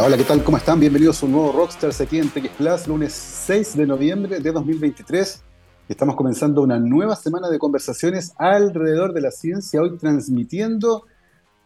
Hola, 0.00 0.16
¿qué 0.16 0.22
tal? 0.22 0.44
¿Cómo 0.44 0.56
están? 0.56 0.78
Bienvenidos 0.78 1.20
a 1.20 1.26
un 1.26 1.32
nuevo 1.32 1.50
Rockstars 1.50 2.00
aquí 2.00 2.20
en 2.20 2.30
TX 2.30 2.50
Plus, 2.56 2.86
lunes 2.86 3.12
6 3.12 3.76
de 3.76 3.84
noviembre 3.84 4.38
de 4.38 4.52
2023. 4.52 5.42
Estamos 5.88 6.14
comenzando 6.14 6.62
una 6.62 6.78
nueva 6.78 7.16
semana 7.16 7.50
de 7.50 7.58
conversaciones 7.58 8.32
alrededor 8.38 9.12
de 9.12 9.22
la 9.22 9.32
ciencia, 9.32 9.82
hoy 9.82 9.98
transmitiendo 9.98 11.02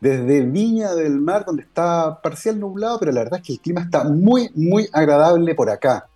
desde 0.01 0.47
Viña 0.47 0.95
del 0.95 1.21
Mar, 1.21 1.45
donde 1.45 1.63
está 1.63 2.23
parcial 2.23 2.59
nublado, 2.59 2.99
pero 2.99 3.13
la 3.13 3.25
verdad 3.25 3.41
es 3.41 3.47
que 3.47 3.53
el 3.53 3.61
clima 3.61 3.83
está 3.83 4.05
muy, 4.05 4.51
muy 4.55 4.89
agradable 4.95 5.55
por 5.55 5.69
acá. 5.69 6.09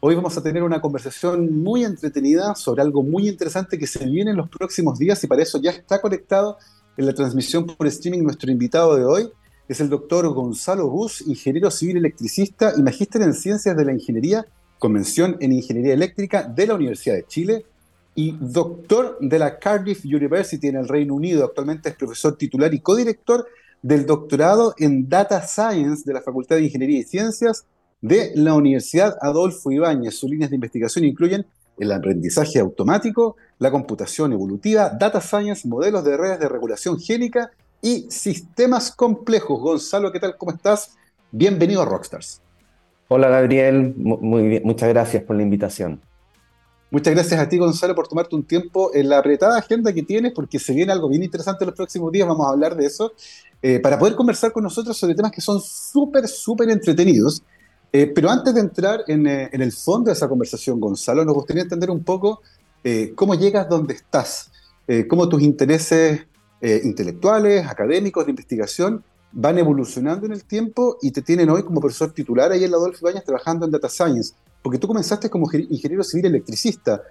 Hoy 0.00 0.14
vamos 0.14 0.38
a 0.38 0.42
tener 0.42 0.62
una 0.62 0.80
conversación 0.80 1.62
muy 1.62 1.84
entretenida 1.84 2.54
sobre 2.54 2.80
algo 2.80 3.02
muy 3.02 3.28
interesante 3.28 3.78
que 3.78 3.86
se 3.86 4.06
viene 4.06 4.30
en 4.30 4.38
los 4.38 4.48
próximos 4.48 4.98
días 4.98 5.22
y 5.24 5.26
para 5.26 5.42
eso 5.42 5.60
ya 5.60 5.72
está 5.72 6.00
conectado 6.00 6.56
en 6.96 7.04
la 7.04 7.12
transmisión 7.12 7.66
por 7.66 7.86
streaming 7.86 8.22
nuestro 8.22 8.50
invitado 8.50 8.96
de 8.96 9.04
hoy. 9.04 9.30
Es 9.70 9.78
el 9.78 9.88
doctor 9.88 10.28
Gonzalo 10.34 10.90
Bus, 10.90 11.20
ingeniero 11.28 11.70
civil 11.70 11.98
electricista 11.98 12.72
y 12.76 12.82
magíster 12.82 13.22
en 13.22 13.34
ciencias 13.34 13.76
de 13.76 13.84
la 13.84 13.92
ingeniería, 13.92 14.44
convención 14.80 15.36
en 15.38 15.52
ingeniería 15.52 15.94
eléctrica 15.94 16.42
de 16.42 16.66
la 16.66 16.74
Universidad 16.74 17.14
de 17.14 17.24
Chile 17.28 17.64
y 18.16 18.36
doctor 18.40 19.16
de 19.20 19.38
la 19.38 19.60
Cardiff 19.60 20.04
University 20.04 20.66
en 20.66 20.74
el 20.74 20.88
Reino 20.88 21.14
Unido. 21.14 21.44
Actualmente 21.44 21.88
es 21.88 21.94
profesor 21.94 22.36
titular 22.36 22.74
y 22.74 22.80
codirector 22.80 23.46
del 23.80 24.06
doctorado 24.06 24.74
en 24.76 25.08
Data 25.08 25.40
Science 25.46 26.02
de 26.04 26.14
la 26.14 26.20
Facultad 26.20 26.56
de 26.56 26.64
Ingeniería 26.64 26.98
y 26.98 27.04
Ciencias 27.04 27.64
de 28.00 28.32
la 28.34 28.54
Universidad 28.54 29.18
Adolfo 29.20 29.70
Ibáñez. 29.70 30.16
Sus 30.16 30.30
líneas 30.30 30.50
de 30.50 30.56
investigación 30.56 31.04
incluyen 31.04 31.46
el 31.78 31.92
aprendizaje 31.92 32.58
automático, 32.58 33.36
la 33.60 33.70
computación 33.70 34.32
evolutiva, 34.32 34.90
data 34.90 35.20
science, 35.20 35.68
modelos 35.68 36.02
de 36.02 36.16
redes 36.16 36.40
de 36.40 36.48
regulación 36.48 36.98
génica 36.98 37.52
y 37.82 38.10
sistemas 38.10 38.90
complejos. 38.90 39.60
Gonzalo, 39.60 40.12
¿qué 40.12 40.20
tal? 40.20 40.36
¿Cómo 40.36 40.52
estás? 40.52 40.96
Bienvenido 41.30 41.82
a 41.82 41.84
Rockstars. 41.84 42.42
Hola 43.08 43.28
Gabriel, 43.28 43.94
muy 43.96 44.48
bien. 44.48 44.62
muchas 44.64 44.88
gracias 44.88 45.24
por 45.24 45.36
la 45.36 45.42
invitación. 45.42 46.00
Muchas 46.92 47.14
gracias 47.14 47.40
a 47.40 47.48
ti, 47.48 47.56
Gonzalo, 47.56 47.94
por 47.94 48.08
tomarte 48.08 48.34
un 48.34 48.42
tiempo 48.44 48.90
en 48.94 49.08
la 49.08 49.18
apretada 49.18 49.58
agenda 49.58 49.92
que 49.92 50.02
tienes, 50.02 50.32
porque 50.32 50.58
se 50.58 50.72
viene 50.72 50.90
algo 50.90 51.08
bien 51.08 51.22
interesante 51.22 51.62
en 51.62 51.68
los 51.68 51.76
próximos 51.76 52.10
días, 52.10 52.26
vamos 52.26 52.46
a 52.46 52.50
hablar 52.50 52.74
de 52.74 52.86
eso, 52.86 53.12
eh, 53.62 53.78
para 53.78 53.96
poder 53.96 54.16
conversar 54.16 54.50
con 54.50 54.64
nosotros 54.64 54.96
sobre 54.96 55.14
temas 55.14 55.30
que 55.30 55.40
son 55.40 55.60
súper, 55.60 56.26
súper 56.26 56.68
entretenidos 56.70 57.42
eh, 57.92 58.06
pero 58.06 58.30
antes 58.30 58.54
de 58.54 58.60
entrar 58.60 59.00
eh, 59.08 59.48
en, 59.52 59.62
el 59.62 59.72
fondo 59.72 60.10
de 60.10 60.12
esa 60.12 60.28
conversación, 60.28 60.78
Gonzalo, 60.78 61.24
nos 61.24 61.34
gustaría 61.34 61.64
entender 61.64 61.90
un 61.90 62.04
poco 62.04 62.40
cómo 63.14 63.34
llegas 63.34 63.68
donde 63.68 63.92
estás, 63.92 64.50
cómo 65.06 65.28
tus 65.28 65.42
intereses 65.42 66.22
intelectuales, 66.62 67.66
académicos, 67.66 68.26
de 68.26 68.30
investigación, 68.30 69.02
van 69.32 69.58
evolucionando 69.58 70.26
en 70.26 70.32
el 70.32 70.44
tiempo 70.44 70.98
y 71.00 71.10
te 71.10 71.22
tienen 71.22 71.48
hoy 71.50 71.62
como 71.62 71.80
profesor 71.80 72.12
titular 72.12 72.52
ahí 72.52 72.64
en 72.64 72.70
la 72.70 72.76
Adolfo 72.76 72.98
Ibáñez 73.02 73.24
trabajando 73.24 73.64
en 73.64 73.72
Data 73.72 73.88
Science, 73.88 74.34
porque 74.62 74.78
tú 74.78 74.86
comenzaste 74.86 75.30
como 75.30 75.48
ingeniero 75.52 76.02
civil 76.02 76.26
electricista. 76.26 77.02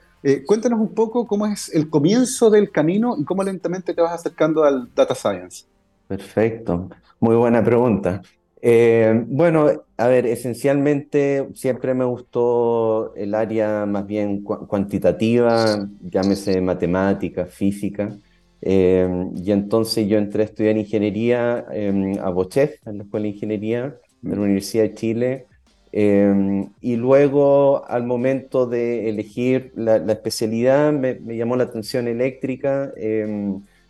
cuéntanos 0.46 0.80
un 0.80 0.94
poco 0.94 1.26
cómo 1.26 1.48
es 1.48 1.74
el 1.74 1.90
comienzo 1.90 2.50
del 2.50 2.72
camino 2.72 3.16
y 3.18 3.24
cómo 3.24 3.44
lentamente 3.44 3.94
te 3.94 4.02
vas 4.02 4.14
acercando 4.14 4.64
al 4.64 4.90
Data 4.94 5.16
Science. 5.16 5.66
Perfecto, 6.08 6.90
muy 7.20 7.36
buena 7.36 7.64
pregunta. 7.64 8.22
Eh, 8.62 9.24
bueno, 9.28 9.70
a 9.96 10.08
ver, 10.08 10.26
esencialmente 10.26 11.50
siempre 11.54 11.94
me 11.94 12.04
gustó 12.04 13.14
el 13.16 13.34
área 13.34 13.86
más 13.86 14.06
bien 14.06 14.44
cuantitativa, 14.44 15.88
llámese 16.02 16.60
matemática, 16.60 17.46
física. 17.46 18.18
Eh, 18.62 19.08
y 19.36 19.52
entonces 19.52 20.08
yo 20.08 20.18
entré 20.18 20.44
a 20.44 20.46
estudiar 20.46 20.78
ingeniería 20.78 21.66
em, 21.72 22.20
a 22.20 22.30
Bochef, 22.30 22.76
en 22.86 22.98
la 22.98 23.04
Escuela 23.04 23.24
de 23.24 23.30
Ingeniería 23.30 23.96
de 24.22 24.30
la 24.30 24.36
mm. 24.36 24.44
Universidad 24.44 24.84
de 24.84 24.94
Chile. 24.94 25.46
Em, 25.92 26.70
y 26.82 26.96
luego, 26.98 27.84
al 27.88 28.04
momento 28.04 28.68
de 28.68 29.10
elegir 29.10 29.72
la, 29.76 29.98
especialidad, 29.98 30.92
me, 30.94 31.16
me, 31.16 31.36
llamó 31.36 31.56
la 31.56 31.64
atención 31.64 32.08
eléctrica. 32.08 32.92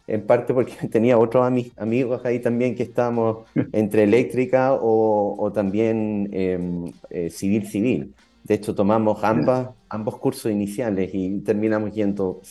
En 0.09 0.25
parte 0.25 0.55
porque 0.55 0.73
tenía 0.91 1.17
otros 1.19 1.45
amigos 1.77 2.25
ahí 2.25 2.39
también 2.39 2.75
que 2.75 2.83
estábamos 2.83 3.45
entre 3.73 4.03
eléctrica 4.03 4.73
o, 4.73 5.51
también 5.53 6.29
em, 6.33 6.91
eh, 7.11 7.29
civil 7.29 7.67
civil. 7.67 8.13
De 8.49 8.55
hecho, 8.55 8.75
tomamos 8.75 9.23
ambas, 9.23 9.69
ambos 9.87 10.17
cursos 10.17 10.51
iniciales 10.51 11.11
y 11.13 11.39
terminamos 11.39 11.93
yendo 11.93 12.41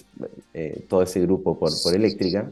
eh, 0.54 0.86
todo 0.88 1.02
ese 1.02 1.20
grupo 1.20 1.58
por, 1.58 1.70
por 1.82 1.94
eléctrica. 1.94 2.50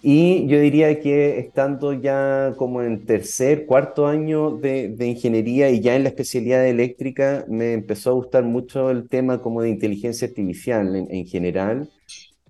Y 0.00 0.48
yo 0.48 0.58
diría 0.58 0.98
que 0.98 1.38
estando 1.38 1.92
ya 1.92 2.54
como 2.56 2.82
en 2.82 3.06
tercer, 3.06 3.66
cuarto 3.66 4.08
año 4.08 4.50
de, 4.56 4.88
de, 4.88 5.06
ingeniería 5.06 5.70
y 5.70 5.80
ya 5.80 5.94
en 5.94 6.02
la 6.02 6.08
especialidad 6.08 6.62
de 6.62 6.70
eléctrica, 6.70 7.44
me 7.46 7.74
empezó 7.74 8.10
a 8.10 8.14
gustar 8.14 8.42
mucho 8.42 8.90
el 8.90 9.08
tema 9.08 9.40
como 9.40 9.62
de 9.62 9.68
inteligencia 9.68 10.26
artificial 10.26 10.96
en, 10.96 11.06
en 11.14 11.26
general 11.26 11.88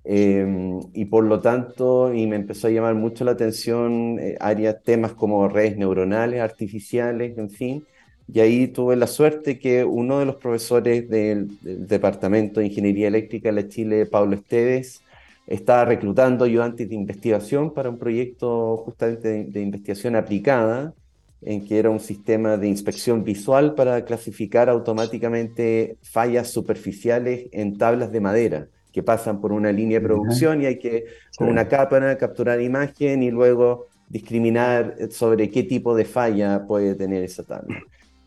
Em, 0.05 0.81
y 0.95 1.05
por 1.05 1.25
lo 1.25 1.41
tanto, 1.41 2.13
y 2.13 2.27
me 2.27 2.37
empezó 2.37 2.67
a 2.67 2.71
llamar 2.71 2.95
mucho 2.95 3.25
la 3.25 3.33
atención 3.33 4.19
eh, 4.19 4.37
áreas, 4.41 4.83
temas 4.83 5.13
como 5.15 5.49
redes 5.49 5.77
neuronales, 5.77 6.41
artificiales, 6.41 7.39
en 7.39 7.51
fin. 7.51 7.87
Y 8.33 8.41
ahí 8.41 8.69
tuve 8.69 8.97
la 8.97 9.07
suerte 9.07 9.59
que 9.59 9.85
uno 9.85 10.19
de 10.19 10.27
los 10.27 10.37
profesores 10.37 11.09
del, 11.09 11.49
Departamento 11.63 12.61
de 12.61 12.67
Ingeniería 12.67 13.09
Eléctrica 13.09 13.49
de 13.49 13.63
la 13.63 13.69
Chile, 13.69 14.07
Pablo 14.07 14.37
Esteves, 14.37 15.03
estaba 15.47 15.85
reclutando 15.85 16.45
ayudantes 16.45 16.89
de 16.89 16.95
investigación 16.95 17.73
para 17.75 17.91
un 17.91 17.99
proyecto 17.99 18.77
justamente 18.79 19.29
de, 19.29 19.45
de 19.45 19.61
investigación 19.61 20.17
aplicada, 20.17 20.95
en 21.43 21.65
que 21.65 21.79
era 21.79 21.91
un 21.91 22.01
sistema 22.01 22.57
de 22.57 22.69
inspección 22.69 23.25
visual 23.25 23.75
para 23.75 24.05
clasificar 24.05 24.69
automáticamente 24.69 25.97
fallas 26.03 26.51
superficiales 26.51 27.47
en 27.53 27.77
tablas 27.77 28.13
de 28.13 28.21
madera 28.21 28.69
que 28.93 29.03
pasan 29.03 29.41
por 29.41 29.53
una 29.53 29.73
línea 29.73 29.99
de 29.99 30.07
producción 30.07 30.63
y 30.63 30.67
hay 30.67 30.79
que, 30.79 31.07
con 31.37 31.49
una 31.49 31.67
cámara, 31.67 32.17
capturar 32.19 32.61
imagen 32.61 33.23
y 33.23 33.31
luego 33.31 33.89
discriminar 34.09 34.97
sobre 35.11 35.51
qué 35.51 35.63
tipo 35.63 35.95
de 35.97 36.05
falla 36.05 36.67
puede 36.67 36.95
tener 36.95 37.25
esa 37.25 37.43
tabla. 37.43 37.83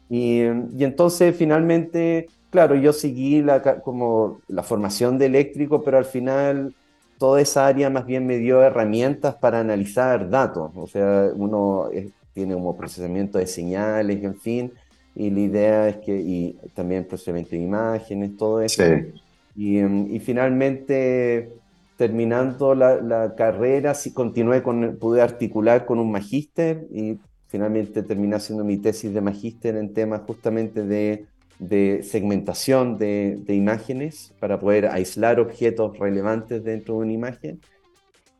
Y, 0.09 0.43
y 0.43 0.83
entonces 0.83 1.35
finalmente, 1.35 2.27
claro, 2.49 2.75
yo 2.75 2.93
seguí 2.93 3.41
la, 3.41 3.81
como 3.81 4.39
la 4.47 4.63
formación 4.63 5.17
de 5.17 5.25
eléctrico, 5.27 5.83
pero 5.83 5.97
al 5.97 6.05
final 6.05 6.73
toda 7.17 7.41
esa 7.41 7.65
área 7.65 7.89
más 7.89 8.05
bien 8.05 8.27
me 8.27 8.37
dio 8.37 8.61
herramientas 8.61 9.35
para 9.35 9.59
analizar 9.59 10.29
datos. 10.29 10.71
O 10.75 10.87
sea, 10.87 11.29
uno 11.33 11.89
tiene 12.33 12.53
como 12.53 12.75
procesamiento 12.75 13.37
de 13.37 13.47
señales, 13.47 14.23
en 14.23 14.35
fin, 14.35 14.73
y 15.15 15.29
la 15.29 15.39
idea 15.39 15.89
es 15.89 15.97
que, 15.97 16.15
y 16.15 16.57
también 16.73 17.05
procesamiento 17.05 17.51
de 17.51 17.61
imágenes, 17.61 18.35
todo 18.35 18.61
eso. 18.61 18.83
Sí 18.83 19.21
Em, 19.57 20.13
y, 20.13 20.19
finalmente, 20.19 21.49
terminando 21.97 22.75
la, 22.75 23.33
carrera, 23.37 23.93
sí 23.93 24.13
continué 24.13 24.61
con, 24.61 24.97
pude 24.97 25.21
articular 25.21 25.85
con 25.85 25.99
un 25.99 26.11
magíster 26.11 26.87
y 26.91 27.17
finalmente 27.55 28.03
terminé 28.03 28.35
haciendo 28.35 28.65
mi 28.65 28.75
tesis 28.75 29.13
de 29.13 29.21
magíster 29.21 29.77
en 29.77 29.93
temas 29.93 30.23
justamente 30.27 30.83
de, 30.83 31.25
de 31.57 32.03
segmentación 32.03 32.97
de, 32.97 33.37
de, 33.39 33.55
imágenes 33.55 34.33
para 34.41 34.59
poder 34.59 34.87
aislar 34.87 35.39
objetos 35.39 35.97
relevantes 35.97 36.65
dentro 36.65 36.95
de 36.95 36.99
una 36.99 37.13
imagen. 37.13 37.61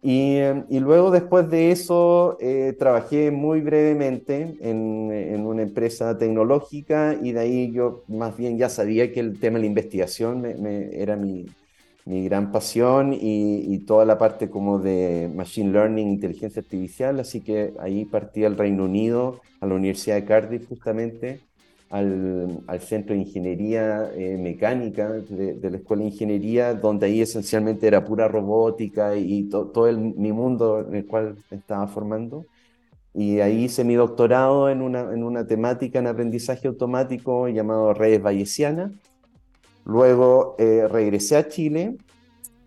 Y, 0.01 0.39
y 0.69 0.79
luego 0.81 1.11
después 1.11 1.49
de 1.49 1.71
eso 1.71 2.35
eh, 2.41 2.75
trabajé 2.77 3.31
muy 3.31 3.61
brevemente 3.61 4.57
en, 4.59 5.09
en, 5.13 5.45
una 5.45 5.61
empresa 5.61 6.17
tecnológica 6.17 7.17
y 7.23 7.31
de 7.31 7.39
ahí 7.39 7.71
yo 7.71 8.03
más 8.09 8.35
bien 8.35 8.57
ya 8.57 8.67
sabía 8.67 9.13
que 9.13 9.21
el 9.21 9.39
tema 9.39 9.55
de 9.55 9.61
la 9.61 9.67
investigación 9.67 10.41
me, 10.41 10.89
era 10.91 11.15
mi, 11.15 11.45
mi, 12.05 12.25
gran 12.25 12.51
pasión 12.51 13.13
y, 13.19 13.79
toda 13.79 14.05
la 14.05 14.17
parte 14.17 14.49
como 14.49 14.79
de 14.79 15.29
Machine 15.33 15.71
Learning, 15.71 16.07
inteligencia 16.07 16.61
artificial, 16.61 17.19
así 17.19 17.41
que 17.41 17.73
ahí 17.79 18.05
partí 18.05 18.45
al 18.45 18.57
Reino 18.57 18.85
Unido, 18.85 19.41
a 19.59 19.67
la 19.67 19.75
Universidad 19.75 20.15
de 20.15 20.25
Cardiff 20.25 20.67
justamente 20.67 21.41
al, 21.89 22.63
al 22.67 22.79
Centro 22.81 23.15
de 23.15 23.21
Ingeniería 23.21 24.11
eh, 24.13 24.37
Mecánica 24.37 25.09
de, 25.11 25.69
la 25.69 25.77
Escuela 25.77 26.03
de 26.03 26.09
Ingeniería, 26.09 26.73
donde 26.73 27.05
ahí 27.05 27.21
esencialmente 27.21 27.87
era 27.87 28.03
pura 28.03 28.27
robótica 28.27 29.15
y 29.15 29.43
todo 29.49 29.87
el, 29.87 29.97
mi 29.97 30.31
mundo 30.31 30.85
en 30.87 30.95
el 30.95 31.05
cual 31.05 31.37
estaba 31.51 31.87
formando. 31.87 32.45
Y 33.13 33.39
ahí 33.39 33.65
hice 33.65 33.85
mi 33.85 33.95
doctorado 33.95 34.69
en 34.69 34.81
una, 34.81 35.13
en 35.13 35.23
una 35.23 35.47
temática 35.47 35.99
en 35.99 36.07
aprendizaje 36.07 36.67
automático 36.67 37.47
llamado 37.47 37.93
redes 37.93 38.21
bayesianas. 38.21 38.91
Luego 39.85 40.55
eh, 40.59 40.87
regresé 40.89 41.37
a 41.37 41.47
Chile 41.47 41.95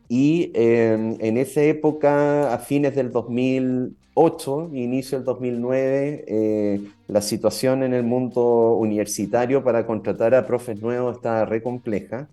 y 0.08 0.50
em, 0.54 1.16
en 1.20 1.36
esa 1.36 1.62
época, 1.62 2.54
a 2.54 2.58
fines 2.58 2.94
del 2.94 3.12
2000, 3.12 3.96
2008, 4.18 4.70
inicio 4.74 5.18
del 5.18 5.24
2009, 5.24 6.24
eh, 6.26 6.80
la 7.06 7.22
situación 7.22 7.82
en 7.82 7.94
el 7.94 8.02
mundo 8.02 8.74
universitario 8.74 9.62
para 9.62 9.86
contratar 9.86 10.34
a 10.34 10.46
profes 10.46 10.80
nuevos 10.80 11.16
estaba 11.16 11.44
re 11.44 11.62
compleja. 11.62 12.28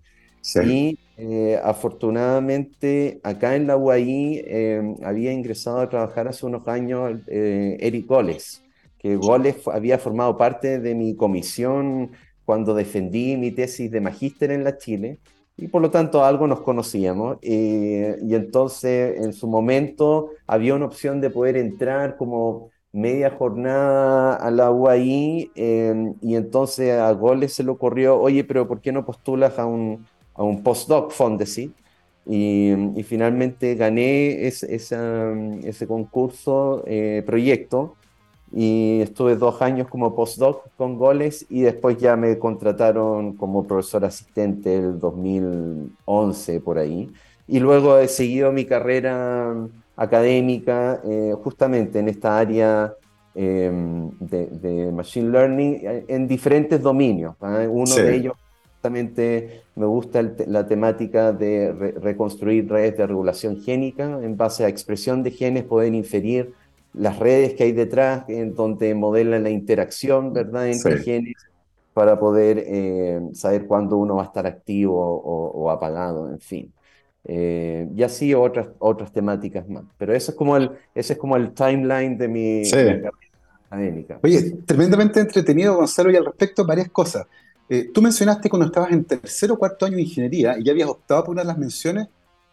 Y 0.64 0.98
eh, 1.16 1.58
afortunadamente 1.62 3.18
acá 3.24 3.56
en 3.56 3.66
la 3.66 3.76
UAI 3.76 4.44
eh, 4.46 4.94
había 5.02 5.32
ingresado 5.32 5.80
a 5.80 5.88
trabajar 5.88 6.28
hace 6.28 6.46
unos 6.46 6.68
años 6.68 7.18
Eric 7.26 8.06
Goles, 8.06 8.62
que 8.98 9.16
Goles 9.16 9.56
había 9.66 9.98
formado 9.98 10.36
parte 10.36 10.78
de 10.78 10.94
mi 10.94 11.16
comisión 11.16 12.12
cuando 12.46 12.74
defendí 12.74 13.36
mi 13.36 13.50
tesis 13.50 13.90
de 13.90 14.00
magíster 14.00 14.52
en 14.52 14.64
la 14.64 14.78
Chile 14.78 15.18
y 15.56 15.68
por 15.68 15.82
lo 15.82 15.90
tanto 15.90 16.24
algo 16.24 16.46
nos 16.46 16.60
conocíamos. 16.60 17.38
Eh, 17.42 18.16
y 18.22 18.34
entonces 18.34 19.18
en 19.20 19.32
su 19.32 19.48
momento 19.48 20.30
había 20.46 20.74
una 20.74 20.86
opción 20.86 21.20
de 21.20 21.30
poder 21.30 21.56
entrar 21.56 22.16
como 22.16 22.70
media 22.92 23.30
jornada 23.30 24.36
a 24.36 24.50
la 24.50 24.70
UAI 24.70 25.50
em, 25.54 26.14
y 26.22 26.36
entonces 26.36 26.92
a 26.92 27.12
Goles 27.12 27.52
se 27.52 27.64
le 27.64 27.70
ocurrió, 27.70 28.18
oye, 28.20 28.44
pero 28.44 28.66
¿por 28.68 28.80
qué 28.80 28.92
no 28.92 29.04
postulas 29.04 29.58
a 29.58 29.66
un, 29.66 30.06
a 30.34 30.42
un 30.42 30.62
postdoc 30.62 31.12
Fondesit? 31.12 31.74
Y, 32.28 32.72
y, 32.98 33.02
finalmente 33.04 33.76
gané 33.76 34.46
ese, 34.48 34.74
ese 34.74 35.86
concurso, 35.86 36.82
eh, 36.86 37.22
proyecto, 37.24 37.94
y 38.52 39.00
estuve 39.00 39.36
dos 39.36 39.60
años 39.60 39.88
como 39.88 40.14
postdoc 40.14 40.68
con 40.76 40.96
goles 40.96 41.46
y 41.48 41.62
después 41.62 41.98
ya 41.98 42.16
me 42.16 42.38
contrataron 42.38 43.34
como 43.34 43.66
profesor 43.66 44.04
asistente 44.04 44.76
el 44.76 44.98
2011 44.98 46.60
por 46.60 46.78
ahí. 46.78 47.10
Y 47.48 47.60
luego 47.60 47.98
he 47.98 48.08
seguido 48.08 48.52
mi 48.52 48.64
carrera 48.64 49.54
académica 49.96 51.00
eh, 51.04 51.34
justamente 51.42 51.98
en 51.98 52.08
esta 52.08 52.38
área 52.38 52.94
em, 53.34 54.10
de, 54.20 54.90
Machine 54.92 55.30
Learning 55.30 56.04
en 56.08 56.28
diferentes 56.28 56.80
dominios. 56.80 57.34
¿ah? 57.40 57.66
Uno 57.68 57.94
de 57.94 58.16
ellos 58.16 58.34
justamente 58.74 59.62
me 59.74 59.86
gusta 59.86 60.22
la 60.46 60.66
temática 60.66 61.32
de 61.32 61.72
reconstruir 62.00 62.68
redes 62.68 62.96
de 62.96 63.06
regulación 63.06 63.60
génica 63.60 64.04
en 64.22 64.36
base 64.36 64.64
a 64.64 64.68
expresión 64.68 65.22
de 65.22 65.30
genes, 65.32 65.64
poder 65.64 65.92
inferir 65.94 66.52
las 66.96 67.18
redes 67.18 67.54
que 67.54 67.64
hay 67.64 67.72
detrás, 67.72 68.24
en 68.28 68.54
donde 68.54 68.94
modelan 68.94 69.42
la 69.42 69.50
interacción, 69.50 70.32
¿verdad?, 70.32 70.68
entre 70.68 70.98
genes 70.98 71.34
para 71.92 72.18
poder 72.18 72.62
eh, 72.66 73.20
saber 73.32 73.66
cuándo 73.66 73.96
uno 73.96 74.16
va 74.16 74.22
a 74.22 74.26
estar 74.26 74.46
activo 74.46 74.98
o, 74.98 75.70
apagado, 75.70 76.30
en 76.30 76.40
fin. 76.40 76.72
Eh, 77.24 77.88
y 77.94 78.02
así 78.02 78.34
otras, 78.34 78.68
otras 78.78 79.10
temáticas 79.12 79.66
más. 79.68 79.84
Pero 79.96 80.14
eso 80.14 80.32
es 80.32 80.36
como 80.36 80.56
el, 80.56 80.70
ese 80.94 81.14
es 81.14 81.18
como 81.18 81.36
el 81.36 81.52
timeline 81.52 82.18
de 82.18 82.28
mi, 82.28 82.70
carrera 82.70 83.10
académica. 83.66 84.20
Oye, 84.22 84.58
tremendamente 84.66 85.20
entretenido, 85.20 85.76
Gonzalo, 85.76 86.10
y 86.10 86.16
al 86.16 86.26
respecto 86.26 86.66
varias 86.66 86.90
cosas. 86.90 87.26
Eh, 87.68 87.90
tú 87.92 88.00
mencionaste 88.00 88.48
cuando 88.48 88.66
estabas 88.66 88.92
en 88.92 89.04
tercer 89.04 89.50
o 89.50 89.58
cuarto 89.58 89.86
año 89.86 89.96
de 89.96 90.02
ingeniería 90.02 90.56
y 90.58 90.64
ya 90.64 90.72
habías 90.72 90.88
optado 90.88 91.24
por 91.24 91.32
una 91.32 91.42
de 91.42 91.48
las 91.48 91.58
menciones, 91.58 92.08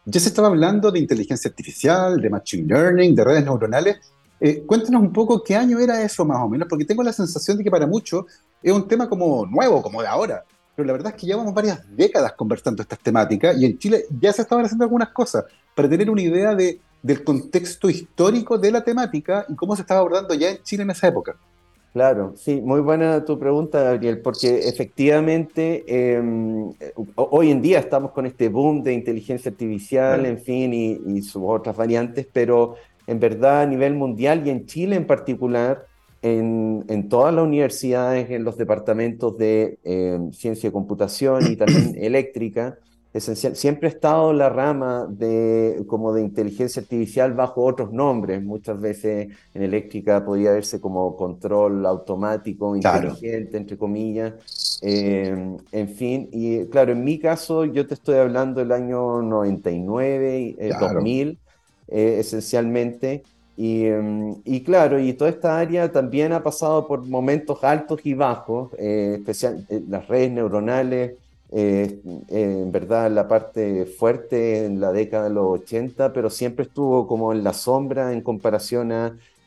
ya 0.06 0.19
se 0.19 0.30
estaba 0.30 0.48
hablando 0.48 0.92
de 0.92 1.00
inteligencia 1.00 1.50
artificial, 1.50 2.22
de 2.22 2.30
machine 2.30 2.68
learning, 2.68 3.13
de 3.13 3.24
redes 3.24 3.44
neuronales, 3.45 4.00
eh, 4.45 4.62
cuéntanos 4.66 5.01
un 5.01 5.13
poco 5.13 5.42
qué 5.42 5.56
año 5.56 5.80
era 5.80 6.04
eso 6.04 6.25
más 6.25 6.42
o 6.42 6.50
menos, 6.50 6.68
porque 6.68 6.84
tengo 6.84 7.01
la 7.01 7.13
sensación 7.13 7.57
de 7.57 7.63
que 7.63 7.72
para 7.72 7.88
muchos 7.88 8.25
es 8.62 8.74
un 8.74 8.86
tema 8.90 9.07
como 9.07 9.45
nuevo, 9.45 9.81
como 9.81 10.01
de 10.01 10.10
ahora. 10.10 10.44
Pero 10.75 10.86
la 10.86 10.92
verdad 10.92 11.13
es 11.16 11.22
que 11.22 11.28
llevamos 11.28 11.54
varias 11.54 11.80
décadas 11.95 12.34
conversando 12.34 12.81
estas 12.81 13.00
temáticas 13.00 13.56
y 13.57 13.66
en 13.66 13.78
Chile 13.78 14.04
ya 14.19 14.34
se 14.34 14.42
estaban 14.42 14.66
haciendo 14.66 14.84
algunas 14.84 15.12
cosas 15.12 15.45
para 15.74 15.88
tener 15.88 16.10
una 16.10 16.22
idea 16.22 16.54
de, 16.56 16.81
del 17.01 17.24
contexto 17.24 17.90
histórico 17.90 18.57
de 18.57 18.72
la 18.72 18.84
temática 18.84 19.45
y 19.48 19.56
cómo 19.56 19.78
se 19.78 19.84
estaba 19.84 20.01
abordando 20.01 20.34
ya 20.34 20.50
en 20.50 20.62
Chile 20.62 20.84
en 20.84 20.90
esa 20.90 21.07
época. 21.07 21.38
Claro, 21.94 22.34
sí, 22.36 22.60
muy 22.60 22.81
buena 22.81 23.24
tu 23.24 23.40
pregunta, 23.40 23.81
Gabriel, 23.81 24.19
porque 24.19 24.68
efectivamente 24.68 25.86
em, 25.88 26.74
hoy 27.16 27.51
en 27.51 27.62
día 27.62 27.80
estamos 27.80 28.12
con 28.12 28.25
este 28.25 28.50
boom 28.50 28.84
de 28.84 28.92
inteligencia 28.92 29.51
artificial, 29.51 30.25
en 30.25 30.40
fin, 30.40 30.74
y, 30.74 31.00
y 31.06 31.22
sus 31.22 31.44
otras 31.45 31.78
variantes, 31.78 32.28
pero 32.34 32.75
en 33.08 33.20
verdad 33.20 33.62
a 33.62 33.66
nivel 33.66 33.94
mundial 33.96 34.46
y 34.46 34.50
en 34.50 34.66
Chile 34.66 34.96
en 34.96 35.08
particular, 35.08 35.86
en, 36.22 36.86
en 36.88 37.10
todas 37.10 37.34
las 37.34 37.44
universidades, 37.44 38.30
en 38.32 38.44
los 38.44 38.58
departamentos 38.58 39.38
de 39.38 39.78
eh, 39.84 40.20
ciencia 40.32 40.70
de 40.70 40.74
computación 40.74 41.52
y 41.52 41.56
también 41.58 41.96
eléctrica, 42.02 42.78
esencial, 43.14 43.56
siempre 43.58 43.90
ha 43.90 43.92
estado 43.92 44.32
la 44.32 44.50
rama 44.50 45.06
de, 45.08 45.84
como 45.86 46.14
de 46.14 46.22
inteligencia 46.22 46.82
artificial 46.82 47.34
bajo 47.34 47.64
otros 47.64 47.92
nombres. 47.92 48.42
Muchas 48.42 48.80
veces 48.80 49.28
en 49.54 49.62
eléctrica 49.62 50.24
podía 50.24 50.52
verse 50.52 50.80
como 50.80 51.16
control 51.18 51.86
automático, 51.86 52.74
inteligente, 52.76 53.58
entre 53.58 53.78
comillas. 53.78 54.80
Eh, 54.82 55.58
en 55.72 55.90
fin, 55.90 56.30
y 56.32 56.66
claro, 56.68 56.94
en 56.94 57.04
mi 57.04 57.20
caso 57.20 57.66
yo 57.66 57.86
te 57.86 57.94
estoy 57.94 58.16
hablando 58.16 58.62
del 58.62 58.72
año 58.72 59.22
99, 59.22 60.56
2000 60.80 61.38
eh, 61.88 62.18
esencialmente. 62.19 63.24
Em, 63.57 64.35
y, 64.45 64.63
claro, 64.63 65.00
y 65.00 65.13
toda 65.13 65.30
esta 65.30 65.59
área 65.59 65.91
también 65.91 66.33
ha 66.33 66.41
pasado 66.41 66.88
por 66.88 67.06
momentos 67.06 67.63
altos 67.63 68.01
y 68.03 68.13
bajos, 68.13 68.71
eh, 68.80 69.18
especial, 69.19 69.65
eh, 69.69 69.81
las 69.88 70.07
redes 70.07 70.31
neuronales, 70.31 71.13
en 71.56 72.71
verdad 72.71 73.12
la 73.12 73.27
parte 73.27 73.85
fuerte 73.85 74.65
en 74.65 74.80
la 74.80 74.91
década 74.91 75.25
de 75.25 75.35
los 75.35 75.62
80, 75.62 76.12
pero 76.12 76.31
siempre 76.31 76.65
estuvo 76.65 77.06
como 77.06 77.31
en 77.31 77.44
la 77.44 77.53
sombra 77.53 78.12
en 78.12 78.21
comparación 78.21 78.91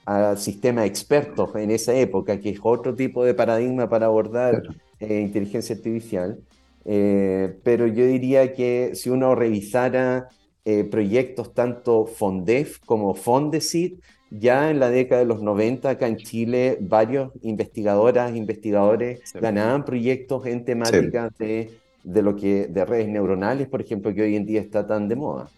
al 0.05 0.39
sistema 0.39 0.87
expertos 0.87 1.57
en 1.57 1.73
esa 1.73 1.95
época, 1.95 2.39
que 2.39 2.51
es 2.51 2.61
otro 2.63 2.95
tipo 2.95 3.25
de 3.25 3.35
paradigma 3.35 3.89
para 3.89 4.07
abordar 4.07 4.63
inteligencia 5.01 5.75
artificial. 5.75 6.39
pero 6.85 7.89
yo 7.89 8.07
diría 8.07 8.53
que 8.55 8.93
si 8.95 9.11
uno 9.11 9.35
revisara 9.35 10.29
eh, 10.69 10.83
proyectos 10.83 11.55
tanto 11.55 12.07
FONDEF 12.07 12.81
como 12.85 13.15
FONDESIT. 13.15 14.01
Ya 14.31 14.69
en 14.69 14.81
la 14.81 14.91
década 14.91 15.21
de 15.21 15.27
los 15.29 15.41
90 15.41 15.89
acá 15.89 16.09
en 16.09 16.17
Chile, 16.17 16.77
varios 16.81 17.31
investigadoras, 17.43 18.35
investigadores 18.35 19.21
ganaban 19.35 19.85
proyectos 19.85 20.45
en 20.47 20.65
temáticas 20.65 21.33
de, 21.39 21.79
de, 22.03 22.23
lo 22.23 22.35
que, 22.35 22.67
de 22.67 22.85
redes 22.85 23.07
neuronales, 23.07 23.69
por 23.69 23.81
ejemplo, 23.81 24.13
que 24.13 24.23
hoy 24.23 24.35
en 24.35 24.45
día 24.45 24.61
está 24.61 24.85
tan 24.85 25.07
de 25.07 25.15
moda. 25.15 25.49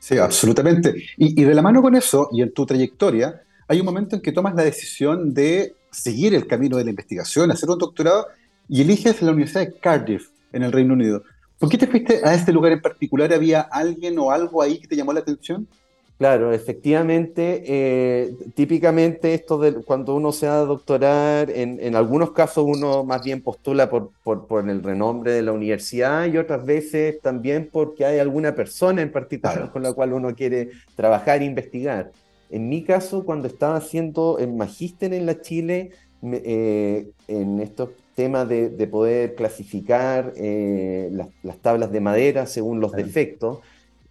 Sí, 0.00 0.18
absolutamente. 0.18 0.96
Y, 1.16 1.40
y 1.40 1.44
de 1.44 1.54
la 1.54 1.62
mano 1.62 1.80
con 1.80 1.94
eso, 1.94 2.28
y 2.32 2.42
en 2.42 2.52
tu 2.52 2.66
trayectoria, 2.66 3.42
hay 3.68 3.78
un 3.78 3.86
momento 3.86 4.16
en 4.16 4.22
que 4.22 4.32
tomas 4.32 4.56
la 4.56 4.64
decisión 4.64 5.32
de 5.32 5.74
seguir 5.92 6.34
el 6.34 6.48
camino 6.48 6.76
de 6.76 6.82
la 6.82 6.90
investigación, 6.90 7.52
hacer 7.52 7.70
un 7.70 7.78
doctorado, 7.78 8.26
y 8.68 8.80
eliges 8.80 9.22
la 9.22 9.30
Universidad 9.30 9.60
de 9.60 9.74
Cardiff, 9.78 10.30
en 10.52 10.64
el 10.64 10.72
Reino 10.72 10.94
Unido. 10.94 11.22
¿Por 11.60 11.68
qué 11.68 11.76
te 11.76 11.86
fuiste 11.86 12.22
a 12.24 12.32
este 12.32 12.54
lugar 12.54 12.72
en 12.72 12.80
particular? 12.80 13.30
¿Había 13.34 13.60
alguien 13.60 14.18
o 14.18 14.30
algo 14.30 14.62
ahí 14.62 14.78
que 14.78 14.88
te 14.88 14.96
llamó 14.96 15.12
la 15.12 15.20
atención? 15.20 15.68
Claro, 16.16 16.52
efectivamente, 16.52 17.62
eh, 17.66 18.34
típicamente 18.54 19.34
esto 19.34 19.58
de 19.58 19.74
cuando 19.74 20.14
uno 20.14 20.32
se 20.32 20.46
va 20.46 20.60
a 20.60 20.64
doctorar, 20.64 21.50
en, 21.50 21.94
algunos 21.94 22.32
casos 22.32 22.64
uno 22.66 23.04
más 23.04 23.22
bien 23.22 23.42
postula 23.42 23.90
por, 23.90 24.10
por, 24.22 24.68
el 24.68 24.82
renombre 24.82 25.32
de 25.32 25.42
la 25.42 25.52
universidad 25.52 26.26
y 26.26 26.38
otras 26.38 26.64
veces 26.64 27.20
también 27.20 27.68
porque 27.70 28.04
hay 28.06 28.18
alguna 28.18 28.54
persona 28.54 29.02
en 29.02 29.12
particular 29.12 29.70
con 29.70 29.82
la 29.82 29.92
cual 29.92 30.14
uno 30.14 30.34
quiere 30.34 30.70
trabajar 30.94 31.42
e 31.42 31.46
investigar. 31.46 32.10
En 32.50 32.68
mi 32.68 32.84
caso, 32.84 33.24
cuando 33.24 33.48
estaba 33.48 33.76
haciendo 33.76 34.38
el 34.38 34.52
magíster 34.52 35.12
en 35.12 35.26
la 35.26 35.40
Chile, 35.40 35.90
eh, 36.22 37.10
en 37.28 37.60
estos 37.60 37.90
tema 38.20 38.44
de, 38.44 38.86
poder 38.86 39.34
clasificar 39.34 40.34
eh, 40.36 41.10
las, 41.42 41.58
tablas 41.62 41.90
de 41.90 42.00
madera 42.00 42.44
según 42.44 42.78
los 42.78 42.92
defectos. 42.92 43.60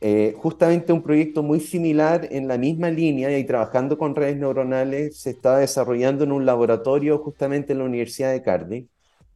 Eh, 0.01 0.33
justamente 0.35 0.91
un 0.91 1.03
proyecto 1.03 1.43
muy 1.43 1.59
similar 1.59 2.27
en 2.31 2.47
la 2.47 2.57
misma 2.57 2.89
línea 2.89 3.37
y 3.37 3.43
trabajando 3.43 3.99
con 3.99 4.15
redes 4.15 4.37
neuronales 4.37 5.17
se 5.17 5.29
estaba 5.29 5.59
desarrollando 5.59 6.23
en 6.23 6.31
un 6.31 6.43
laboratorio 6.43 7.19
justamente 7.19 7.73
en 7.73 7.79
la 7.79 7.85
Universidad 7.85 8.31
de 8.31 8.41
Cardiff. 8.41 8.87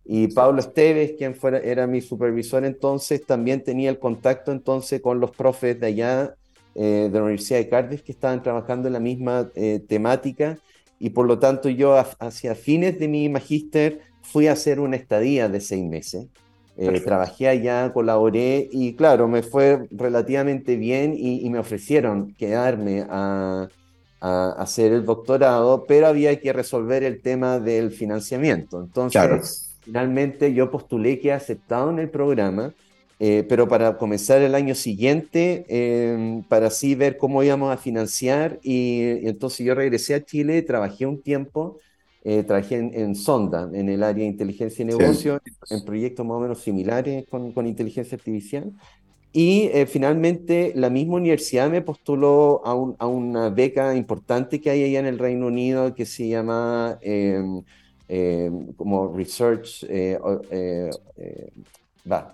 Y 0.05 0.29
Pablo 0.29 0.59
Esteves, 0.59 1.13
quien 1.19 1.35
fuera, 1.35 1.59
era 1.59 1.85
mi 1.85 2.01
supervisor 2.01 2.65
entonces, 2.65 3.23
también 3.23 3.63
tenía 3.63 3.91
el 3.91 3.99
contacto 3.99 4.51
entonces 4.51 5.01
con 5.01 5.19
los 5.19 5.29
profes 5.29 5.79
de 5.79 5.85
allá 5.85 6.33
eh, 6.73 7.09
de 7.11 7.19
la 7.19 7.25
Universidad 7.25 7.59
de 7.59 7.69
Cardiff 7.69 8.01
que 8.01 8.11
estaban 8.11 8.41
trabajando 8.41 8.87
en 8.87 8.93
la 8.93 8.99
misma 8.99 9.51
temática 9.87 10.57
y 10.97 11.11
por 11.11 11.27
lo 11.27 11.37
tanto 11.37 11.69
yo 11.69 11.95
hacia 12.19 12.55
fines 12.55 12.97
de 12.97 13.07
mi 13.07 13.29
magíster 13.29 14.12
fui 14.23 14.47
a 14.47 14.53
hacer 14.53 14.79
una 14.79 14.95
estadía 14.95 15.47
de 15.49 15.61
seis 15.61 15.83
meses. 15.83 16.25
Eh, 16.75 17.01
trabajé 17.01 17.47
allá, 17.47 17.93
colaboré 17.93 18.67
y 18.71 18.93
claro, 18.95 19.27
me 19.27 19.43
fue 19.43 19.87
relativamente 19.91 20.75
bien 20.75 21.13
y, 21.15 21.47
me 21.51 21.59
ofrecieron 21.59 22.33
quedarme 22.33 23.05
a, 23.09 23.69
hacer 24.21 24.93
el 24.93 25.05
doctorado, 25.05 25.83
pero 25.85 26.07
había 26.07 26.39
que 26.39 26.53
resolver 26.53 27.03
el 27.03 27.21
tema 27.21 27.59
del 27.59 27.91
financiamiento. 27.91 28.81
Entonces, 28.81 29.75
finalmente 29.81 30.53
yo 30.53 30.71
postulé 30.71 31.19
que 31.19 31.27
he 31.27 31.33
aceptado 31.33 31.89
en 31.89 31.99
el 31.99 32.09
programa, 32.09 32.73
eh, 33.19 33.45
pero 33.47 33.67
para 33.67 33.97
comenzar 33.97 34.41
el 34.41 34.55
año 34.55 34.75
siguiente, 34.75 35.65
em, 35.67 36.41
para 36.43 36.67
así 36.67 36.95
ver 36.95 37.17
cómo 37.17 37.43
íbamos 37.43 37.73
a 37.73 37.77
financiar 37.77 38.59
y 38.63 39.27
entonces 39.27 39.65
yo 39.65 39.75
regresé 39.75 40.15
a 40.15 40.23
Chile, 40.23 40.61
trabajé 40.61 41.05
un 41.05 41.21
tiempo 41.21 41.79
eh, 42.23 42.43
trabajé 42.43 42.77
en, 42.77 43.15
Sonda, 43.15 43.69
en 43.73 43.89
el 43.89 44.03
área 44.03 44.23
de 44.23 44.29
inteligencia 44.29 44.83
y 44.83 44.85
negocio, 44.85 45.41
en 45.69 45.83
proyectos 45.83 46.25
más 46.25 46.37
o 46.37 46.39
menos 46.39 46.59
similares 46.61 47.25
con, 47.29 47.51
con 47.51 47.67
inteligencia 47.67 48.15
artificial. 48.15 48.71
Y 49.35 49.69
eh, 49.73 49.87
finalmente 49.87 50.73
la 50.75 50.91
misma 50.91 51.15
universidad 51.15 51.69
me 51.69 51.81
postuló 51.81 52.61
a, 52.63 52.71
a, 53.03 53.07
una 53.07 53.49
beca 53.49 53.95
importante 53.95 54.61
que 54.61 54.69
hay 54.69 54.83
allá 54.83 54.99
en 54.99 55.07
el 55.07 55.17
Reino 55.17 55.47
Unido 55.47 55.95
que 55.95 56.05
se 56.05 56.27
llama 56.27 56.99
em, 57.01 57.63
como 58.75 59.11
Research, 59.15 59.85
eh, 59.89 60.19
eh, 60.51 61.49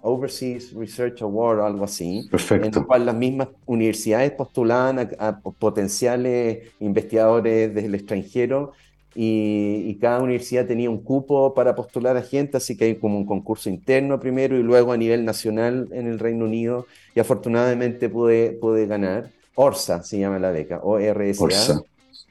Overseas 0.02 0.74
Research 0.74 1.22
Award 1.22 1.60
o 1.60 1.66
algo 1.66 1.86
así, 1.86 2.28
Perfecto. 2.30 2.68
en 2.68 2.74
el 2.76 2.86
cual 2.86 3.06
las 3.06 3.16
mismas 3.16 3.50
universidades 3.66 4.32
postulaban 4.32 5.10
a 5.18 5.40
potenciales 5.40 6.74
investigadores 6.80 7.74
del 7.74 7.96
extranjero 7.96 8.74
y, 9.16 9.96
cada 9.96 10.22
universidad 10.22 10.66
tenía 10.66 10.90
un 10.90 11.04
cupo 11.04 11.54
para 11.54 11.76
postular 11.76 12.16
a 12.16 12.22
gente, 12.22 12.58
así 12.58 12.78
que 12.78 12.86
hay 12.86 12.96
como 12.96 13.18
un 13.18 13.26
concurso 13.26 13.70
interno 13.70 14.20
primero 14.20 14.58
y 14.58 14.64
luego 14.64 14.92
a 14.92 14.98
nivel 14.98 15.26
nacional 15.26 15.90
en 15.92 16.08
el 16.08 16.20
Reino 16.20 16.46
Unido 16.46 16.86
y 17.16 17.20
afortunadamente 17.20 18.10
pude, 18.10 18.52
pude 18.52 18.86
ganar. 18.86 19.32
ORSA 19.56 20.04
se 20.04 20.20
llama 20.20 20.40
la 20.40 20.52
beca, 20.52 20.80
O-R-S-A. 20.82 21.82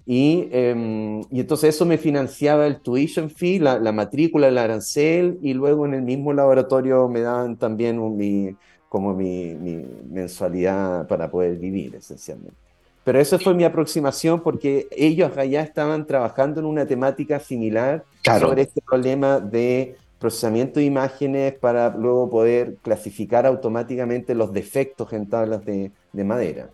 Y, 0.06 0.48
em, 0.52 1.20
y, 1.30 1.40
entonces 1.40 1.74
eso 1.74 1.84
me 1.84 1.98
financiaba 1.98 2.66
el 2.66 2.80
tuition 2.80 3.28
fee, 3.28 3.58
la, 3.58 3.78
la, 3.78 3.92
matrícula, 3.92 4.48
el 4.48 4.56
arancel, 4.56 5.38
y 5.42 5.52
luego 5.52 5.84
en 5.84 5.92
el 5.92 6.00
mismo 6.00 6.32
laboratorio 6.32 7.06
me 7.10 7.20
daban 7.20 7.58
también 7.58 7.98
un, 7.98 8.16
mi, 8.16 8.56
como 8.88 9.12
mi, 9.14 9.54
mi 9.54 9.84
mensualidad 10.10 11.06
para 11.06 11.30
poder 11.30 11.58
vivir, 11.58 11.96
esencialmente. 11.96 12.67
Pero 13.08 13.20
eso 13.20 13.38
fue 13.38 13.54
mi 13.54 13.64
aproximación 13.64 14.42
porque 14.42 14.86
ellos 14.90 15.34
allá 15.38 15.62
estaban 15.62 16.06
trabajando 16.06 16.60
en 16.60 16.66
una 16.66 16.84
temática 16.84 17.40
similar 17.40 18.04
sobre 18.22 18.60
este 18.60 18.82
problema 18.82 19.40
de 19.40 19.96
procesamiento 20.18 20.78
de 20.78 20.84
imágenes 20.84 21.54
para 21.54 21.96
luego 21.96 22.28
poder 22.28 22.76
clasificar 22.82 23.46
automáticamente 23.46 24.34
los 24.34 24.52
defectos 24.52 25.10
en 25.14 25.26
tablas 25.26 25.64
de, 25.64 25.90
madera. 26.12 26.68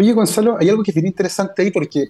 Oye, 0.00 0.12
Gonzalo, 0.14 0.56
hay 0.58 0.68
algo 0.68 0.82
que 0.82 0.90
es 0.90 0.96
bien 0.96 1.06
interesante 1.06 1.62
ahí 1.62 1.70
porque 1.70 2.08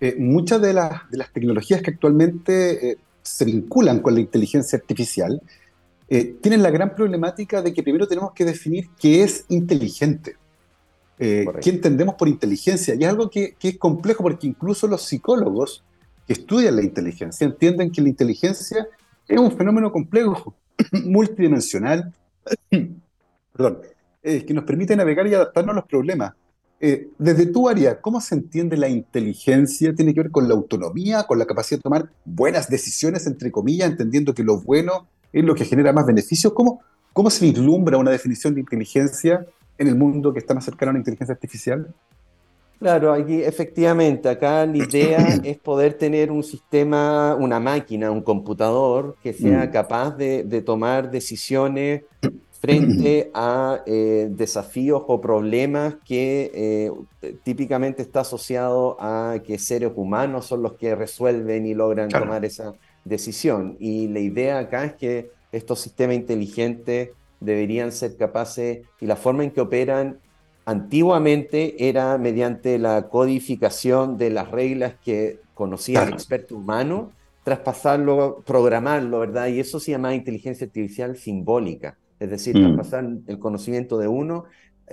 eh, 0.00 0.14
muchas 0.16 0.62
de 0.62 0.72
las, 0.72 1.10
de 1.10 1.18
las 1.18 1.32
tecnologías 1.32 1.82
que 1.82 1.90
actualmente 1.90 2.90
eh, 2.92 2.98
se 3.20 3.46
vinculan 3.46 3.98
con 3.98 4.14
la 4.14 4.20
inteligencia 4.20 4.78
artificial 4.78 5.42
eh, 6.08 6.36
tienen 6.40 6.62
la 6.62 6.70
gran 6.70 6.94
problemática 6.94 7.62
de 7.62 7.72
que 7.72 7.82
primero 7.82 8.06
tenemos 8.06 8.32
que 8.32 8.44
definir 8.44 8.90
qué 9.00 9.24
es 9.24 9.44
inteligente. 9.48 10.36
Eh, 11.22 11.44
qué 11.60 11.68
entendemos 11.68 12.14
por 12.14 12.28
inteligencia. 12.28 12.94
Y 12.94 13.04
es 13.04 13.08
algo 13.10 13.28
que, 13.28 13.54
es 13.60 13.76
complejo 13.76 14.22
porque 14.22 14.46
incluso 14.46 14.88
los 14.88 15.02
psicólogos 15.02 15.84
que 16.26 16.32
estudian 16.32 16.76
la 16.76 16.82
inteligencia 16.82 17.44
entienden 17.46 17.92
que 17.92 18.00
la 18.00 18.08
inteligencia 18.08 18.88
es 19.28 19.38
un 19.38 19.52
fenómeno 19.52 19.92
complejo, 19.92 20.54
multidimensional, 21.04 22.10
perdón, 23.52 23.80
eh, 24.22 24.46
que 24.46 24.54
nos 24.54 24.64
permite 24.64 24.96
navegar 24.96 25.26
y 25.26 25.34
adaptarnos 25.34 25.74
a 25.74 25.76
los 25.76 25.84
problemas. 25.84 26.32
Eh, 26.80 27.10
desde 27.18 27.44
tu 27.44 27.68
área, 27.68 28.00
¿cómo 28.00 28.22
se 28.22 28.36
entiende 28.36 28.78
la 28.78 28.88
inteligencia? 28.88 29.94
¿Tiene 29.94 30.14
que 30.14 30.22
ver 30.22 30.30
con 30.30 30.48
la 30.48 30.54
autonomía, 30.54 31.24
con 31.24 31.38
la 31.38 31.44
capacidad 31.44 31.78
de 31.78 31.82
tomar 31.82 32.10
buenas 32.24 32.70
decisiones, 32.70 33.26
entre 33.26 33.50
comillas, 33.50 33.90
entendiendo 33.90 34.32
que 34.32 34.42
lo 34.42 34.62
bueno 34.62 35.06
es 35.34 35.44
lo 35.44 35.54
que 35.54 35.66
genera 35.66 35.92
más 35.92 36.06
beneficios? 36.06 36.54
¿Cómo, 36.54 36.80
cómo 37.12 37.28
se 37.28 37.44
vislumbra 37.44 37.98
una 37.98 38.10
definición 38.10 38.54
de 38.54 38.60
inteligencia 38.60 39.46
en 39.80 39.88
el 39.88 39.96
mundo 39.96 40.32
que 40.32 40.38
está 40.38 40.54
más 40.54 40.64
cercano 40.64 40.90
a 40.90 40.92
la 40.92 40.98
inteligencia 40.98 41.32
artificial? 41.32 41.92
Claro, 42.78 43.12
aquí 43.12 43.42
efectivamente, 43.42 44.28
acá 44.28 44.64
la 44.66 44.76
idea 44.76 45.18
es 45.44 45.58
poder 45.58 45.94
tener 45.94 46.30
un 46.30 46.42
sistema, 46.42 47.34
una 47.34 47.58
máquina, 47.58 48.10
un 48.10 48.20
computador 48.22 49.16
que 49.22 49.32
sea 49.32 49.66
mm. 49.66 49.70
capaz 49.70 50.16
de, 50.16 50.62
tomar 50.62 51.10
decisiones 51.10 52.02
frente 52.60 53.30
a 53.34 53.82
eh, 53.86 54.28
desafíos 54.30 55.02
o 55.06 55.18
problemas 55.18 55.96
que 56.04 56.50
eh, 56.54 57.32
típicamente 57.42 58.02
está 58.02 58.20
asociado 58.20 58.98
a 59.00 59.38
que 59.42 59.58
seres 59.58 59.92
humanos 59.96 60.44
son 60.44 60.62
los 60.62 60.74
que 60.74 60.94
resuelven 60.94 61.66
y 61.66 61.72
logran 61.72 62.10
tomar 62.10 62.44
esa 62.44 62.74
decisión. 63.04 63.76
Y 63.80 64.08
la 64.08 64.20
idea 64.20 64.58
acá 64.58 64.84
es 64.84 64.94
que 64.94 65.30
estos 65.52 65.80
sistemas 65.80 66.16
inteligentes 66.16 67.10
deberían 67.40 67.92
ser 67.92 68.16
capaces 68.16 68.86
y 69.00 69.06
la 69.06 69.16
forma 69.16 69.44
en 69.44 69.50
que 69.50 69.60
operan 69.60 70.18
antiguamente 70.64 71.88
era 71.88 72.16
mediante 72.18 72.78
la 72.78 73.08
codificación 73.08 74.16
de 74.16 74.30
las 74.30 74.50
reglas 74.50 74.94
que 75.04 75.40
conocía 75.54 76.02
el 76.02 76.12
experto 76.12 76.56
humano, 76.56 77.12
traspasarlo, 77.42 78.42
programarlo, 78.46 79.20
¿verdad? 79.20 79.48
Y 79.48 79.60
eso 79.60 79.80
se 79.80 79.92
llama 79.92 80.14
inteligencia 80.14 80.66
artificial 80.66 81.16
simbólica, 81.16 81.98
es 82.18 82.30
decir, 82.30 82.56
mm. 82.56 82.62
traspasar 82.62 83.08
el 83.26 83.38
conocimiento 83.38 83.98
de 83.98 84.08
uno 84.08 84.44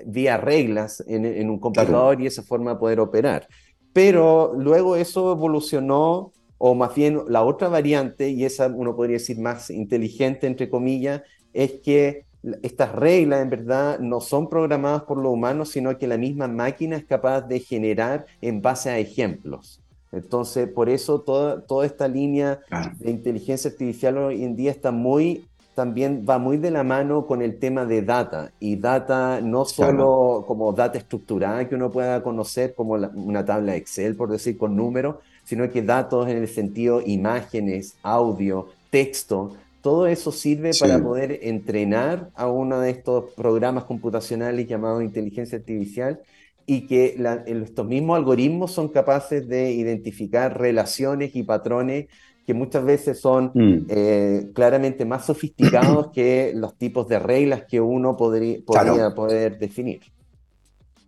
vía 0.06 0.38
reglas 0.38 1.04
en, 1.08 1.50
un 1.50 1.60
computador 1.60 2.22
y 2.22 2.28
esa 2.28 2.44
forma 2.44 2.74
de 2.74 2.80
poder 2.80 3.00
operar. 3.00 3.48
Pero 3.94 4.54
luego 4.58 4.96
eso 4.96 5.32
evolucionó, 5.32 6.32
o 6.58 6.76
más 6.76 6.94
bien 6.94 7.22
la 7.28 7.44
otra 7.44 7.68
variante, 7.68 8.30
y 8.30 8.46
esa 8.46 8.68
uno 8.68 8.96
podría 8.96 9.18
decir 9.18 9.40
más 9.40 9.70
inteligente, 9.70 10.48
entre 10.48 10.70
comillas, 10.70 11.24
es 11.54 11.80
que 11.84 12.27
estas 12.62 12.94
reglas 12.94 13.42
en 13.42 13.50
verdad 13.50 14.00
no 14.00 14.22
son 14.22 14.50
programadas 14.50 15.04
por 15.04 15.18
los 15.18 15.32
humanos, 15.32 15.70
sino 15.70 15.98
que 15.98 16.08
la 16.08 16.18
misma 16.18 16.48
máquina 16.48 16.96
es 16.96 17.06
capaz 17.06 17.42
de 17.42 17.60
generar 17.60 18.26
en 18.42 18.62
base 18.62 18.90
a 18.90 18.98
ejemplos. 19.00 19.82
Entonces, 20.12 20.70
por 20.70 20.90
eso 20.90 21.20
toda, 21.22 21.62
toda 21.62 21.86
esta 21.86 22.08
línea 22.08 22.62
de 23.00 23.12
inteligencia 23.12 23.70
artificial 23.70 24.18
hoy 24.18 24.44
en 24.44 24.56
día 24.56 24.72
está 24.72 24.92
muy, 24.92 25.46
también 25.76 26.26
va 26.28 26.40
muy 26.40 26.58
de 26.58 26.72
la 26.72 26.84
mano 26.84 27.28
con 27.28 27.42
el 27.42 27.60
tema 27.60 27.86
de 27.86 28.02
data. 28.02 28.52
Y 28.60 28.78
data 28.78 29.42
no 29.42 29.66
solo 29.66 30.46
como 30.48 30.72
data 30.72 30.98
estructurada 30.98 31.68
que 31.68 31.76
uno 31.76 31.92
pueda 31.92 32.24
conocer 32.24 32.74
como 32.74 32.94
una 32.94 33.44
tabla 33.44 33.76
Excel, 33.76 34.16
por 34.16 34.30
decir, 34.30 34.58
con 34.58 34.76
números, 34.76 35.18
sino 35.44 35.70
que 35.70 35.82
datos 35.82 36.28
en 36.30 36.38
el 36.38 36.48
sentido 36.48 37.02
imágenes, 37.06 37.98
audio, 38.02 38.70
texto, 38.90 39.54
todo 39.88 40.06
eso 40.06 40.34
sirve 40.34 40.72
para 40.78 41.02
poder 41.02 41.40
entrenar 41.44 42.30
a 42.36 42.48
uno 42.48 42.82
de 42.82 42.90
estos 42.90 43.32
programas 43.38 43.86
computacionales 43.86 44.68
llamados 44.68 45.02
inteligencia 45.02 45.60
artificial 45.60 46.20
y 46.66 46.88
que 46.88 47.16
estos 47.46 47.88
mismos 47.88 48.18
algoritmos 48.18 48.74
son 48.74 48.90
capaces 48.90 49.48
de 49.48 49.72
identificar 49.72 50.60
relaciones 50.60 51.38
y 51.38 51.44
patrones 51.44 52.08
que 52.46 52.54
muchas 52.54 52.84
veces 52.84 53.22
son 53.22 53.52
mm. 53.54 53.86
eh, 53.88 54.52
claramente 54.54 55.06
más 55.06 55.26
sofisticados 55.26 56.12
que 56.14 56.52
los 56.54 56.78
tipos 56.78 57.08
de 57.08 57.20
reglas 57.20 57.64
que 57.64 57.80
uno 57.80 58.18
podría, 58.18 58.60
podría 58.66 59.16
poder 59.16 59.58
definir. 59.58 60.02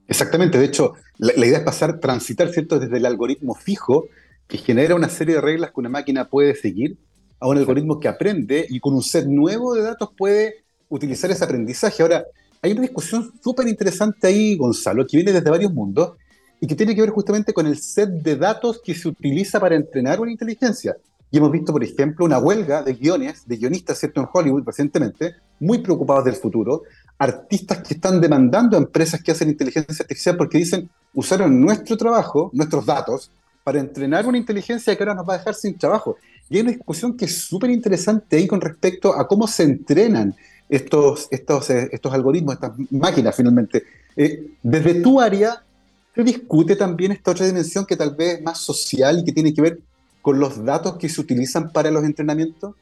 Exactamente, 0.07 0.57
de 0.57 0.63
hecho, 0.63 0.93
la, 1.17 1.33
la, 1.35 1.45
idea 1.45 1.57
es 1.57 1.63
pasar, 1.65 1.99
transitar, 1.99 2.47
¿cierto?, 2.53 2.79
desde 2.79 2.95
el 2.95 3.05
algoritmo 3.05 3.55
fijo 3.55 4.05
que 4.47 4.57
genera 4.57 4.95
una 4.95 5.09
serie 5.09 5.35
de 5.35 5.41
reglas 5.41 5.71
que 5.71 5.81
una 5.81 5.89
máquina 5.89 6.29
puede 6.29 6.55
seguir 6.55 6.95
a 7.39 7.47
un 7.47 7.57
algoritmo 7.57 7.99
que 7.99 8.07
aprende 8.07 8.65
y 8.69 8.79
con 8.79 8.93
un 8.93 9.03
set 9.03 9.25
nuevo 9.25 9.73
de 9.73 9.83
datos 9.83 10.09
puede 10.17 10.63
utilizar 10.89 11.31
ese 11.31 11.43
aprendizaje. 11.43 12.01
Ahora, 12.03 12.25
hay 12.61 12.71
una 12.71 12.81
discusión 12.81 13.31
súper 13.41 13.67
interesante 13.67 14.27
ahí, 14.27 14.57
Gonzalo, 14.57 15.05
que 15.07 15.17
viene 15.17 15.31
desde 15.31 15.49
varios 15.49 15.73
mundos 15.73 16.17
y 16.59 16.67
que 16.67 16.75
tiene 16.75 16.93
que 16.93 17.01
ver 17.01 17.11
justamente 17.11 17.53
con 17.53 17.65
el 17.67 17.77
set 17.77 18.09
de 18.09 18.35
datos 18.35 18.81
que 18.83 18.93
se 18.93 19.07
utiliza 19.07 19.59
para 19.59 19.75
entrenar 19.75 20.19
una 20.19 20.31
inteligencia. 20.31 20.97
Y 21.31 21.37
hemos 21.37 21.51
visto, 21.51 21.71
por 21.71 21.83
ejemplo, 21.83 22.25
una 22.25 22.39
huelga 22.39 22.81
de 22.81 22.93
guiones, 22.93 23.47
de 23.47 23.55
guionistas, 23.55 23.99
¿cierto?, 23.99 24.19
en 24.19 24.27
Hollywood 24.33 24.63
recientemente, 24.65 25.35
muy 25.59 25.77
preocupados 25.77 26.25
del 26.25 26.35
futuro, 26.35 26.83
artistas 27.17 27.83
que 27.83 27.93
están 27.93 28.19
demandando 28.19 28.75
a 28.75 28.79
empresas 28.79 29.21
que 29.21 29.31
hacen 29.31 29.49
inteligencia 29.49 30.03
artificial 30.03 30.35
porque 30.37 30.57
dicen, 30.57 30.89
usaron 31.13 31.61
nuestro 31.61 31.95
trabajo, 31.97 32.49
nuestros 32.53 32.85
datos, 32.85 33.31
para 33.63 33.79
entrenar 33.79 34.25
una 34.25 34.37
inteligencia 34.37 34.95
que 34.95 35.03
ahora 35.03 35.13
nos 35.13 35.29
va 35.29 35.35
a 35.35 35.37
dejar 35.37 35.53
sin 35.53 35.77
trabajo. 35.77 36.17
Y 36.49 36.55
hay 36.55 36.61
una 36.61 36.71
discusión 36.71 37.15
que 37.15 37.25
es 37.25 37.37
súper 37.37 37.69
interesante 37.69 38.37
ahí 38.37 38.47
con 38.47 38.59
respecto 38.59 39.13
a 39.13 39.27
cómo 39.27 39.47
se 39.47 39.63
entrenan 39.63 40.35
estos, 40.67 41.27
estos, 41.31 41.69
eh, 41.69 41.89
estos 41.91 42.13
algoritmos, 42.13 42.55
estas 42.55 42.73
máquinas 42.91 43.35
finalmente. 43.35 43.83
Eh, 44.15 44.47
desde 44.63 45.01
tu 45.01 45.19
área, 45.19 45.63
¿se 46.15 46.23
discute 46.23 46.75
también 46.75 47.11
esta 47.11 47.31
otra 47.31 47.45
dimensión 47.45 47.85
que 47.85 47.95
tal 47.95 48.15
vez 48.15 48.37
es 48.37 48.43
más 48.43 48.57
social 48.57 49.19
y 49.19 49.25
que 49.25 49.31
tiene 49.31 49.53
que 49.53 49.61
ver 49.61 49.79
con 50.21 50.39
los 50.39 50.63
datos 50.63 50.97
que 50.97 51.09
se 51.09 51.21
utilizan 51.21 51.71
para 51.71 51.91
los 51.91 52.03
entrenamientos? 52.03 52.75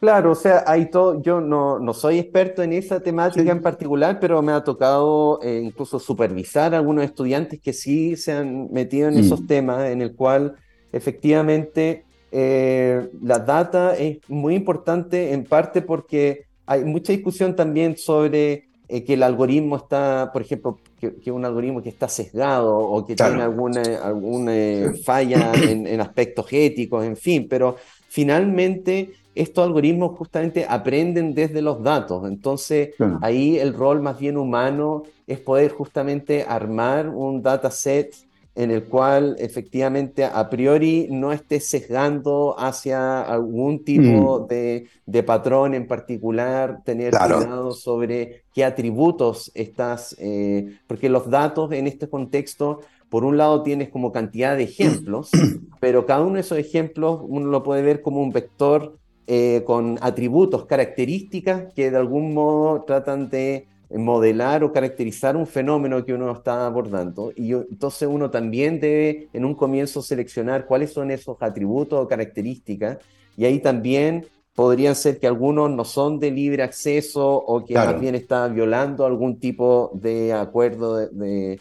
Claro, 0.00 0.30
o 0.30 0.34
sea, 0.36 0.62
hay 0.64 0.90
todo, 0.90 1.20
yo 1.22 1.40
no, 1.40 1.80
no 1.80 1.92
soy 1.92 2.20
experto 2.20 2.62
en 2.62 2.72
esa 2.72 3.00
temática 3.00 3.50
en 3.50 3.60
particular, 3.60 4.20
pero 4.20 4.40
me 4.42 4.52
ha 4.52 4.62
tocado 4.62 5.40
eh, 5.42 5.60
incluso 5.64 5.98
supervisar 5.98 6.72
a 6.72 6.78
algunos 6.78 7.04
estudiantes 7.04 7.60
que 7.60 7.72
sí 7.72 8.14
se 8.14 8.32
han 8.32 8.72
metido 8.72 9.08
en 9.08 9.16
mm. 9.16 9.18
esos 9.18 9.44
temas, 9.48 9.88
en 9.90 10.00
el 10.00 10.14
cual 10.14 10.54
efectivamente 10.92 12.04
eh, 12.30 13.08
la 13.22 13.38
data 13.38 13.96
es 13.96 14.18
muy 14.28 14.54
importante 14.54 15.32
en 15.32 15.44
parte 15.44 15.82
porque 15.82 16.44
hay 16.66 16.84
mucha 16.84 17.12
discusión 17.12 17.56
también 17.56 17.96
sobre 17.96 18.68
eh, 18.88 19.04
que 19.04 19.14
el 19.14 19.22
algoritmo 19.22 19.76
está, 19.76 20.30
por 20.32 20.42
ejemplo, 20.42 20.78
que, 20.98 21.30
un 21.30 21.44
algoritmo 21.44 21.82
que 21.82 21.88
está 21.88 22.08
sesgado 22.08 22.76
o 22.76 23.06
que 23.06 23.14
tiene 23.14 23.42
alguna, 23.42 23.82
alguna 24.02 24.92
falla 25.04 25.52
en, 25.54 26.00
aspectos 26.00 26.46
éticos, 26.50 27.04
en 27.04 27.16
fin, 27.16 27.46
pero 27.48 27.76
finalmente 28.08 29.12
estos 29.34 29.66
algoritmos 29.66 30.16
justamente 30.18 30.66
aprenden 30.68 31.34
desde 31.34 31.62
los 31.62 31.82
datos. 31.82 32.26
Entonces, 32.26 32.94
ahí 33.20 33.58
el 33.58 33.72
rol 33.72 34.02
más 34.02 34.18
bien 34.18 34.36
humano 34.36 35.04
es 35.26 35.38
poder 35.38 35.70
justamente 35.70 36.44
armar 36.48 37.08
un 37.08 37.42
dataset 37.42 38.14
en 38.58 38.72
el 38.72 38.82
cual 38.82 39.36
efectivamente 39.38 40.24
a 40.24 40.50
priori 40.50 41.06
no 41.12 41.32
esté 41.32 41.60
sesgando 41.60 42.56
hacia 42.58 43.22
algún 43.22 43.84
tipo 43.84 44.40
mm. 44.40 44.48
de, 44.48 45.22
patrón 45.22 45.74
en 45.74 45.86
particular, 45.86 46.82
tener 46.84 47.12
cuidado 47.12 47.70
sobre 47.70 48.42
qué 48.52 48.64
atributos 48.64 49.52
estás, 49.54 50.16
eh, 50.18 50.76
porque 50.88 51.08
los 51.08 51.30
datos 51.30 51.70
en 51.70 51.86
este 51.86 52.08
contexto, 52.08 52.80
por 53.08 53.24
un 53.24 53.36
lado 53.36 53.62
tienes 53.62 53.90
como 53.90 54.10
cantidad 54.10 54.56
de 54.56 54.64
ejemplos, 54.64 55.30
pero 55.78 56.04
cada 56.04 56.22
uno 56.22 56.34
de 56.34 56.40
esos 56.40 56.58
ejemplos 56.58 57.20
uno 57.22 57.46
lo 57.46 57.62
puede 57.62 57.82
ver 57.82 58.02
como 58.02 58.20
un 58.20 58.32
vector 58.32 58.96
eh, 59.28 59.62
con 59.64 59.98
atributos, 60.00 60.66
características 60.66 61.72
que 61.74 61.92
de 61.92 61.96
algún 61.96 62.34
modo 62.34 62.82
tratan 62.82 63.30
de 63.30 63.68
modelar 63.90 64.62
o 64.64 64.72
caracterizar 64.72 65.36
un 65.36 65.46
fenómeno 65.46 66.04
que 66.04 66.14
uno 66.14 66.30
está 66.32 66.66
abordando. 66.66 67.32
Y 67.34 67.52
entonces 67.52 68.08
uno 68.10 68.30
también 68.30 68.80
debe 68.80 69.28
en 69.32 69.44
un 69.44 69.54
comienzo 69.54 70.02
seleccionar 70.02 70.66
cuáles 70.66 70.92
son 70.92 71.10
esos 71.10 71.36
atributos 71.40 71.98
o 71.98 72.08
características. 72.08 72.98
Y 73.36 73.44
ahí 73.44 73.60
también 73.60 74.26
podrían 74.54 74.96
ser 74.96 75.20
que 75.20 75.28
algunos 75.28 75.70
no 75.70 75.84
son 75.84 76.18
de 76.18 76.32
libre 76.32 76.64
acceso 76.64 77.32
o 77.32 77.64
que 77.64 77.74
más 77.74 78.00
bien 78.00 78.16
está 78.16 78.48
violando 78.48 79.06
algún 79.06 79.38
tipo 79.38 79.92
de 79.94 80.32
acuerdo 80.32 80.96
de, 80.96 81.60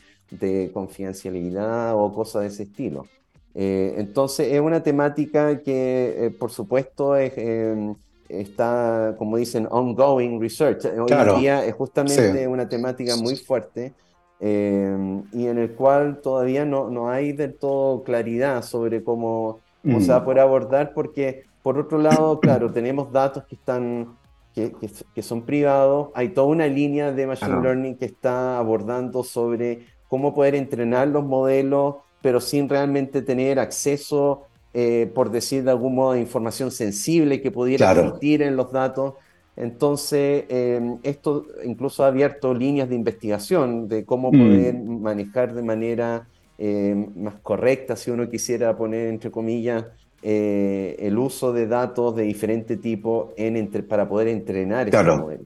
confidencialidad 0.73 1.93
o 1.95 2.11
cosas 2.11 2.41
de 2.41 2.47
ese 2.47 2.63
estilo. 2.63 3.05
Eh, 3.53 3.93
entonces 3.97 4.51
es 4.51 4.59
una 4.59 4.81
temática 4.81 5.61
que, 5.61 6.25
eh, 6.25 6.31
por 6.31 6.51
supuesto, 6.51 7.15
es, 7.15 7.33
em, 7.37 7.95
está, 8.29 9.15
como 9.17 9.37
dicen, 9.37 9.67
ongoing 9.69 10.39
research. 10.39 10.85
Hoy 10.85 11.11
en 11.11 11.39
día 11.39 11.65
es 11.65 11.73
justamente 11.73 12.47
una 12.47 12.67
temática 12.67 13.15
muy 13.15 13.35
fuerte 13.35 13.93
eh, 14.39 15.21
y 15.33 15.47
en 15.47 15.57
el 15.57 15.71
cual 15.73 16.21
todavía 16.21 16.65
no, 16.65 16.89
no, 16.89 17.09
hay 17.09 17.33
del 17.33 17.55
todo 17.55 18.03
claridad 18.03 18.61
sobre 18.63 19.03
cómo, 19.03 19.59
cómo 19.81 19.99
se 19.99 20.09
va 20.09 20.17
a 20.17 20.19
mm. 20.19 20.23
poder 20.25 20.39
abordar, 20.39 20.93
porque 20.93 21.45
por 21.63 21.79
otro 21.79 21.97
lado, 21.97 22.39
claro, 22.41 22.71
tenemos 22.71 23.11
datos 23.11 23.45
que 23.45 23.55
están 23.55 24.15
que, 24.53 24.73
que, 25.13 25.21
son 25.21 25.43
privados, 25.43 26.09
hay 26.15 26.29
toda 26.29 26.47
una 26.47 26.65
línea 26.65 27.11
de 27.11 27.27
Machine 27.27 27.61
Learning 27.61 27.95
que 27.95 28.05
está 28.05 28.57
abordando 28.57 29.23
sobre 29.23 29.85
cómo 30.07 30.33
poder 30.33 30.55
entrenar 30.55 31.09
los 31.09 31.23
modelos, 31.23 31.97
pero 32.23 32.41
sin 32.41 32.67
realmente 32.67 33.21
tener 33.21 33.59
acceso 33.59 34.47
eh, 34.79 35.09
por 35.11 35.31
decir 35.31 35.63
de 35.63 35.71
algún 35.71 35.95
modo, 35.95 36.15
información 36.15 36.69
sensible 36.69 37.41
que 37.41 37.49
pudiera 37.49 37.91
existir 37.91 38.43
en 38.43 38.55
los 38.55 38.71
datos. 38.71 39.15
Entonces, 39.55 40.45
em, 40.49 40.99
esto 41.01 41.47
incluso 41.65 42.03
ha 42.03 42.09
abierto 42.09 42.53
líneas 42.53 42.87
de 42.87 42.93
investigación 42.93 43.87
de 43.87 44.05
cómo 44.05 44.31
mm. 44.31 44.37
poder 44.37 44.75
manejar 44.75 45.55
de 45.55 45.63
manera 45.63 46.27
em, 46.59 47.07
más 47.15 47.33
correcta, 47.41 47.95
si 47.95 48.11
uno 48.11 48.29
quisiera 48.29 48.77
poner 48.77 49.07
entre 49.07 49.31
comillas, 49.31 49.83
eh, 50.21 50.95
el 50.99 51.17
uso 51.17 51.53
de 51.53 51.65
datos 51.65 52.15
de 52.15 52.23
diferente 52.25 52.77
tipo 52.77 53.33
en 53.35 53.67
para 53.89 54.07
poder 54.07 54.27
entrenar 54.27 54.91
claro. 54.91 55.17
modelo. 55.17 55.45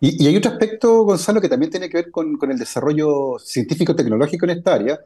Y, 0.00 0.26
hay 0.26 0.34
otro 0.38 0.52
aspecto, 0.52 1.04
Gonzalo, 1.04 1.38
que 1.38 1.50
también 1.50 1.70
tiene 1.70 1.90
que 1.90 1.98
ver 1.98 2.10
con, 2.10 2.38
con 2.38 2.50
el 2.50 2.58
desarrollo 2.58 3.38
científico-tecnológico 3.38 4.46
en 4.46 4.50
esta 4.52 4.72
área, 4.72 5.00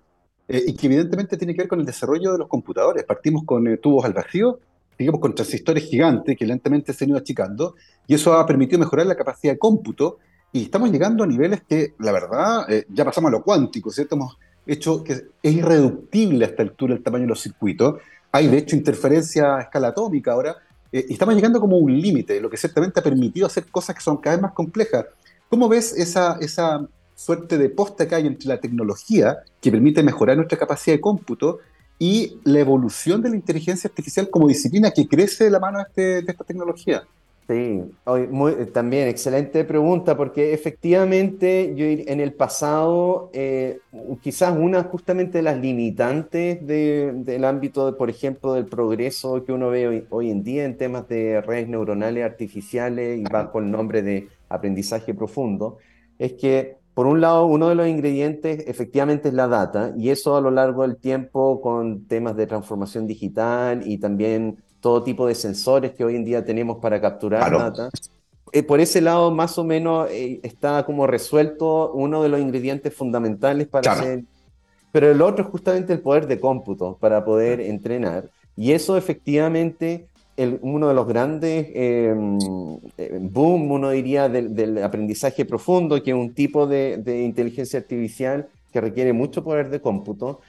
eh, 0.48 0.62
y 0.66 0.74
que 0.74 0.86
evidentemente 0.86 1.36
tiene 1.36 1.54
que 1.54 1.62
ver 1.62 1.68
con 1.68 1.80
el 1.80 1.86
desarrollo 1.86 2.32
de 2.32 2.38
los 2.38 2.48
computadores. 2.48 3.04
Partimos 3.04 3.44
con 3.44 3.66
eh, 3.66 3.76
tubos 3.78 4.04
al 4.04 4.12
vacío, 4.12 4.60
digamos 4.98 5.20
con 5.20 5.34
transistores 5.34 5.84
gigantes 5.84 6.36
que 6.36 6.46
lentamente 6.46 6.92
se 6.92 7.04
han 7.04 7.10
ido 7.10 7.18
achicando, 7.18 7.74
y 8.06 8.14
eso 8.14 8.32
ha 8.34 8.46
permitido 8.46 8.78
mejorar 8.78 9.06
la 9.06 9.14
capacidad 9.14 9.52
de 9.52 9.58
cómputo, 9.58 10.18
y 10.52 10.62
estamos 10.62 10.90
llegando 10.90 11.24
a 11.24 11.26
niveles 11.26 11.62
que, 11.68 11.94
la 11.98 12.12
verdad, 12.12 12.70
eh, 12.70 12.86
ya 12.88 13.04
pasamos 13.04 13.28
a 13.28 13.32
lo 13.32 13.42
cuántico, 13.42 13.90
¿cierto? 13.90 14.14
Hemos 14.14 14.38
hecho 14.66 15.04
que 15.04 15.12
es 15.42 15.52
irreductible 15.52 16.44
a 16.44 16.48
esta 16.48 16.62
altura 16.62 16.94
el 16.94 17.02
tamaño 17.02 17.24
de 17.24 17.28
los 17.28 17.42
circuitos. 17.42 18.00
Hay, 18.32 18.48
de 18.48 18.58
hecho, 18.58 18.74
interferencia 18.74 19.56
a 19.56 19.60
escala 19.62 19.88
atómica 19.88 20.32
ahora, 20.32 20.56
y 20.90 21.12
estamos 21.12 21.34
llegando 21.34 21.60
como 21.60 21.76
un 21.76 22.00
límite, 22.00 22.40
lo 22.40 22.48
que 22.48 22.56
ciertamente 22.56 23.00
ha 23.00 23.02
permitido 23.02 23.46
hacer 23.46 23.66
cosas 23.66 23.94
que 23.96 24.00
son 24.00 24.16
cada 24.16 24.36
vez 24.36 24.42
más 24.42 24.52
complejas. 24.52 25.04
¿Cómo 25.50 25.68
ves 25.68 25.92
esa, 25.92 26.38
esa 26.40 26.88
suerte 27.16 27.58
de 27.58 27.70
posta 27.70 28.06
que 28.06 28.14
hay 28.14 28.26
entre 28.26 28.48
la 28.48 28.60
tecnología 28.60 29.38
que 29.60 29.72
permite 29.72 30.04
mejorar 30.04 30.36
nuestra 30.36 30.58
capacidad 30.58 30.96
de 30.96 31.00
cómputo 31.00 31.58
y 31.98 32.38
la 32.44 32.60
evolución 32.60 33.22
de 33.22 33.30
la 33.30 33.36
inteligencia 33.36 33.88
artificial 33.88 34.28
como 34.30 34.46
disciplina 34.46 34.90
que 34.90 35.08
crece 35.08 35.44
de 35.44 35.50
la 35.50 35.58
mano 35.58 35.78
de, 35.78 35.84
este, 36.18 36.30
esta 36.30 36.44
tecnología. 36.44 37.02
Sí, 37.48 37.80
también 38.72 39.06
excelente 39.06 39.64
pregunta, 39.64 40.16
porque 40.16 40.52
efectivamente 40.52 41.74
yo 41.76 41.86
en 41.86 42.18
el 42.18 42.32
pasado, 42.32 43.30
eh, 43.32 43.78
quizás 44.20 44.56
una 44.58 44.82
justamente 44.82 45.38
de 45.38 45.42
las 45.42 45.56
limitantes 45.56 46.66
del 46.66 47.44
ámbito, 47.44 47.86
de, 47.86 47.92
por 47.92 48.10
ejemplo, 48.10 48.54
del 48.54 48.66
progreso 48.66 49.44
que 49.44 49.52
uno 49.52 49.70
ve 49.70 49.86
hoy, 49.86 50.06
hoy, 50.10 50.30
en 50.32 50.42
día 50.42 50.64
en 50.64 50.76
temas 50.76 51.06
de 51.06 51.40
redes 51.40 51.68
neuronales 51.68 52.24
artificiales 52.24 53.20
y 53.20 53.22
bajo 53.22 53.60
el 53.60 53.70
nombre 53.70 54.02
de 54.02 54.28
aprendizaje 54.48 55.14
profundo, 55.14 55.78
es 56.18 56.32
que 56.32 56.78
por 56.96 57.06
un 57.06 57.20
lado, 57.20 57.44
uno 57.44 57.68
de 57.68 57.74
los 57.74 57.86
ingredientes 57.86 58.64
efectivamente 58.66 59.28
es 59.28 59.34
la 59.34 59.48
data, 59.48 59.92
y 59.98 60.08
eso 60.08 60.34
a 60.34 60.40
lo 60.40 60.50
largo 60.50 60.80
del 60.80 60.96
tiempo 60.96 61.60
con 61.60 62.06
temas 62.06 62.34
de 62.36 62.46
transformación 62.46 63.06
digital 63.06 63.86
y 63.86 63.98
también 63.98 64.56
todo 64.80 65.02
tipo 65.02 65.26
de 65.26 65.34
sensores 65.34 65.92
que 65.92 66.06
hoy 66.06 66.16
en 66.16 66.24
día 66.24 66.42
tenemos 66.42 66.78
para 66.78 66.98
capturar 66.98 67.52
data. 67.52 67.90
Eh, 68.50 68.62
por 68.62 68.80
ese 68.80 69.02
lado, 69.02 69.30
más 69.30 69.58
o 69.58 69.64
menos 69.64 70.08
eh, 70.10 70.40
está 70.42 70.86
como 70.86 71.06
resuelto 71.06 71.92
uno 71.92 72.22
de 72.22 72.30
los 72.30 72.40
ingredientes 72.40 72.94
fundamentales 72.94 73.68
para 73.68 73.92
hacer. 73.92 74.24
Pero 74.90 75.10
el 75.10 75.20
otro 75.20 75.44
es 75.44 75.50
justamente 75.50 75.92
el 75.92 76.00
poder 76.00 76.26
de 76.26 76.40
cómputo 76.40 76.96
para 76.98 77.26
poder 77.26 77.60
entrenar. 77.60 78.30
Y 78.56 78.72
eso 78.72 78.96
efectivamente 78.96 80.06
uno 80.36 80.88
de 80.88 80.94
los 80.94 81.06
grandes 81.06 81.66
eh, 81.72 82.14
boom, 83.20 83.70
uno 83.70 83.90
diría, 83.90 84.28
del, 84.28 84.82
aprendizaje 84.82 85.44
profundo, 85.44 86.02
que 86.02 86.10
es 86.10 86.16
un 86.16 86.34
tipo 86.34 86.66
de, 86.66 87.22
inteligencia 87.24 87.78
artificial 87.78 88.48
que 88.72 88.80
requiere 88.80 89.12
mucho 89.12 89.42
poder 89.42 89.70
de 89.70 89.80
cómputo, 89.80 90.40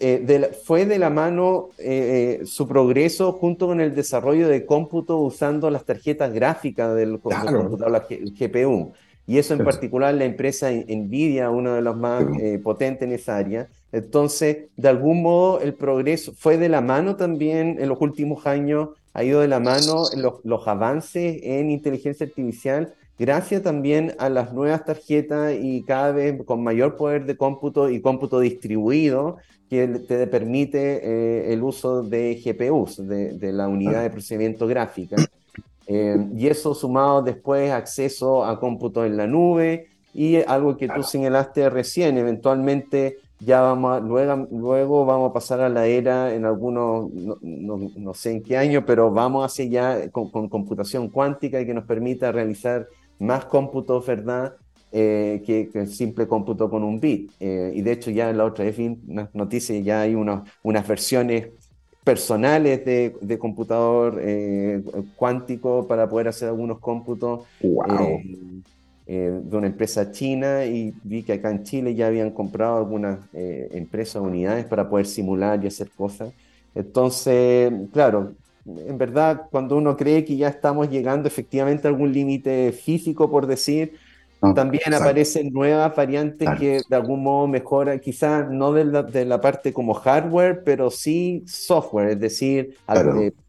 eh, 0.00 0.50
fue 0.64 0.86
de 0.86 0.98
la 0.98 1.10
mano 1.10 1.68
eh, 1.78 2.40
su 2.44 2.66
progreso 2.66 3.32
junto 3.32 3.68
con 3.68 3.80
el 3.80 3.94
desarrollo 3.94 4.48
de 4.48 4.66
cómputo 4.66 5.18
usando 5.18 5.70
las 5.70 5.84
tarjetas 5.84 6.32
gráficas 6.32 6.96
del, 6.96 7.20
computador, 7.20 7.90
la 7.90 8.00
GPU. 8.08 8.92
Y 9.26 9.36
eso 9.36 9.52
en 9.52 9.62
particular 9.62 10.14
la 10.14 10.24
empresa 10.24 10.70
Nvidia, 10.70 11.50
uno 11.50 11.74
de 11.74 11.82
los 11.82 11.94
más 11.98 12.24
potentes 12.62 13.06
en 13.06 13.12
esa 13.12 13.36
área. 13.36 13.68
Entonces, 13.92 14.68
de 14.74 14.88
algún 14.88 15.22
modo, 15.22 15.60
el 15.60 15.74
progreso 15.74 16.32
fue 16.34 16.56
de 16.56 16.70
la 16.70 16.80
mano 16.80 17.16
también 17.16 17.76
en 17.78 17.90
los 17.90 18.00
últimos 18.00 18.46
años 18.46 18.88
ha 19.14 19.24
ido 19.24 19.40
de 19.40 19.48
la 19.48 19.60
mano 19.60 20.04
los, 20.44 20.68
avances 20.68 21.40
en 21.42 21.70
inteligencia 21.70 22.26
artificial, 22.26 22.94
gracias 23.18 23.62
también 23.62 24.14
a 24.18 24.28
las 24.28 24.52
nuevas 24.52 24.84
tarjetas 24.84 25.54
y 25.60 25.82
cada 25.82 26.12
vez 26.12 26.42
con 26.44 26.62
mayor 26.62 26.96
poder 26.96 27.26
de 27.26 27.36
cómputo 27.36 27.90
y 27.90 28.00
cómputo 28.00 28.40
distribuido 28.40 29.38
que 29.68 29.86
te 29.86 30.26
permite 30.26 31.00
eh, 31.02 31.52
el 31.52 31.62
uso 31.62 32.02
de 32.02 32.40
GPUs, 32.42 33.06
de, 33.06 33.52
la 33.52 33.68
unidad 33.68 34.02
de 34.02 34.10
procesamiento 34.10 34.66
gráfica. 34.66 35.16
Eh, 35.86 36.16
y 36.36 36.46
eso 36.46 36.74
sumado 36.74 37.22
después 37.22 37.70
acceso 37.70 38.44
a 38.44 38.60
cómputo 38.60 39.04
en 39.04 39.16
la 39.16 39.26
nube 39.26 39.88
y 40.14 40.36
algo 40.36 40.76
que 40.76 40.88
tú 40.88 41.02
señalaste 41.02 41.68
recién, 41.70 42.18
eventualmente 42.18 43.18
ya 43.40 43.60
vamos 43.60 44.02
luego, 44.02 44.48
luego 44.50 45.04
vamos 45.04 45.30
a 45.30 45.32
pasar 45.32 45.60
a 45.60 45.68
la 45.68 45.86
era 45.86 46.34
en 46.34 46.44
algunos, 46.44 47.10
no, 47.12 48.14
sé 48.14 48.32
en 48.32 48.42
qué 48.42 48.56
año, 48.56 48.84
pero 48.84 49.12
vamos 49.12 49.44
hacia 49.44 49.64
ya 49.66 50.10
con, 50.10 50.48
computación 50.48 51.08
cuántica 51.08 51.60
y 51.60 51.66
que 51.66 51.74
nos 51.74 51.84
permita 51.84 52.32
realizar 52.32 52.88
más 53.18 53.44
cómputos, 53.44 54.06
¿verdad? 54.06 54.54
Eh, 54.90 55.42
que, 55.44 55.70
el 55.74 55.88
simple 55.88 56.26
cómputo 56.26 56.68
con 56.68 56.82
un 56.82 56.98
bit. 56.98 57.30
Eh, 57.38 57.72
y 57.74 57.82
de 57.82 57.92
hecho 57.92 58.10
ya 58.10 58.30
en 58.30 58.38
la 58.38 58.44
otra 58.44 58.64
noticia 59.34 59.78
ya 59.80 60.00
hay 60.00 60.14
unos, 60.14 60.48
unas 60.62 60.86
versiones 60.88 61.48
personales 62.02 62.84
de, 62.84 63.14
de 63.20 63.38
computador 63.38 64.18
eh, 64.20 64.82
cuántico 65.14 65.86
para 65.86 66.08
poder 66.08 66.28
hacer 66.28 66.48
algunos 66.48 66.78
cómputos. 66.78 67.42
Wow. 67.60 68.20
Eh, 69.10 69.40
de 69.42 69.56
una 69.56 69.68
empresa 69.68 70.10
china 70.12 70.66
y 70.66 70.92
vi 71.02 71.22
que 71.22 71.32
acá 71.32 71.50
en 71.50 71.64
Chile 71.64 71.94
ya 71.94 72.08
habían 72.08 72.30
comprado 72.30 72.76
algunas 72.76 73.18
eh, 73.32 73.66
empresas, 73.72 74.20
unidades 74.20 74.66
para 74.66 74.86
poder 74.90 75.06
simular 75.06 75.64
y 75.64 75.66
hacer 75.66 75.88
cosas. 75.88 76.30
Entonces, 76.74 77.72
claro, 77.90 78.34
en 78.66 78.98
verdad, 78.98 79.46
cuando 79.50 79.78
uno 79.78 79.96
cree 79.96 80.26
que 80.26 80.36
ya 80.36 80.48
estamos 80.48 80.90
llegando 80.90 81.26
efectivamente 81.26 81.88
a 81.88 81.90
algún 81.90 82.12
límite 82.12 82.70
físico, 82.72 83.30
por 83.30 83.46
decir, 83.46 83.94
también 84.54 84.92
aparecen 84.92 85.54
nuevas 85.54 85.96
variantes 85.96 86.46
que 86.58 86.82
de 86.86 86.96
algún 86.96 87.22
modo 87.22 87.48
mejoran, 87.48 88.00
quizás 88.00 88.50
no 88.50 88.74
de 88.74 88.84
la, 88.84 89.02
de 89.04 89.24
la, 89.24 89.40
parte 89.40 89.72
como 89.72 89.94
hardware, 89.94 90.62
pero 90.64 90.90
sí 90.90 91.44
software, 91.46 92.10
es 92.10 92.20
decir, 92.20 92.76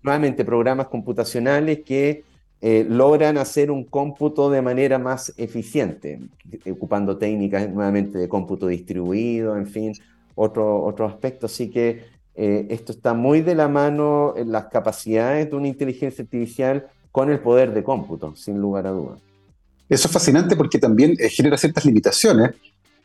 nuevamente 0.01 0.45
programas 0.45 0.87
computacionales 0.87 1.81
que 1.81 2.23
eh, 2.61 2.85
logran 2.89 3.37
hacer 3.37 3.71
un 3.71 3.85
cómputo 3.85 4.49
de 4.49 4.61
manera 4.61 4.99
más 4.99 5.33
eficiente, 5.37 6.19
ocupando 6.69 7.17
técnicas 7.17 7.69
nuevamente 7.69 8.17
de 8.17 8.27
cómputo 8.27 8.67
distribuido, 8.67 9.55
en 9.55 9.65
fin, 9.65 9.93
otro, 10.35 10.83
otro 10.83 11.05
aspecto. 11.05 11.45
Así 11.45 11.69
que 11.69 12.03
eh, 12.35 12.67
esto 12.69 12.91
está 12.91 13.13
muy 13.13 13.39
de 13.39 13.55
la 13.55 13.69
mano 13.69 14.33
en 14.35 14.51
las 14.51 14.65
capacidades 14.65 15.49
de 15.49 15.55
una 15.55 15.69
inteligencia 15.69 16.21
artificial 16.21 16.87
con 17.13 17.31
el 17.31 17.39
poder 17.39 17.73
de 17.73 17.81
cómputo, 17.81 18.35
sin 18.35 18.59
lugar 18.59 18.87
a 18.87 18.91
dudas. 18.91 19.21
Eso 19.87 20.07
es 20.09 20.13
fascinante 20.13 20.57
porque 20.57 20.79
también 20.79 21.15
eh, 21.17 21.29
genera 21.29 21.57
ciertas 21.57 21.85
limitaciones. 21.85 22.55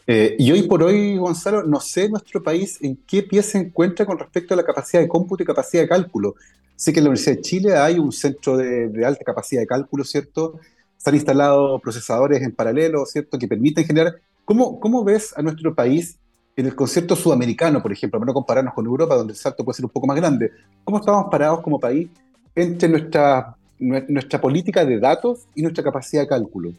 y 0.07 0.51
hoy 0.51 0.63
por 0.65 0.83
hoy, 0.83 1.17
Gonzalo, 1.17 1.63
no 1.63 1.81
sé 1.81 2.09
nuestro 2.09 2.43
país 2.43 2.79
en 2.83 2.97
qué 3.07 3.23
pie 3.23 3.43
se 3.43 3.59
encuentra 3.59 4.05
con 4.05 4.19
respecto 4.19 4.53
a 4.53 4.57
la 4.57 4.65
capacidad 4.65 5.01
de 5.01 5.09
cómputo 5.09 5.45
y 5.45 5.47
capacidad 5.47 5.85
de 5.85 5.89
cálculo. 5.89 6.35
Sé 6.77 6.93
que 6.93 7.01
en 7.01 7.05
la 7.05 7.11
Universidad 7.11 7.37
de 7.37 7.43
Chile 7.43 7.77
hay 7.77 7.99
un 7.99 8.13
centro 8.13 8.57
de, 8.57 9.05
alta 9.05 9.25
capacidad 9.25 9.61
de 9.61 9.67
cálculo, 9.67 10.05
¿cierto? 10.05 10.59
Están 10.97 11.15
instalados 11.15 11.81
procesadores 11.81 12.43
en 12.43 12.53
paralelo, 12.53 13.05
¿cierto? 13.07 13.39
Que 13.39 13.49
permiten 13.49 13.85
generar... 13.85 14.15
¿Cómo, 14.45 14.79
cómo 14.79 15.05
ves 15.05 15.33
a 15.37 15.43
nuestro 15.43 15.75
país 15.75 16.19
en 16.57 16.67
el 16.67 16.75
concierto 16.75 17.17
sudamericano, 17.17 17.81
por 17.81 17.93
ejemplo, 17.93 18.21
para 18.21 18.29
no 18.29 18.35
compararnos 18.35 18.75
con 18.75 18.85
Europa, 18.85 19.15
donde 19.15 19.33
el 19.33 19.39
salto 19.39 19.65
puede 19.65 19.77
ser 19.77 19.87
un 19.87 19.91
poco 19.91 20.07
más 20.07 20.17
grande? 20.17 20.51
¿Cómo 20.85 20.99
estamos 20.99 21.27
parados 21.31 21.63
como 21.63 21.81
país 21.81 22.09
entre 22.55 22.89
nuestra, 22.89 23.57
nuestra 23.79 24.41
política 24.41 24.85
de 24.85 24.99
datos 24.99 25.47
y 25.55 25.63
nuestra 25.63 25.83
capacidad 25.83 26.23
de 26.23 26.29
cálculo? 26.29 26.73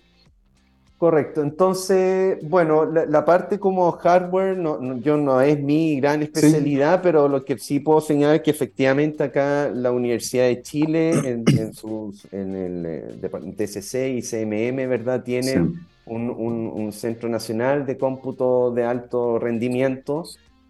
Correcto, 0.97 1.41
entonces, 1.41 2.37
bueno, 2.41 2.85
la, 2.85 3.25
parte 3.25 3.59
como 3.59 3.91
hardware 3.91 4.55
no, 4.57 4.97
yo 4.99 5.17
no 5.17 5.41
es 5.41 5.59
mi 5.59 5.99
gran 5.99 6.23
especialidad, 6.23 7.01
pero 7.03 7.27
lo 7.27 7.43
que 7.43 7.57
sí 7.57 7.81
puedo 7.81 7.99
señalar 7.99 8.37
es 8.37 8.41
que 8.43 8.51
efectivamente 8.51 9.21
acá 9.21 9.69
la 9.73 9.91
Universidad 9.91 10.45
de 10.45 10.61
Chile, 10.61 11.11
en, 11.11 11.45
sus, 11.73 12.25
en 12.31 12.55
el 12.55 12.85
eh, 12.85 13.55
TCC 13.57 14.15
y 14.15 14.21
CMM, 14.21 14.89
¿verdad? 14.89 15.21
Tienen 15.21 15.85
un, 16.05 16.91
centro 16.93 17.27
nacional 17.27 17.85
de 17.85 17.97
cómputo 17.97 18.71
de 18.71 18.85
alto 18.85 19.37
rendimiento 19.37 20.23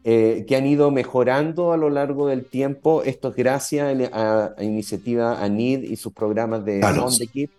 eh, 0.03 0.43
que 0.47 0.55
han 0.55 0.65
ido 0.65 0.89
mejorando 0.89 1.71
a 1.71 1.77
lo 1.77 1.91
largo 1.91 2.27
del 2.27 2.45
tiempo. 2.45 3.03
Esto 3.03 3.29
es 3.29 3.35
gracias 3.35 3.95
a, 4.11 4.53
la 4.57 4.63
iniciativa 4.63 5.39
ANID 5.43 5.83
y 5.83 5.95
sus 5.97 6.13
programas 6.13 6.65
de 6.65 6.81
Fondekip, 6.81 7.51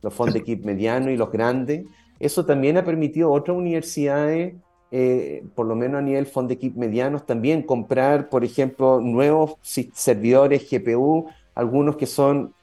los 0.00 0.14
Fondekip 0.14 0.64
medianos 0.64 1.10
y 1.10 1.18
los 1.18 1.30
grandes. 1.30 1.84
Eso 2.24 2.46
también 2.46 2.78
ha 2.78 2.84
permitido 2.84 3.28
a 3.28 3.32
otras 3.32 3.56
universidades, 3.56 4.54
eh, 4.90 5.44
por 5.54 5.66
lo 5.66 5.76
menos 5.76 5.98
a 5.98 6.02
nivel 6.02 6.26
equipo 6.48 6.80
medianos, 6.80 7.26
también 7.26 7.62
comprar, 7.62 8.30
por 8.30 8.44
ejemplo, 8.44 8.98
nuevos 9.00 9.56
servidores 9.62 10.66
GPU, 10.70 11.26
algunos 11.54 11.96
que 11.96 12.06
son 12.06 12.54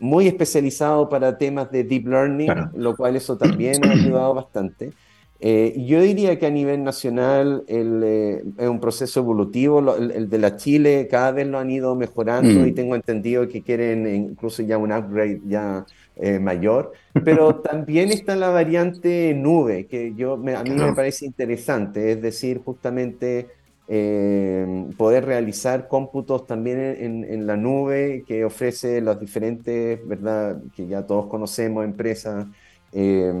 muy 0.00 0.26
especializados 0.26 1.08
para 1.08 1.38
temas 1.38 1.70
de 1.70 1.84
deep 1.84 2.08
learning, 2.08 2.50
lo 2.74 2.96
cual 2.96 3.14
eso 3.14 3.36
también 3.36 3.84
ha 3.86 3.92
ayudado 3.92 4.34
bastante. 4.34 4.92
Eh, 5.40 5.84
yo 5.86 6.00
diría 6.00 6.36
que 6.36 6.46
a 6.46 6.50
nivel 6.50 6.82
nacional 6.82 7.62
eh, 7.68 8.42
es 8.58 8.68
un 8.68 8.80
proceso 8.80 9.20
evolutivo, 9.20 9.94
el, 9.94 10.28
de 10.28 10.38
la 10.38 10.56
Chile 10.56 11.06
cada 11.08 11.30
vez 11.30 11.46
lo 11.46 11.60
han 11.60 11.70
ido 11.70 11.94
mejorando 11.94 12.66
y 12.66 12.72
mm. 12.72 12.74
tengo 12.74 12.96
entendido 12.96 13.46
que 13.46 13.62
quieren 13.62 14.12
incluso 14.12 14.64
ya 14.64 14.76
un 14.78 14.90
upgrade 14.90 15.40
ya 15.46 15.86
eh, 16.20 16.38
mayor, 16.40 16.92
pero 17.24 17.56
también 17.62 18.10
está 18.10 18.34
la 18.34 18.50
variante 18.50 19.32
nube, 19.34 19.86
que 19.86 20.14
yo, 20.16 20.34
a 20.34 20.62
mí 20.64 20.70
me 20.70 20.92
parece 20.92 21.26
interesante, 21.26 22.12
es 22.12 22.20
decir, 22.20 22.60
justamente 22.64 23.46
eh, 23.86 24.86
poder 24.96 25.24
realizar 25.24 25.86
cómputos 25.86 26.46
también 26.46 26.78
en, 26.80 27.46
la 27.46 27.56
nube 27.56 28.24
que 28.26 28.44
ofrece 28.44 29.00
las 29.00 29.20
diferentes, 29.20 30.06
¿verdad? 30.06 30.60
Que 30.74 30.88
ya 30.88 31.06
todos 31.06 31.26
conocemos, 31.26 31.84
empresas, 31.84 32.46
eh, 32.92 33.32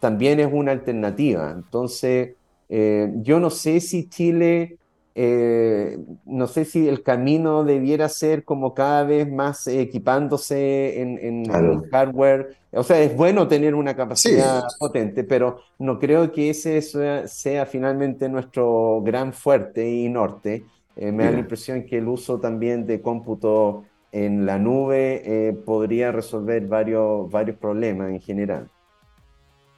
también 0.00 0.40
es 0.40 0.48
una 0.50 0.72
alternativa. 0.72 1.52
Entonces, 1.54 2.30
yo 2.68 3.38
no 3.38 3.50
sé 3.50 3.80
si 3.80 4.08
Chile 4.08 4.78
eh, 5.14 5.98
no 6.24 6.46
sé 6.46 6.64
si 6.64 6.88
el 6.88 7.02
camino 7.02 7.64
debiera 7.64 8.08
ser 8.08 8.44
como 8.44 8.72
cada 8.72 9.04
vez 9.04 9.30
más 9.30 9.66
equipándose 9.66 11.00
en, 11.02 11.44
hardware. 11.90 12.56
O 12.72 12.82
sea, 12.82 13.00
es 13.00 13.14
bueno 13.14 13.46
tener 13.46 13.74
una 13.74 13.94
capacidad 13.94 14.64
potente, 14.78 15.24
pero 15.24 15.60
no 15.78 15.98
creo 15.98 16.32
que 16.32 16.50
ese 16.50 16.80
sea, 16.80 17.66
finalmente 17.66 18.28
nuestro 18.28 19.02
gran 19.02 19.32
fuerte 19.32 19.88
y 19.90 20.08
norte. 20.08 20.64
Eh, 20.96 21.12
me 21.12 21.24
da 21.24 21.30
la 21.30 21.38
impresión 21.38 21.84
que 21.84 21.98
el 21.98 22.08
uso 22.08 22.38
también 22.38 22.86
de 22.86 23.00
cómputo 23.00 23.84
en 24.12 24.44
la 24.44 24.58
nube 24.58 25.22
eh, 25.24 25.52
podría 25.52 26.12
resolver 26.12 26.66
varios, 26.66 27.30
varios 27.30 27.56
problemas 27.56 28.10
en 28.10 28.20
general. 28.20 28.68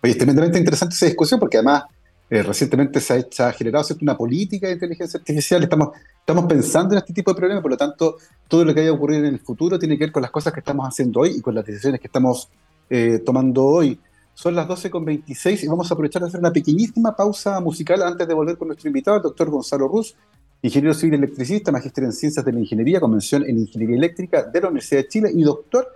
Oye, 0.02 0.12
es 0.12 0.18
tremendamente 0.18 0.58
interesante 0.58 0.94
esa 0.94 1.06
discusión 1.06 1.40
porque 1.40 1.56
además 1.56 1.84
eh, 2.30 2.42
recientemente 2.42 3.00
se 3.00 3.26
ha, 3.38 3.52
generado 3.52 3.86
una 4.00 4.16
política 4.16 4.66
de 4.66 4.74
inteligencia 4.74 5.18
artificial, 5.18 5.62
estamos, 5.62 5.90
estamos 6.18 6.46
pensando 6.46 6.94
en 6.94 6.98
este 6.98 7.12
tipo 7.12 7.32
de 7.32 7.36
problemas, 7.36 7.62
por 7.62 7.70
lo 7.70 7.76
tanto, 7.76 8.16
todo 8.48 8.64
lo 8.64 8.72
que 8.72 8.80
vaya 8.80 8.90
a 8.90 8.94
ocurrir 8.94 9.24
en 9.24 9.34
el 9.34 9.40
futuro 9.40 9.78
tiene 9.78 9.98
que 9.98 10.04
ver 10.04 10.12
con 10.12 10.22
las 10.22 10.30
cosas 10.30 10.52
que 10.52 10.60
estamos 10.60 10.86
haciendo 10.88 11.20
hoy 11.20 11.34
y 11.36 11.40
con 11.42 11.54
las 11.54 11.66
decisiones 11.66 12.00
que 12.00 12.06
estamos 12.06 12.48
eh, 12.88 13.20
tomando 13.24 13.64
hoy. 13.64 14.00
Son 14.32 14.54
las 14.54 14.66
12.26 14.66 15.62
y 15.62 15.66
vamos 15.68 15.90
a 15.90 15.94
aprovechar 15.94 16.22
de 16.22 16.28
hacer 16.28 16.40
una 16.40 16.52
pequeñísima 16.52 17.14
pausa 17.14 17.60
musical 17.60 18.02
antes 18.02 18.26
de 18.26 18.34
volver 18.34 18.56
con 18.56 18.68
nuestro 18.68 18.88
invitado, 18.88 19.18
el 19.18 19.22
doctor 19.22 19.50
Gonzalo 19.50 19.86
Ruz, 19.86 20.16
ingeniero 20.62 20.94
civil 20.94 21.14
electricista, 21.14 21.70
magíster 21.70 22.04
en 22.04 22.12
ciencias 22.12 22.44
de 22.44 22.52
la 22.52 22.58
ingeniería, 22.58 23.00
convención 23.00 23.44
en 23.44 23.58
ingeniería 23.58 23.96
eléctrica 23.96 24.42
de 24.44 24.60
la 24.60 24.68
Universidad 24.68 25.02
de 25.02 25.08
Chile 25.08 25.30
y 25.32 25.42
doctor 25.42 25.88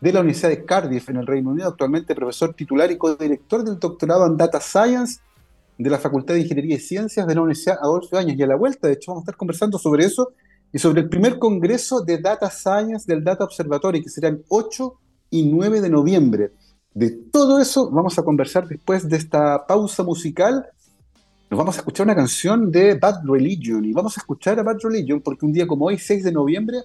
de 0.00 0.12
la 0.12 0.20
Universidad 0.20 0.50
de 0.50 0.64
Cardiff 0.64 1.08
en 1.10 1.16
el 1.16 1.26
Reino 1.26 1.50
Unido, 1.50 1.68
actualmente 1.68 2.14
profesor 2.14 2.54
titular 2.54 2.90
y 2.90 2.96
codirector 2.96 3.64
del 3.64 3.78
doctorado 3.78 4.26
en 4.26 4.36
Data 4.36 4.60
Science 4.60 5.20
de 5.76 5.90
la 5.90 5.98
Facultad 5.98 6.34
de 6.34 6.40
Ingeniería 6.40 6.76
y 6.76 6.80
Ciencias 6.80 7.26
de 7.26 7.34
la 7.34 7.40
Universidad 7.42 7.78
Adolfo 7.80 8.16
Años. 8.16 8.36
Y 8.38 8.42
a 8.42 8.46
la 8.46 8.56
vuelta, 8.56 8.86
de 8.86 8.94
hecho, 8.94 9.12
vamos 9.12 9.22
a 9.22 9.24
estar 9.24 9.36
conversando 9.36 9.78
sobre 9.78 10.04
eso 10.04 10.32
y 10.72 10.78
sobre 10.78 11.02
el 11.02 11.08
primer 11.08 11.38
congreso 11.38 12.00
de 12.00 12.18
Data 12.18 12.50
Science 12.50 13.04
del 13.06 13.22
Data 13.22 13.44
Observatory, 13.44 14.02
que 14.02 14.08
será 14.08 14.28
el 14.28 14.44
8 14.48 14.94
y 15.30 15.44
9 15.44 15.80
de 15.80 15.90
noviembre. 15.90 16.52
De 16.92 17.10
todo 17.10 17.60
eso 17.60 17.90
vamos 17.90 18.18
a 18.18 18.22
conversar 18.22 18.68
después 18.68 19.08
de 19.08 19.16
esta 19.16 19.66
pausa 19.66 20.04
musical. 20.04 20.66
Nos 21.50 21.58
vamos 21.58 21.76
a 21.76 21.78
escuchar 21.78 22.06
una 22.06 22.14
canción 22.14 22.70
de 22.70 22.94
Bad 22.94 23.24
Religion 23.24 23.84
y 23.84 23.92
vamos 23.92 24.16
a 24.16 24.20
escuchar 24.20 24.58
a 24.60 24.62
Bad 24.62 24.78
Religion 24.82 25.20
porque 25.20 25.44
un 25.44 25.52
día 25.52 25.66
como 25.66 25.86
hoy, 25.86 25.98
6 25.98 26.22
de 26.22 26.32
noviembre, 26.32 26.78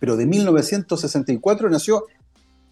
pero 0.00 0.16
de 0.16 0.26
1964, 0.26 1.70
nació 1.70 2.04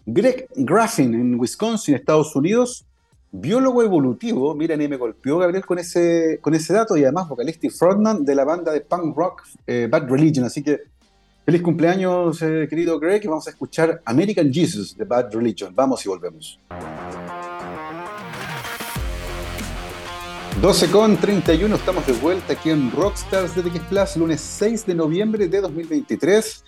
Greg 0.05 0.47
Graffin 0.55 1.13
en 1.13 1.39
Wisconsin, 1.39 1.95
Estados 1.95 2.35
Unidos, 2.35 2.85
biólogo 3.31 3.83
evolutivo, 3.83 4.55
miren, 4.55 4.81
y 4.81 4.87
me 4.87 4.97
golpeó 4.97 5.37
Gabriel 5.37 5.65
con 5.65 5.79
ese, 5.79 6.39
con 6.41 6.55
ese 6.55 6.73
dato, 6.73 6.97
y 6.97 7.03
además 7.03 7.29
vocalista 7.29 7.67
y 7.67 7.69
frontman 7.69 8.25
de 8.25 8.35
la 8.35 8.43
banda 8.43 8.71
de 8.71 8.81
punk 8.81 9.15
rock 9.15 9.43
eh, 9.67 9.87
Bad 9.89 10.09
Religion. 10.09 10.45
Así 10.45 10.63
que 10.63 10.79
feliz 11.45 11.61
cumpleaños, 11.61 12.41
eh, 12.41 12.67
querido 12.69 12.99
Greg, 12.99 13.23
y 13.23 13.27
vamos 13.27 13.47
a 13.47 13.51
escuchar 13.51 14.01
American 14.05 14.51
Jesus 14.51 14.97
de 14.97 15.05
Bad 15.05 15.33
Religion. 15.33 15.73
Vamos 15.75 16.05
y 16.05 16.09
volvemos. 16.09 16.59
12 20.61 20.91
con 20.91 21.15
31, 21.15 21.73
estamos 21.73 22.05
de 22.05 22.13
vuelta 22.13 22.51
aquí 22.51 22.69
en 22.69 22.91
Rockstars 22.91 23.55
de 23.55 23.61
TX 23.61 23.79
Plus, 23.85 24.17
lunes 24.17 24.41
6 24.41 24.87
de 24.87 24.95
noviembre 24.95 25.47
de 25.47 25.61
2023. 25.61 26.65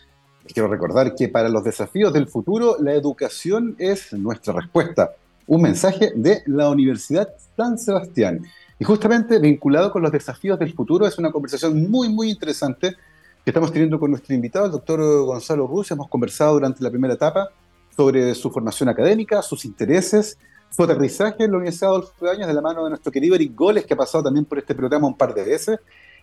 quiero 0.54 0.70
recordar 0.70 1.14
que 1.14 1.28
para 1.28 1.50
los 1.50 1.66
desafíos 1.66 2.14
del 2.14 2.30
futuro, 2.30 2.78
la 2.80 2.94
educación 2.94 3.76
es 3.80 4.14
nuestra 4.14 4.54
respuesta 4.54 5.12
un 5.52 5.62
mensaje 5.62 6.14
de 6.16 6.44
la 6.46 6.70
Universidad 6.70 7.28
San 7.58 7.78
Sebastián. 7.78 8.40
Y 8.80 8.86
justamente 8.86 9.38
vinculado 9.38 9.92
con 9.92 10.02
los 10.02 10.10
desafíos 10.10 10.58
del 10.58 10.74
futuro, 10.74 11.06
es 11.06 11.18
una 11.18 11.30
conversación 11.30 11.92
muy, 11.92 12.08
muy 12.08 12.30
interesante 12.30 12.96
que 13.44 13.50
estamos 13.50 13.70
teniendo 13.74 14.00
con 14.00 14.12
nuestro 14.12 14.34
invitado, 14.34 14.68
el 14.68 14.72
doctor 14.72 15.02
Gonzalo 15.26 15.68
Ruz. 15.68 15.92
Hemos 15.92 16.08
conversado 16.08 16.54
durante 16.54 16.82
la 16.82 16.90
primera 16.90 17.16
etapa 17.16 17.50
sobre 17.98 18.34
su 18.34 18.50
formación 18.50 18.88
académica, 18.88 19.42
sus 19.42 19.66
intereses, 19.66 20.38
su 20.70 20.84
aterrizaje 20.84 21.44
en 21.44 21.52
la 21.52 21.58
Universidad 21.58 21.90
Adolfo 21.90 22.26
de 22.26 22.32
Años 22.32 22.48
de 22.48 22.54
la 22.54 22.62
mano 22.62 22.86
de 22.86 22.92
nuestro 22.92 23.12
querido 23.12 23.36
Eric 23.36 23.54
Goles, 23.54 23.86
que 23.86 23.94
ha 23.94 23.98
pasado 23.98 24.24
también 24.24 24.46
por 24.46 24.58
este 24.58 24.74
programa 24.74 25.06
un 25.06 25.18
par 25.18 25.34
de 25.34 25.44
veces. 25.44 25.80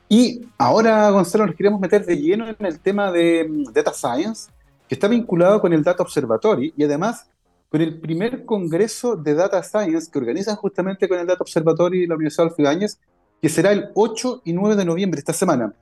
Y 0.08 0.40
ahora, 0.56 1.10
Gonzalo, 1.10 1.44
nos 1.44 1.54
queremos 1.54 1.78
meter 1.78 2.06
de 2.06 2.16
lleno 2.16 2.48
en 2.48 2.64
el 2.64 2.80
tema 2.80 3.12
de 3.12 3.46
Data 3.74 3.92
Science, 3.92 4.50
que 4.88 4.94
está 4.94 5.06
vinculado 5.06 5.60
con 5.60 5.74
el 5.74 5.84
Data 5.84 6.02
Observatory 6.02 6.72
y 6.74 6.84
además 6.84 7.26
con 7.68 7.80
el 7.82 8.00
primer 8.00 8.44
congreso 8.44 9.16
de 9.16 9.34
Data 9.34 9.62
Science 9.62 10.10
que 10.10 10.18
organizan 10.18 10.56
justamente 10.56 11.08
con 11.08 11.18
el 11.18 11.26
Data 11.26 11.42
Observatory 11.42 12.04
y 12.04 12.06
la 12.06 12.14
Universidad 12.14 12.44
de 12.44 12.50
Alfidañez, 12.50 12.98
que 13.40 13.48
será 13.48 13.72
el 13.72 13.90
8 13.94 14.42
y 14.44 14.52
9 14.52 14.76
de 14.76 14.84
noviembre, 14.84 15.18
esta 15.18 15.32
semana. 15.32 15.74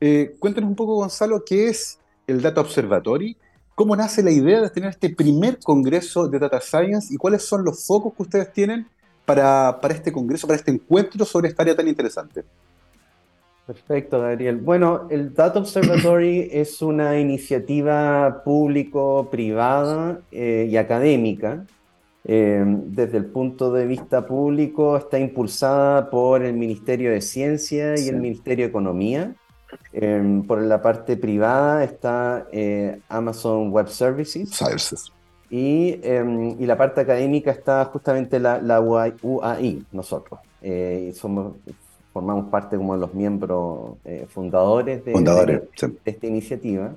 Eh, 0.00 0.36
cuéntanos 0.38 0.70
un 0.70 0.76
poco, 0.76 0.96
Gonzalo, 0.96 1.44
qué 1.44 1.68
es 1.68 1.98
el 2.26 2.40
Data 2.40 2.60
Observatory, 2.60 3.36
cómo 3.74 3.94
nace 3.94 4.22
la 4.22 4.30
idea 4.30 4.60
de 4.60 4.70
tener 4.70 4.90
este 4.90 5.10
primer 5.10 5.58
congreso 5.58 6.28
de 6.28 6.38
Data 6.38 6.60
Science 6.60 7.12
y 7.12 7.16
cuáles 7.16 7.42
son 7.42 7.64
los 7.64 7.86
focos 7.86 8.14
que 8.14 8.22
ustedes 8.22 8.52
tienen 8.52 8.86
para, 9.24 9.80
para 9.80 9.94
este 9.94 10.12
congreso, 10.12 10.46
para 10.46 10.58
este 10.58 10.70
encuentro 10.70 11.24
sobre 11.24 11.48
esta 11.48 11.62
área 11.62 11.76
tan 11.76 11.88
interesante? 11.88 12.44
Perfecto, 13.66 14.20
Gabriel. 14.20 14.58
Bueno, 14.58 15.06
el 15.10 15.32
Data 15.32 15.58
Observatory 15.58 16.48
es 16.52 16.82
una 16.82 17.18
iniciativa 17.18 18.42
público-privada 18.44 20.20
eh, 20.30 20.68
y 20.70 20.76
académica. 20.76 21.64
Eh, 22.26 22.62
desde 22.66 23.18
el 23.18 23.26
punto 23.26 23.72
de 23.72 23.86
vista 23.86 24.26
público, 24.26 24.96
está 24.98 25.18
impulsada 25.18 26.10
por 26.10 26.42
el 26.42 26.54
Ministerio 26.54 27.10
de 27.10 27.22
Ciencia 27.22 27.98
y 27.98 28.08
el 28.08 28.16
Ministerio 28.16 28.66
de 28.66 28.68
Economía. 28.68 29.34
Eh, 29.92 30.42
por 30.46 30.60
la 30.60 30.82
parte 30.82 31.16
privada 31.16 31.84
está 31.84 32.46
Amazon 33.08 33.70
Web 33.70 33.88
Services. 33.88 34.50
Services. 34.50 35.10
Y, 35.50 36.00
y, 36.02 36.66
la 36.66 36.76
parte 36.76 37.00
académica 37.00 37.50
está 37.50 37.84
justamente 37.86 38.40
la, 38.40 38.60
la 38.60 38.80
UAI, 38.80 39.84
nosotros. 39.92 40.40
somos 41.14 41.54
formamos 42.14 42.48
parte 42.48 42.76
como 42.76 42.94
de 42.94 43.00
los 43.00 43.12
miembros 43.12 43.96
eh, 44.04 44.24
fundadores, 44.28 45.04
de, 45.04 45.68
esta 46.04 46.26
iniciativa. 46.26 46.94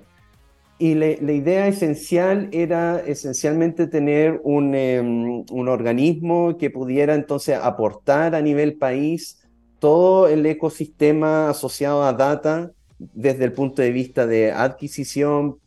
Y 0.79 0.93
la 0.93 1.31
idea 1.31 1.67
esencial 1.67 2.49
era 2.51 2.99
esencialmente 2.99 3.87
tener 3.87 4.39
un, 4.43 4.75
em, 4.75 5.43
un, 5.49 5.67
organismo 5.67 6.55
que 6.59 6.69
pudiera 6.69 7.15
entonces 7.15 7.57
aportar 7.59 8.35
a 8.35 8.41
nivel 8.41 8.75
país 8.75 9.39
todo 9.79 10.27
el 10.27 10.45
ecosistema 10.45 11.49
asociado 11.49 12.03
a 12.03 12.13
data 12.13 12.71
desde 12.99 13.45
el 13.45 13.53
punto 13.53 13.81
de 13.81 13.91
vista 13.91 14.27
de 14.27 14.51
adquisición, 14.51 15.57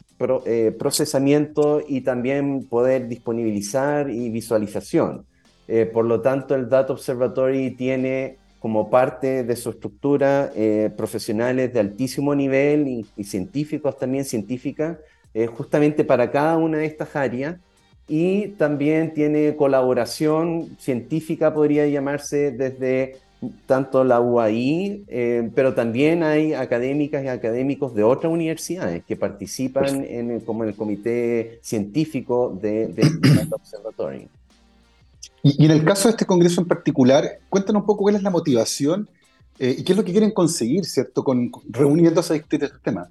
eh, 0.44 0.76
procesamiento 0.78 1.82
y 1.86 2.02
también 2.02 2.68
poder 2.68 3.08
disponibilizar 3.08 4.10
y 4.10 4.28
visualización. 4.30 5.24
Eh, 5.66 5.86
por 5.86 6.04
lo 6.04 6.20
tanto, 6.20 6.54
el 6.54 6.68
Data 6.68 6.92
Observatory 6.92 7.72
tiene 7.72 8.36
como 8.60 8.90
parte 8.90 9.42
de 9.42 9.56
su 9.56 9.70
estructura 9.70 10.52
eh, 10.54 10.90
profesionales 10.96 11.72
de 11.72 11.80
altísimo 11.80 12.34
nivel 12.34 13.06
y, 13.16 13.24
científicos 13.24 13.98
también, 13.98 14.24
científicas, 14.24 14.98
eh, 15.32 15.46
justamente 15.46 16.04
para 16.04 16.30
cada 16.30 16.58
una 16.58 16.78
de 16.78 16.86
estas 16.86 17.16
áreas. 17.16 17.56
Y 18.06 18.48
también 18.58 19.14
tiene 19.14 19.56
colaboración 19.56 20.76
científica, 20.78 21.54
podría 21.54 21.86
llamarse, 21.86 22.50
desde 22.50 23.16
tanto 23.64 24.04
la 24.04 24.20
UAI, 24.20 25.04
eh, 25.08 25.50
pero 25.54 25.72
también 25.72 26.22
hay 26.22 26.52
académicas 26.52 27.24
y 27.24 27.28
académicos 27.28 27.94
de 27.94 28.02
otras 28.02 28.30
universidades 28.30 29.02
que 29.04 29.16
participan 29.16 30.04
en 30.04 30.40
como 30.40 30.64
en 30.64 30.70
el 30.70 30.76
comité 30.76 31.58
científico 31.62 32.58
de, 32.60 32.88
de 32.88 33.02
este 33.02 33.30
observatorio. 35.42 35.64
Y, 35.64 35.64
en 35.64 35.70
el 35.70 35.84
caso 35.84 36.08
de 36.08 36.12
este 36.12 36.26
congreso 36.26 36.60
en 36.60 36.68
particular, 36.68 37.38
cuéntanos 37.48 37.80
un 37.80 37.86
poco 37.86 38.04
cuál 38.04 38.16
es 38.16 38.22
la 38.22 38.30
motivación 38.30 39.08
eh, 39.58 39.76
y 39.78 39.84
qué 39.84 39.92
es 39.92 39.98
lo 39.98 40.04
que 40.04 40.12
quieren 40.12 40.30
conseguir, 40.30 40.84
¿cierto? 40.84 41.22
Con, 41.22 41.50
reuniéndose 41.68 42.32
a 42.32 42.34
discutir 42.34 42.64
estos 42.64 42.82
temas. 42.82 43.08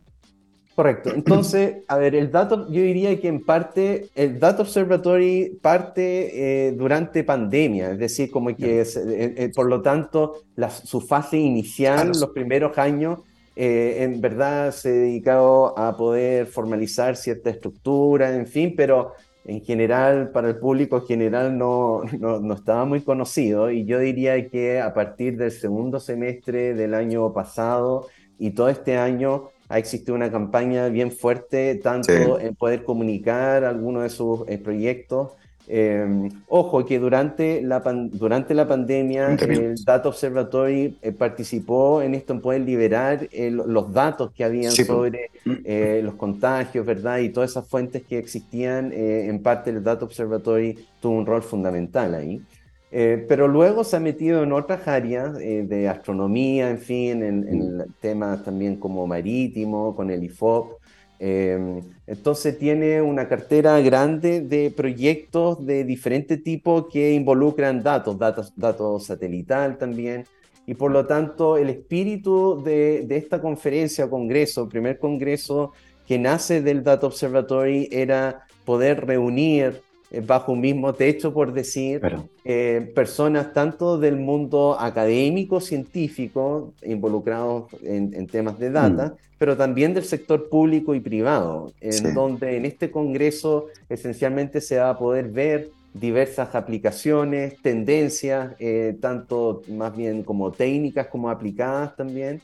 Correcto. 0.76 1.12
Entonces, 1.14 1.80
a 1.90 1.98
ver, 1.98 2.16
el 2.16 2.32
dato, 2.32 2.72
yo 2.72 2.82
diría 2.82 3.20
que 3.20 3.28
en 3.28 3.44
parte, 3.44 4.08
el 4.16 4.40
Data 4.40 4.62
Observatory 4.62 5.60
parte 5.62 6.68
eh, 6.68 6.72
durante 6.72 7.26
pandemia, 7.26 7.92
es 7.92 8.00
decir, 8.00 8.32
como 8.32 8.56
que 8.56 8.82
eh, 8.96 9.52
por 9.54 9.68
lo 9.68 9.82
tanto, 9.82 10.44
su 10.86 11.02
fase 11.02 11.38
inicial, 11.38 12.08
los 12.08 12.30
primeros 12.30 12.78
años, 12.78 13.20
en 13.62 14.22
verdad 14.22 14.72
se 14.72 14.90
dedicado 14.90 15.78
a 15.78 15.98
poder 15.98 16.46
formalizar 16.46 17.18
cierta 17.18 17.50
estructura, 17.50 18.34
en 18.34 18.48
fin, 18.48 18.74
pero 18.74 19.16
en 19.46 19.62
general, 19.64 20.32
para 20.32 20.50
el 20.50 20.58
público 20.58 20.98
en 20.98 21.06
general 21.06 21.58
no, 21.58 22.04
no, 22.20 22.54
estaba 22.54 22.86
muy 22.86 23.02
conocido 23.02 23.72
y 23.72 23.86
yo 23.86 24.00
diría 24.00 24.50
que 24.50 24.80
a 24.80 24.94
partir 24.94 25.38
del 25.38 25.52
segundo 25.52 26.00
semestre 26.00 26.74
del 26.74 26.94
año 26.94 27.34
pasado 27.34 28.08
y 28.38 28.52
todo 28.52 28.70
este 28.70 28.98
año 28.98 29.50
ha 29.70 29.78
existido 29.78 30.16
una 30.16 30.32
campaña 30.32 30.90
bien 30.90 31.12
fuerte, 31.12 31.76
tanto 31.76 32.40
en 32.40 32.56
poder 32.56 32.84
comunicar 32.84 33.64
algunos 33.64 34.04
de 34.04 34.10
sus 34.10 34.48
eh, 34.48 34.58
proyectos 34.58 35.34
Em, 35.72 36.32
ojo, 36.48 36.84
que 36.84 36.98
durante 36.98 37.62
la, 37.62 37.80
durante 38.12 38.56
la 38.56 38.68
pandemia 38.68 39.36
el 39.36 39.76
Data 39.86 40.10
Observatory 40.10 40.98
eh, 41.00 41.12
participó 41.12 42.02
en 42.02 42.16
esto, 42.16 42.34
en 42.34 42.42
poder 42.42 42.62
liberar 42.62 43.30
los 43.32 43.94
datos 43.94 44.32
que 44.32 44.44
habían 44.44 44.72
sobre 44.72 45.30
eh, 45.46 46.02
los 46.04 46.16
contagios, 46.16 46.84
¿verdad? 46.88 47.20
Y 47.20 47.30
todas 47.30 47.52
esas 47.52 47.68
fuentes 47.68 48.02
que 48.02 48.18
existían, 48.18 48.92
eh, 48.92 49.28
en 49.28 49.44
parte 49.44 49.70
el 49.70 49.84
Data 49.84 50.06
Observatory 50.06 50.76
tuvo 51.00 51.20
un 51.20 51.28
rol 51.28 51.44
fundamental 51.44 52.16
ahí. 52.16 52.42
pero 52.90 53.48
luego 53.48 53.84
se 53.84 53.98
ha 53.98 54.00
metido 54.00 54.42
en 54.42 54.52
otras 54.52 54.88
áreas 54.88 55.38
de 55.38 55.88
astronomía, 55.88 56.72
en 56.72 56.80
fin, 56.80 57.22
en, 57.22 57.48
en 57.48 57.86
temas 58.02 58.44
también 58.44 58.78
como 58.78 59.06
marítimo, 59.06 59.96
con 59.96 60.10
el 60.10 60.24
IFOP. 60.24 60.79
Em, 61.22 61.82
entonces 62.08 62.58
tiene 62.58 63.02
una 63.02 63.28
cartera 63.28 63.80
grande 63.82 64.40
de 64.40 64.72
proyectos 64.72 65.66
de 65.66 65.84
diferente 65.84 66.38
tipo 66.38 66.88
que 66.88 67.12
involucran 67.14 67.84
datos, 67.84 68.18
datos, 68.18 68.54
datos 68.56 69.06
satelital 69.06 69.78
también. 69.78 70.26
Y 70.66 70.76
por 70.76 70.92
lo 70.92 71.06
tanto, 71.06 71.58
el 71.58 71.70
espíritu 71.70 72.62
de, 72.64 73.04
de 73.06 73.18
esta 73.18 73.42
conferencia 73.42 74.10
congreso, 74.10 74.70
primer 74.70 74.98
congreso 75.00 75.74
que 76.08 76.18
nace 76.18 76.62
del 76.62 76.84
Data 76.84 77.08
Observatory, 77.08 77.90
era 77.92 78.46
poder 78.66 79.06
reunir 79.06 79.66
eh, 79.66 79.89
bajo 80.26 80.54
un 80.54 80.62
mismo 80.62 80.94
techo, 80.94 81.34
por 81.34 81.54
decir, 81.54 82.02
eh, 82.44 82.92
personas 82.96 83.54
tanto 83.54 84.00
del 84.00 84.16
mundo 84.16 84.76
académico, 84.80 85.62
científico, 85.62 86.74
involucrados 86.84 87.66
en, 87.84 88.26
temas 88.28 88.58
de 88.58 88.72
data, 88.72 89.08
mm. 89.08 89.14
pero 89.38 89.56
también 89.56 89.94
del 89.94 90.04
sector 90.04 90.50
público 90.50 90.96
y 90.96 91.00
privado, 91.00 91.74
en 91.80 92.14
donde 92.16 92.58
en 92.58 92.66
este 92.66 92.90
Congreso 92.90 93.68
esencialmente 93.88 94.62
se 94.62 94.80
va 94.80 94.90
a 94.90 94.98
poder 94.98 95.30
ver 95.30 95.70
diversas 95.94 96.56
aplicaciones, 96.56 97.62
tendencias, 97.62 98.54
eh, 98.60 98.98
tanto 99.00 99.62
más 99.68 99.96
bien 99.96 100.24
como 100.24 100.52
técnicas 100.52 101.08
como 101.08 101.30
aplicadas 101.30 101.96
también. 101.96 102.42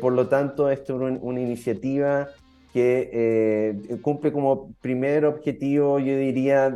por 0.00 0.12
lo 0.12 0.28
tanto, 0.28 0.70
esto 0.70 1.08
es 1.08 1.18
una 1.20 1.40
iniciativa 1.40 2.28
que 2.72 3.10
eh, 3.12 3.96
cumple 4.00 4.32
como 4.32 4.72
primer 4.80 5.26
objetivo, 5.26 5.98
yo 5.98 6.16
diría, 6.16 6.74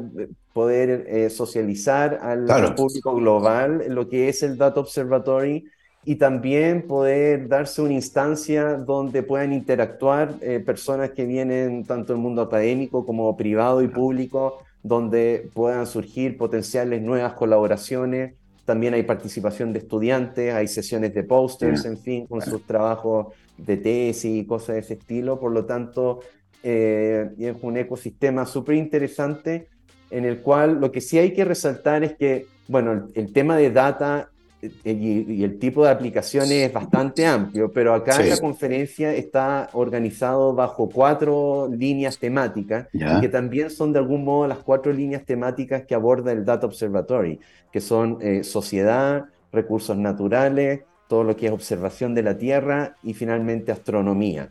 poder 0.53 1.07
eh, 1.09 1.31
socializar 1.31 2.19
al, 2.23 2.75
público 2.75 3.15
global 3.15 3.85
lo 3.89 4.09
que 4.09 4.29
es 4.29 4.43
el 4.43 4.57
Data 4.57 4.81
Observatory 4.81 5.65
y 6.05 6.17
también 6.17 6.87
poder 6.87 7.49
darse 7.49 7.83
una 7.83 7.95
instancia 7.95 8.75
donde 8.75 9.23
puedan 9.23 9.53
interactuar 9.53 10.35
eh, 10.41 10.63
personas 10.65 11.11
que 11.11 11.25
vienen 11.25 11.85
tanto 11.85 12.13
del 12.13 12.23
mundo 12.23 12.43
académico 12.43 13.05
como 13.05 13.37
privado 13.37 13.83
y 13.83 13.89
público, 13.89 14.63
donde 14.83 15.51
puedan 15.53 15.87
surgir 15.87 16.39
potenciales 16.39 17.03
nuevas 17.03 17.33
colaboraciones. 17.33 18.35
También 18.65 18.95
hay 18.95 19.03
participación 19.03 19.73
de 19.73 19.81
estudiantes, 19.81 20.55
hay 20.55 20.69
sesiones 20.69 21.13
de 21.13 21.25
posters, 21.25 21.85
en 21.85 21.99
fin, 21.99 22.27
con 22.27 22.41
sus 22.41 22.63
trabajos 22.63 23.35
de 23.59 23.77
tesis 23.77 24.43
y 24.43 24.45
cosas 24.45 24.77
de 24.77 24.81
ese 24.81 24.95
estilo. 24.95 25.39
Por 25.39 25.53
lo 25.53 25.65
tanto, 25.65 26.21
eh, 26.63 27.31
es 27.39 27.57
un 27.63 27.77
ecosistema 27.77 28.47
súper 28.47 28.77
interesante 28.77 29.69
en 30.11 30.25
el 30.25 30.41
cual 30.41 30.81
lo 30.81 30.93
que 30.93 31.01
sí 31.01 31.19
hay 31.19 31.33
que 31.33 31.45
resaltar 31.45 32.05
es 32.05 32.17
que, 32.17 32.47
bueno, 32.69 33.09
el, 33.15 33.33
tema 33.33 33.57
de 33.57 33.71
data 33.71 34.31
eh, 34.63 34.71
y, 34.93 35.43
el 35.43 35.59
tipo 35.59 35.85
de 35.85 35.91
aplicaciones 35.91 36.51
es 36.51 36.73
bastante 36.73 37.27
amplio, 37.27 37.71
pero 37.73 37.95
acá 37.95 38.21
en 38.21 38.31
la 38.31 38.39
conferencia 38.39 39.15
está 39.15 39.69
organizado 39.73 40.55
bajo 40.55 40.89
cuatro 40.89 41.69
líneas 41.71 42.19
temáticas, 42.19 42.89
que 43.21 43.29
también 43.29 43.71
son 43.71 43.93
de 43.93 43.99
algún 43.99 44.25
modo 44.25 44.47
las 44.47 44.59
cuatro 44.59 44.93
líneas 44.93 45.25
temáticas 45.25 45.85
que 45.85 45.95
aborda 45.95 46.33
el 46.33 46.45
Data 46.45 46.67
Observatory, 46.67 47.41
que 47.73 47.81
son 47.81 48.19
eh, 48.21 48.45
sociedad, 48.45 49.27
recursos 49.53 49.97
naturales, 49.97 50.83
todo 51.09 51.25
lo 51.25 51.37
que 51.37 51.47
es 51.47 51.53
observación 51.53 52.15
de 52.15 52.23
la 52.23 52.37
Tierra 52.37 52.97
y 53.03 53.15
finalmente 53.15 53.73
astronomía. 53.73 54.51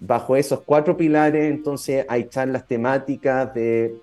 Bajo 0.00 0.36
esos 0.36 0.60
cuatro 0.60 0.96
pilares, 0.96 1.50
entonces 1.50 2.04
hay 2.08 2.28
charlas 2.28 2.66
temáticas 2.66 3.52
de 3.54 3.98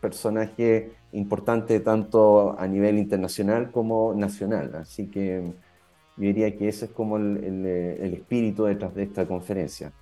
personajes 0.00 0.92
importantes 1.12 1.82
tanto 1.82 2.58
a 2.58 2.66
nivel 2.66 2.98
internacional 2.98 3.70
como 3.70 4.14
nacional. 4.14 4.74
Así 4.74 5.06
que 5.06 5.42
yo 6.16 6.26
diría 6.26 6.56
que 6.56 6.68
ese 6.68 6.86
es 6.86 6.90
como 6.90 7.16
el, 7.16 7.66
espíritu 8.14 8.64
detrás 8.64 8.94
de 8.94 9.04
esta 9.04 9.26
conferencia. 9.26 9.92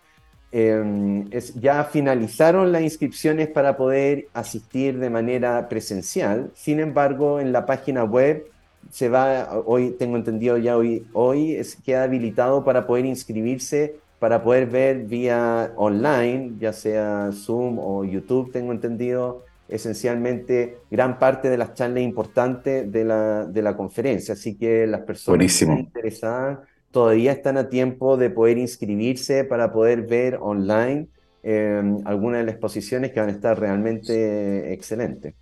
Em, 0.51 1.29
ya 1.61 1.85
finalizaron 1.85 2.73
las 2.73 2.83
inscripciones 2.83 3.49
para 3.49 3.77
poder 3.77 4.27
asistir 4.35 4.99
de 4.99 5.11
manera 5.11 5.69
presencial, 5.69 6.51
sin 6.55 6.81
embargo, 6.81 7.39
en 7.39 7.53
la 7.53 7.67
página 7.67 8.03
web 8.05 8.45
se 8.91 9.09
va, 9.09 9.63
hoy 9.67 9.91
tengo 9.99 10.17
entendido 10.17 10.57
ya 10.59 10.77
hoy, 10.77 11.07
hoy 11.13 11.55
es, 11.55 11.77
queda 11.77 12.05
habilitado 12.05 12.65
para 12.65 12.87
poder 12.87 13.07
inscribirse 13.07 13.97
para 14.25 14.43
poder 14.43 14.67
ver 14.69 15.05
vía 15.05 15.75
online, 15.77 16.55
ya 16.59 16.73
sea 16.73 17.29
Zoom 17.31 17.79
o 17.79 18.05
YouTube, 18.07 18.51
tengo 18.53 18.73
entendido, 18.73 19.45
esencialmente 19.69 20.79
gran 20.91 21.19
parte 21.19 21.51
de 21.51 21.59
las 21.59 21.75
charlas 21.75 22.03
importantes 22.03 22.91
de 22.91 23.05
la, 23.05 23.45
de 23.45 23.61
la 23.61 23.77
conferencia. 23.77 24.33
Así 24.33 24.57
que 24.57 24.87
las 24.87 25.03
personas 25.03 25.61
interesadas 25.61 26.61
todavía 26.91 27.33
están 27.33 27.59
a 27.59 27.69
tiempo 27.69 28.17
de 28.17 28.31
poder 28.31 28.57
inscribirse 28.57 29.45
para 29.45 29.75
poder 29.75 30.07
ver 30.07 30.39
online 30.41 31.09
eh, 31.43 31.83
algunas 32.07 32.41
de 32.41 32.47
las 32.47 32.55
exposiciones 32.55 33.13
que 33.13 33.21
van 33.21 33.29
a 33.29 33.33
estar 33.33 33.61
realmente 33.61 34.73
excelentes. 34.73 35.35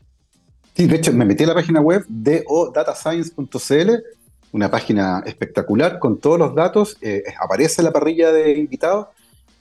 Sí, 0.75 0.87
de 0.87 0.97
hecho, 0.97 1.13
me 1.13 1.25
metí 1.25 1.45
a 1.45 1.49
la 1.49 1.55
página 1.55 1.81
web 1.81 2.05
de 2.09 2.45
odatascience.cl 2.47 3.91
una 4.53 4.71
página 4.71 5.23
espectacular 5.27 5.99
con 5.99 6.19
todos 6.19 6.39
los 6.39 6.55
datos. 6.55 6.97
Eh, 7.01 7.25
aparece 7.41 7.83
la 7.83 7.91
parrilla 7.91 8.33
de 8.33 8.53
invitados 8.53 9.09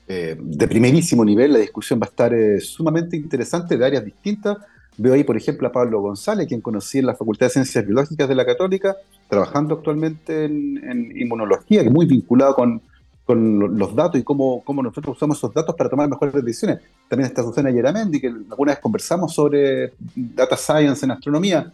eh, 0.07 0.35
de 0.39 0.67
primerísimo 0.67 1.23
nivel. 1.23 1.53
La 1.53 1.59
discusión 1.59 1.99
va 1.99 2.05
a 2.05 2.09
estar 2.09 2.33
eh, 2.33 2.59
sumamente 2.59 3.15
interesante 3.15 3.77
de 3.77 3.85
áreas 3.85 4.05
distintas. 4.05 4.57
Veo 4.97 5.13
ahí, 5.13 5.23
por 5.23 5.37
ejemplo, 5.37 5.67
a 5.67 5.71
Pablo 5.71 6.01
González, 6.01 6.47
quien 6.47 6.59
conocí 6.59 6.99
en 6.99 7.05
la 7.05 7.15
Facultad 7.15 7.47
de 7.47 7.51
Ciencias 7.51 7.85
Biológicas 7.85 8.27
de 8.27 8.35
la 8.35 8.45
Católica, 8.45 8.97
trabajando 9.29 9.75
actualmente 9.75 10.43
en, 10.43 11.13
inmunología, 11.15 11.81
que 11.81 11.87
es 11.87 11.93
muy 11.93 12.05
vinculado 12.05 12.53
con, 12.53 12.81
con 13.31 13.79
los 13.79 13.95
datos 13.95 14.19
y 14.19 14.23
cómo, 14.23 14.61
cómo, 14.65 14.83
nosotros 14.83 15.15
usamos 15.15 15.37
esos 15.37 15.53
datos 15.53 15.73
para 15.73 15.89
tomar 15.89 16.09
mejores 16.09 16.33
decisiones. 16.43 16.79
También 17.07 17.29
está 17.29 17.41
Susana 17.41 17.71
Yeramendi, 17.71 18.19
que 18.19 18.27
alguna 18.27 18.73
vez 18.73 18.79
conversamos 18.79 19.33
sobre 19.33 19.93
data 20.13 20.57
science 20.57 21.05
en 21.05 21.11
astronomía. 21.11 21.71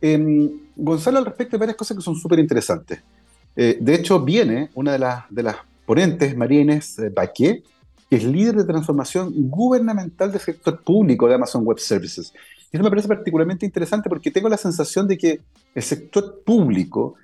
Eh, 0.00 0.50
Gonzalo, 0.76 1.18
al 1.18 1.24
respecto 1.24 1.56
hay 1.56 1.58
varias 1.60 1.76
cosas 1.76 1.96
que 1.96 2.02
son 2.04 2.14
súper 2.14 2.38
interesantes. 2.38 3.00
Eh, 3.56 3.76
de 3.80 3.94
hecho, 3.94 4.20
viene 4.20 4.70
una 4.74 4.92
de, 4.92 5.00
las, 5.00 5.24
de 5.30 5.42
las 5.42 5.56
ponentes, 5.84 6.36
María 6.36 6.60
Inés 6.60 6.96
eh, 7.00 7.08
Baquet, 7.08 7.64
que 8.08 8.16
es 8.16 8.22
líder 8.22 8.54
de 8.54 8.64
transformación 8.64 9.32
gubernamental 9.50 10.30
del 10.30 10.40
sector 10.40 10.80
público 10.80 11.26
de 11.26 11.34
Amazon 11.34 11.64
Web 11.64 11.80
Services. 11.80 12.32
Y 12.70 12.76
eso 12.76 12.84
me 12.84 12.90
parece 12.90 13.08
particularmente 13.08 13.66
interesante 13.66 14.08
porque 14.08 14.30
tengo 14.30 14.48
la 14.48 14.56
sensación 14.56 15.08
de 15.08 15.18
que 15.18 15.40
el 15.74 15.82
sector 15.82 16.40
público 16.44 17.16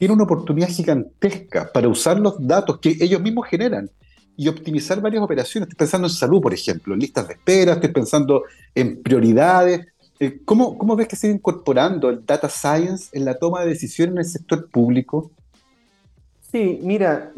tiene 0.00 0.14
una 0.14 0.24
oportunidad 0.24 0.70
gigantesca 0.70 1.70
para 1.70 1.86
usar 1.86 2.18
los 2.18 2.34
datos 2.38 2.78
que 2.78 2.96
ellos 2.98 3.20
mismos 3.20 3.46
generan 3.48 3.90
y 4.34 4.48
optimizar 4.48 4.98
varias 4.98 5.22
operaciones. 5.22 5.68
Estoy 5.68 5.84
pensando 5.84 6.06
en 6.08 6.14
salud, 6.14 6.40
por 6.40 6.54
ejemplo, 6.54 6.94
en 6.94 7.00
listas 7.00 7.28
de 7.28 7.34
espera, 7.34 7.74
estoy 7.74 7.90
pensando 7.90 8.44
en 8.74 9.02
prioridades, 9.02 9.88
eh, 10.18 10.40
¿Cómo, 10.46 10.78
¿Cómo, 10.78 10.96
ves 10.96 11.06
que 11.06 11.16
se 11.16 11.28
incorporando 11.28 12.08
el 12.08 12.24
data 12.24 12.48
science 12.48 13.08
en 13.12 13.26
la 13.26 13.38
toma 13.38 13.60
de 13.60 13.68
decisiones 13.68 14.12
en 14.12 14.18
el 14.18 14.24
sector 14.24 14.70
público? 14.70 15.30
Sí, 16.50 16.80
mira, 16.82 17.32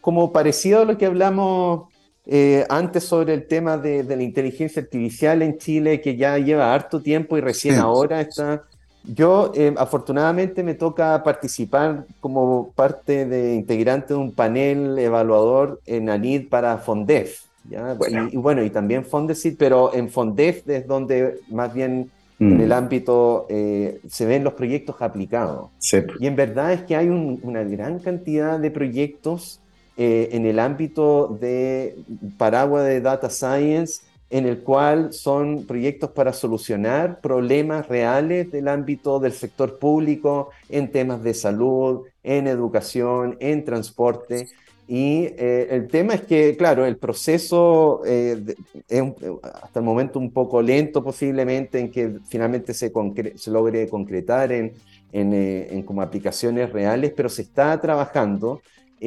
como 0.00 0.32
parecido 0.32 0.82
a 0.82 0.84
lo 0.84 0.96
que 0.96 1.06
hablamos 1.06 1.92
eh, 2.26 2.64
antes 2.68 3.02
sobre 3.02 3.34
el 3.34 3.48
tema 3.48 3.76
de, 3.76 4.04
la 4.04 4.22
inteligencia 4.22 4.82
artificial 4.82 5.42
en 5.42 5.58
Chile, 5.58 6.00
que 6.00 6.16
ya 6.16 6.38
lleva 6.38 6.72
harto 6.72 7.02
tiempo 7.02 7.36
y 7.36 7.40
recién 7.40 7.76
ahora 7.76 8.20
está... 8.20 8.64
Yo 9.06 9.52
eh, 9.54 9.74
afortunadamente 9.76 10.62
me 10.62 10.74
toca 10.74 11.22
participar 11.22 12.06
como 12.20 12.72
parte 12.74 13.26
de 13.26 13.54
integrante 13.54 14.14
de 14.14 14.20
un 14.20 14.32
panel 14.32 14.98
evaluador 14.98 15.80
en 15.86 16.08
ANID 16.08 16.48
para 16.48 16.78
FONDEF. 16.78 17.42
¿ya? 17.68 17.96
Y, 18.30 18.36
bueno, 18.36 18.62
y 18.62 18.70
también 18.70 19.04
FONDESIT, 19.04 19.58
pero 19.58 19.94
en 19.94 20.08
FONDEF 20.08 20.68
es 20.68 20.86
donde 20.86 21.40
más 21.50 21.72
bien 21.74 22.10
en 22.40 22.60
el 22.60 22.68
mm. 22.68 22.72
ámbito 22.72 23.46
eh, 23.48 24.00
se 24.08 24.26
ven 24.26 24.42
los 24.42 24.54
proyectos 24.54 24.96
aplicados. 25.00 25.70
Y 26.18 26.26
en 26.26 26.36
verdad 26.36 26.72
es 26.72 26.82
que 26.82 26.96
hay 26.96 27.08
una 27.08 27.62
gran 27.62 27.98
cantidad 27.98 28.58
de 28.58 28.70
proyectos 28.70 29.60
eh, 29.96 30.30
en 30.32 30.44
el 30.44 30.58
ámbito 30.58 31.38
de 31.40 31.96
paraguas 32.36 32.84
de 32.84 33.00
data 33.00 33.30
science, 33.30 34.02
en 34.30 34.46
el 34.46 34.58
cual 34.62 35.12
son 35.12 35.64
proyectos 35.66 36.10
para 36.10 36.32
solucionar 36.32 37.20
problemas 37.20 37.88
reales 37.88 38.50
del 38.50 38.68
ámbito 38.68 39.20
del 39.20 39.32
sector 39.32 39.78
público 39.78 40.50
en 40.68 40.90
temas 40.90 41.22
de 41.22 41.34
salud, 41.34 42.06
en 42.22 42.46
educación, 42.46 43.36
en 43.40 43.64
transporte. 43.64 44.48
Y 44.86 45.24
eh, 45.38 45.68
el 45.70 45.88
tema 45.88 46.14
es 46.14 46.22
que, 46.22 46.56
claro, 46.56 46.84
el 46.84 46.96
proceso 46.96 48.02
eh, 48.04 48.42
es 48.88 49.02
hasta 49.42 49.78
el 49.78 49.84
momento 49.84 50.18
un 50.18 50.30
poco 50.30 50.60
lento 50.60 51.02
posiblemente 51.02 51.78
en 51.78 51.90
que 51.90 52.18
finalmente 52.28 52.74
se, 52.74 52.92
se 53.36 53.50
logre 53.50 53.88
concretar 53.88 54.52
en, 54.52 54.74
en, 55.12 55.32
eh, 55.32 55.68
en, 55.70 55.82
como 55.84 56.02
aplicaciones 56.02 56.70
reales, 56.70 57.12
pero 57.16 57.28
se 57.28 57.42
está 57.42 57.80
trabajando. 57.80 58.60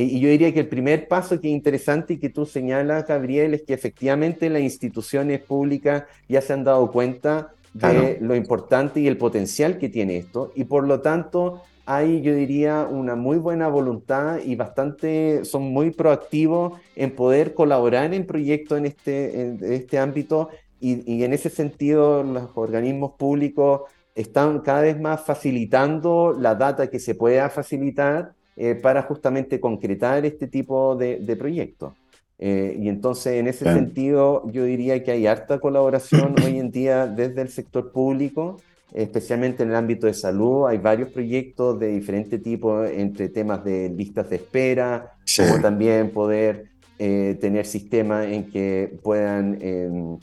Y 0.03 0.19
yo 0.19 0.29
diría 0.29 0.53
que 0.53 0.59
el 0.59 0.67
primer 0.67 1.07
paso 1.07 1.41
que 1.41 1.47
es 1.47 1.53
interesante 1.53 2.13
y 2.13 2.17
que 2.17 2.29
tú 2.29 2.45
señalas, 2.45 3.07
Gabriel, 3.07 3.55
es 3.55 3.63
que 3.63 3.73
efectivamente 3.73 4.49
las 4.49 4.61
instituciones 4.61 5.39
públicas 5.41 6.03
ya 6.29 6.41
se 6.41 6.53
han 6.53 6.63
dado 6.63 6.91
cuenta 6.91 7.53
de 7.73 8.17
lo 8.21 8.35
importante 8.35 8.99
y 8.99 9.07
el 9.07 9.17
potencial 9.17 9.77
que 9.77 9.89
tiene 9.89 10.17
esto, 10.17 10.51
y 10.55 10.65
por 10.65 10.87
lo 10.87 11.01
tanto 11.01 11.63
hay, 11.87 12.21
yo 12.21 12.35
diría, 12.35 12.85
una 12.89 13.15
muy 13.15 13.37
buena 13.37 13.69
voluntad 13.69 14.39
y 14.43 14.55
bastante, 14.55 15.45
son 15.45 15.63
muy 15.63 15.91
proactivos 15.91 16.79
en 16.95 17.15
poder 17.15 17.53
colaborar 17.53 18.13
en 18.13 18.27
proyectos 18.27 18.77
en 18.77 18.85
este, 18.87 19.41
en 19.41 19.59
este 19.61 19.97
ámbito. 19.97 20.49
Y, 20.79 21.11
y, 21.11 21.23
en 21.23 21.33
ese 21.33 21.49
sentido 21.49 22.23
los 22.23 22.51
organismos 22.55 23.13
públicos 23.13 23.81
están 24.13 24.59
cada 24.59 24.81
vez 24.81 24.99
más 24.99 25.21
facilitando 25.21 26.35
la 26.37 26.55
data 26.55 26.87
que 26.87 26.99
se 26.99 27.15
pueda 27.15 27.49
facilitar 27.49 28.33
eh, 28.57 28.75
para 28.75 29.03
justamente 29.03 29.59
concretar 29.59 30.25
este 30.25 30.47
tipo 30.47 30.95
de, 30.95 31.19
de 31.19 31.35
proyectos. 31.35 31.93
Eh, 32.39 32.77
y 32.79 32.89
entonces, 32.89 33.33
en 33.33 33.47
ese 33.47 33.65
sentido, 33.65 34.43
yo 34.51 34.63
diría 34.65 35.03
que 35.03 35.11
hay 35.11 35.25
harta 35.25 35.59
colaboración 35.59 36.35
hoy 36.43 36.59
en 36.59 36.71
día 36.71 37.07
desde 37.07 37.41
el 37.41 37.49
sector 37.49 37.91
público 37.91 38.57
especialmente 38.93 39.63
en 39.63 39.69
el 39.69 39.75
ámbito 39.75 40.07
de 40.07 40.13
salud. 40.13 40.67
Hay 40.67 40.77
varios 40.77 41.11
proyectos 41.11 41.79
de 41.79 41.87
diferente 41.87 42.39
tipo 42.39 42.83
entre 42.85 43.29
temas 43.29 43.63
de 43.63 43.89
listas 43.89 44.29
de 44.29 44.37
espera, 44.37 45.13
como 45.37 45.61
también 45.61 46.11
poder 46.11 46.69
eh, 46.97 47.37
tener 47.39 47.65
sistemas 47.65 48.27
en 48.27 48.49
que 48.49 48.97
puedan, 49.03 49.57
em, 49.61 50.17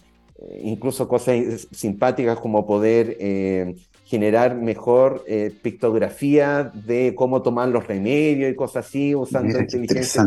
incluso 0.62 1.06
cosas 1.06 1.68
simpáticas 1.70 2.38
como 2.38 2.66
poder 2.66 3.16
em, 3.20 3.74
generar 4.14 4.54
mejor 4.54 5.24
eh, 5.26 5.50
pictografía 5.60 6.70
de 6.72 7.16
cómo 7.16 7.42
tomar 7.42 7.68
los 7.68 7.84
remedios 7.84 8.48
y 8.48 8.54
cosas 8.54 8.86
así, 8.86 9.12
usando 9.12 9.58
inteligencia, 9.58 10.24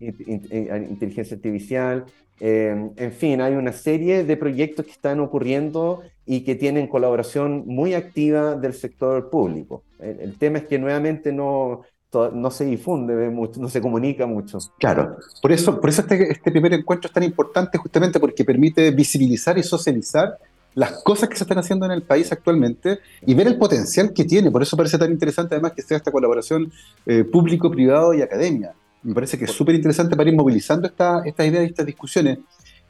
inteligencia 0.00 1.36
artificial. 1.36 2.04
Em, 2.40 2.90
en 2.96 3.12
fin, 3.12 3.40
hay 3.40 3.54
una 3.54 3.72
serie 3.72 4.24
de 4.24 4.36
proyectos 4.36 4.86
que 4.86 4.90
están 4.90 5.20
ocurriendo 5.20 6.02
y 6.26 6.40
que 6.40 6.56
tienen 6.56 6.88
colaboración 6.88 7.62
muy 7.66 7.94
activa 7.94 8.56
del 8.56 8.74
sector 8.74 9.30
público. 9.30 9.84
El, 10.00 10.36
tema 10.36 10.58
es 10.58 10.66
que 10.66 10.80
nuevamente 10.80 11.32
no, 11.32 11.82
no 12.12 12.50
se 12.50 12.64
difunde 12.64 13.30
mucho, 13.30 13.60
no 13.60 13.68
se 13.68 13.80
comunica 13.80 14.26
mucho. 14.26 14.58
Claro, 14.80 15.16
por 15.40 15.52
eso, 15.52 15.80
por 15.80 15.90
eso 15.90 16.02
este, 16.02 16.32
este 16.32 16.50
primer 16.50 16.72
encuentro 16.74 17.06
es 17.06 17.14
tan 17.14 17.22
importante 17.22 17.78
justamente 17.78 18.18
porque 18.18 18.44
permite 18.44 18.90
visibilizar 18.90 19.56
y 19.58 19.62
socializar 19.62 20.38
las 20.74 21.02
cosas 21.02 21.28
que 21.28 21.36
se 21.36 21.44
están 21.44 21.58
haciendo 21.58 21.86
en 21.86 21.92
el 21.92 22.02
país 22.02 22.30
actualmente 22.30 23.00
y 23.26 23.34
ver 23.34 23.46
el 23.46 23.58
potencial 23.58 24.12
que 24.12 24.24
tiene. 24.24 24.50
Por 24.50 24.62
eso 24.62 24.76
parece 24.76 24.98
tan 24.98 25.10
interesante 25.10 25.54
además 25.54 25.72
que 25.72 25.82
sea 25.82 25.96
esta 25.96 26.12
colaboración 26.12 26.70
eh, 27.06 27.24
público, 27.24 27.70
privado 27.70 28.14
y 28.14 28.22
academia. 28.22 28.74
Me 29.02 29.14
parece 29.14 29.38
que 29.38 29.44
es 29.44 29.52
súper 29.52 29.74
interesante 29.74 30.16
para 30.16 30.28
ir 30.28 30.36
movilizando 30.36 30.86
estas 30.86 31.24
ideas 31.26 31.64
y 31.64 31.66
estas 31.66 31.86
discusiones. 31.86 32.38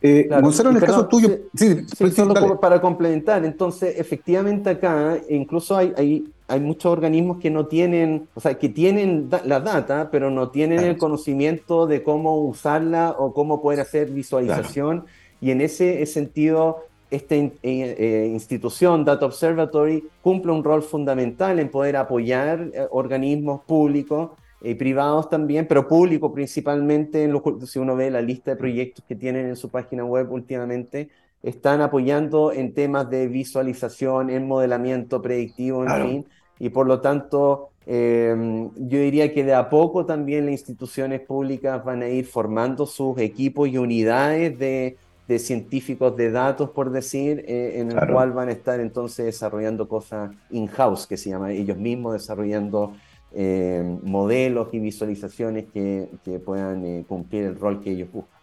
Eh, 0.01 0.29
Gonzalo, 0.41 0.71
en 0.71 0.77
el 0.77 0.83
caso 0.83 1.09
tuyo, 1.09 1.29
sí, 1.55 1.85
solo 2.15 2.61
para 2.61 2.81
complementar, 2.81 3.45
entonces 3.45 3.99
efectivamente 3.99 4.71
acá 4.71 5.19
incluso 5.29 5.77
hay, 5.77 5.93
hay, 5.97 6.33
hay, 6.47 6.61
muchos 6.61 6.93
organismos 6.93 7.39
que 7.39 7.51
no 7.51 7.67
tienen, 7.67 8.29
o 8.35 8.41
sea, 8.41 8.55
que 8.55 8.69
tienen 8.69 9.29
la 9.45 9.59
data, 9.59 10.09
pero 10.13 10.31
no 10.31 10.51
tienen 10.51 10.81
el 10.81 10.99
conocimiento 10.99 11.89
de 11.89 12.05
cómo 12.05 12.41
usarla 12.43 13.17
o 13.19 13.35
cómo 13.35 13.61
poder 13.61 13.81
hacer 13.81 14.11
visualización. 14.11 15.05
Y 15.41 15.51
en 15.51 15.61
ese 15.61 16.05
sentido, 16.07 16.88
esta 17.11 17.35
eh, 17.35 17.51
eh, 17.63 18.29
institución, 18.31 19.05
Data 19.05 19.27
Observatory, 19.27 20.05
cumple 20.23 20.53
un 20.53 20.63
rol 20.63 20.83
fundamental 20.83 21.59
en 21.59 21.71
poder 21.71 21.97
apoyar 21.97 22.71
organismos 22.91 23.63
públicos 23.63 24.31
y 24.61 24.75
privados 24.75 25.31
también, 25.31 25.67
pero 25.67 25.87
público 25.87 26.33
principalmente, 26.33 27.25
en 27.25 27.41
si 27.67 27.79
uno 27.79 27.97
ve 27.97 28.11
la 28.11 28.21
lista 28.21 28.51
de 28.51 28.57
proyectos 28.57 29.05
que 29.07 29.15
tienen 29.15 29.47
en 29.47 29.57
su 29.57 29.71
página 29.71 30.05
web 30.05 30.31
últimamente, 30.31 31.09
están 31.43 31.81
apoyando 31.81 32.53
en 32.53 32.75
temas 32.75 33.09
de 33.09 33.29
visualización, 33.29 34.29
en 34.29 34.47
modelamiento 34.47 35.23
predictivo, 35.23 35.85
en 35.85 36.07
fin, 36.07 36.27
y 36.59 36.69
por 36.71 36.87
lo 36.89 37.01
tanto 37.01 37.71
em, 37.87 38.71
yo 38.75 38.99
diría 38.99 39.33
que 39.33 39.45
de 39.45 39.55
a 39.55 39.71
poco 39.71 40.05
también 40.05 40.47
las 40.47 40.53
instituciones 40.53 41.21
públicas 41.21 41.83
van 41.85 42.03
a 42.03 42.09
ir 42.09 42.27
formando 42.27 42.85
sus 42.87 43.17
equipos 43.19 43.69
y 43.69 43.79
unidades 43.79 44.59
de, 44.59 44.97
de 45.29 45.39
científicos 45.39 46.17
de 46.17 46.31
datos, 46.31 46.71
por 46.71 46.91
decir, 46.91 47.45
eh, 47.47 47.81
en 47.81 47.93
el 47.93 48.09
cual 48.11 48.33
van 48.33 48.49
a 48.49 48.53
estar 48.53 48.81
entonces 48.81 49.27
desarrollando 49.27 49.87
cosas 49.87 50.31
in-house, 50.51 51.07
que 51.07 51.19
se 51.19 51.29
llama, 51.29 51.53
ellos 51.53 51.77
mismos 51.77 52.15
desarrollando 52.15 52.95
eh, 53.33 53.99
modelos 54.03 54.69
y 54.73 54.79
visualizaciones 54.79 55.67
que, 55.71 56.09
que 56.25 56.39
puedan 56.39 56.85
eh, 56.87 57.05
cumplir 57.07 57.45
el 57.45 57.61
rol 57.61 57.83
que 57.83 57.91
ellos 57.91 58.09
buscan. 58.11 58.41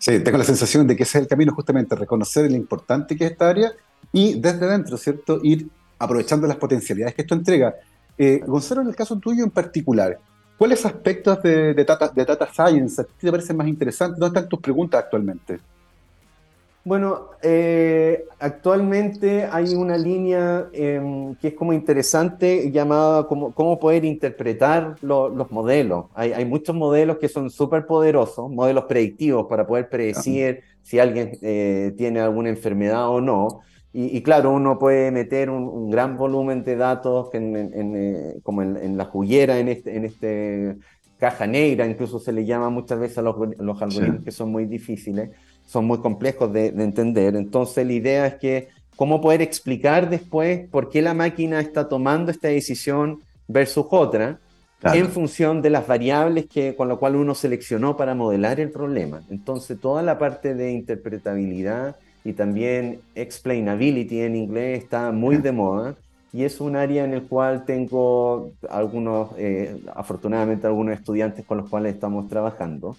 Sí, 0.00 0.18
tengo 0.18 0.38
la 0.38 0.44
sensación 0.44 0.88
de 0.88 0.96
que 0.96 1.04
ese 1.04 1.18
es 1.18 1.22
el 1.22 1.28
camino 1.28 1.54
justamente, 1.54 1.94
reconocer 1.94 2.50
lo 2.50 2.56
importante 2.56 3.16
que 3.16 3.24
es 3.24 3.30
esta 3.30 3.48
área 3.48 3.72
y 4.12 4.40
desde 4.40 4.66
dentro, 4.66 4.96
¿cierto? 4.96 5.38
Ir 5.44 5.68
aprovechando 6.00 6.48
las 6.48 6.56
potencialidades 6.56 7.14
que 7.14 7.22
esto 7.22 7.34
entrega. 7.34 7.76
Eh, 8.16 8.40
Gonzalo, 8.44 8.82
en 8.82 8.88
el 8.88 8.96
caso 8.96 9.16
tuyo 9.18 9.44
en 9.44 9.50
particular, 9.50 10.18
¿cuáles 10.56 10.84
aspectos 10.84 11.40
de, 11.44 11.74
de, 11.74 11.84
data, 11.84 12.08
de 12.08 12.24
data 12.24 12.48
science 12.52 13.00
a 13.00 13.04
ti 13.04 13.12
te 13.20 13.30
parecen 13.30 13.56
más 13.56 13.68
interesantes? 13.68 14.18
¿Dónde 14.18 14.38
están 14.38 14.48
tus 14.48 14.60
preguntas 14.60 15.04
actualmente? 15.04 15.60
Bueno, 16.84 17.30
eh, 17.42 18.24
actualmente 18.38 19.44
hay 19.44 19.74
una 19.74 19.98
línea 19.98 20.68
em, 20.72 21.34
que 21.34 21.48
es 21.48 21.54
como 21.54 21.72
interesante 21.72 22.70
llamada 22.70 23.26
como, 23.26 23.52
cómo 23.52 23.78
poder 23.78 24.04
interpretar 24.04 24.96
los 25.02 25.50
modelos. 25.50 26.06
Hay, 26.14 26.44
muchos 26.44 26.74
modelos 26.74 27.18
que 27.18 27.28
son 27.28 27.50
súper 27.50 27.84
poderosos, 27.84 28.50
modelos 28.50 28.84
predictivos 28.84 29.46
para 29.48 29.66
poder 29.66 29.88
predecir 29.88 30.62
si 30.82 30.98
alguien 30.98 31.32
eh, 31.42 31.92
tiene 31.98 32.20
alguna 32.20 32.48
enfermedad 32.48 33.08
o 33.10 33.20
no. 33.20 33.60
Y, 33.92 34.22
claro, 34.22 34.52
uno 34.52 34.78
puede 34.78 35.10
meter 35.10 35.50
un, 35.50 35.90
gran 35.90 36.16
volumen 36.16 36.62
de 36.62 36.76
datos 36.76 37.30
eh, 37.32 38.38
como 38.44 38.62
en, 38.62 38.96
la 38.96 39.06
juguera, 39.06 39.58
en 39.58 39.68
este, 39.68 39.96
en 39.96 40.04
este 40.04 40.76
caja 41.18 41.46
negra, 41.46 41.84
incluso 41.86 42.20
se 42.20 42.32
le 42.32 42.46
llama 42.46 42.70
muchas 42.70 43.00
veces 43.00 43.18
a 43.18 43.22
los, 43.22 43.36
algoritmos 43.36 44.22
que 44.24 44.30
son 44.30 44.52
muy 44.52 44.66
difíciles 44.66 45.30
son 45.68 45.84
muy 45.84 45.98
complejos 45.98 46.50
de, 46.50 46.68
entender. 46.68 47.36
Entonces 47.36 47.86
la 47.86 47.92
idea 47.92 48.26
es 48.26 48.34
que 48.36 48.68
cómo 48.96 49.20
poder 49.20 49.42
explicar 49.42 50.08
después 50.08 50.66
por 50.68 50.88
qué 50.88 51.02
la 51.02 51.12
máquina 51.12 51.60
está 51.60 51.88
tomando 51.88 52.30
esta 52.30 52.48
decisión 52.48 53.20
versus 53.46 53.86
otra 53.90 54.40
en 54.82 55.08
función 55.08 55.60
de 55.60 55.70
las 55.70 55.86
variables 55.86 56.46
que, 56.46 56.74
con 56.74 56.88
lo 56.88 56.98
cual 56.98 57.16
uno 57.16 57.34
seleccionó 57.34 57.96
para 57.96 58.14
modelar 58.14 58.60
el 58.60 58.70
problema. 58.70 59.20
Entonces 59.28 59.78
toda 59.78 60.02
la 60.02 60.18
parte 60.18 60.54
de 60.54 60.72
interpretabilidad 60.72 61.96
y 62.24 62.32
también 62.32 63.00
explainability 63.14 64.22
en 64.22 64.36
inglés 64.36 64.84
está 64.84 65.12
muy 65.12 65.36
de 65.36 65.52
moda 65.52 65.96
y 66.32 66.44
es 66.44 66.62
un 66.62 66.76
área 66.76 67.04
en 67.04 67.12
el 67.12 67.24
cual 67.24 67.66
tengo 67.66 68.52
algunos, 68.70 69.32
eh, 69.36 69.82
afortunadamente 69.94 70.66
algunos 70.66 70.94
estudiantes 70.94 71.44
con 71.44 71.58
los 71.58 71.68
cuales 71.68 71.92
estamos 71.92 72.26
trabajando. 72.28 72.96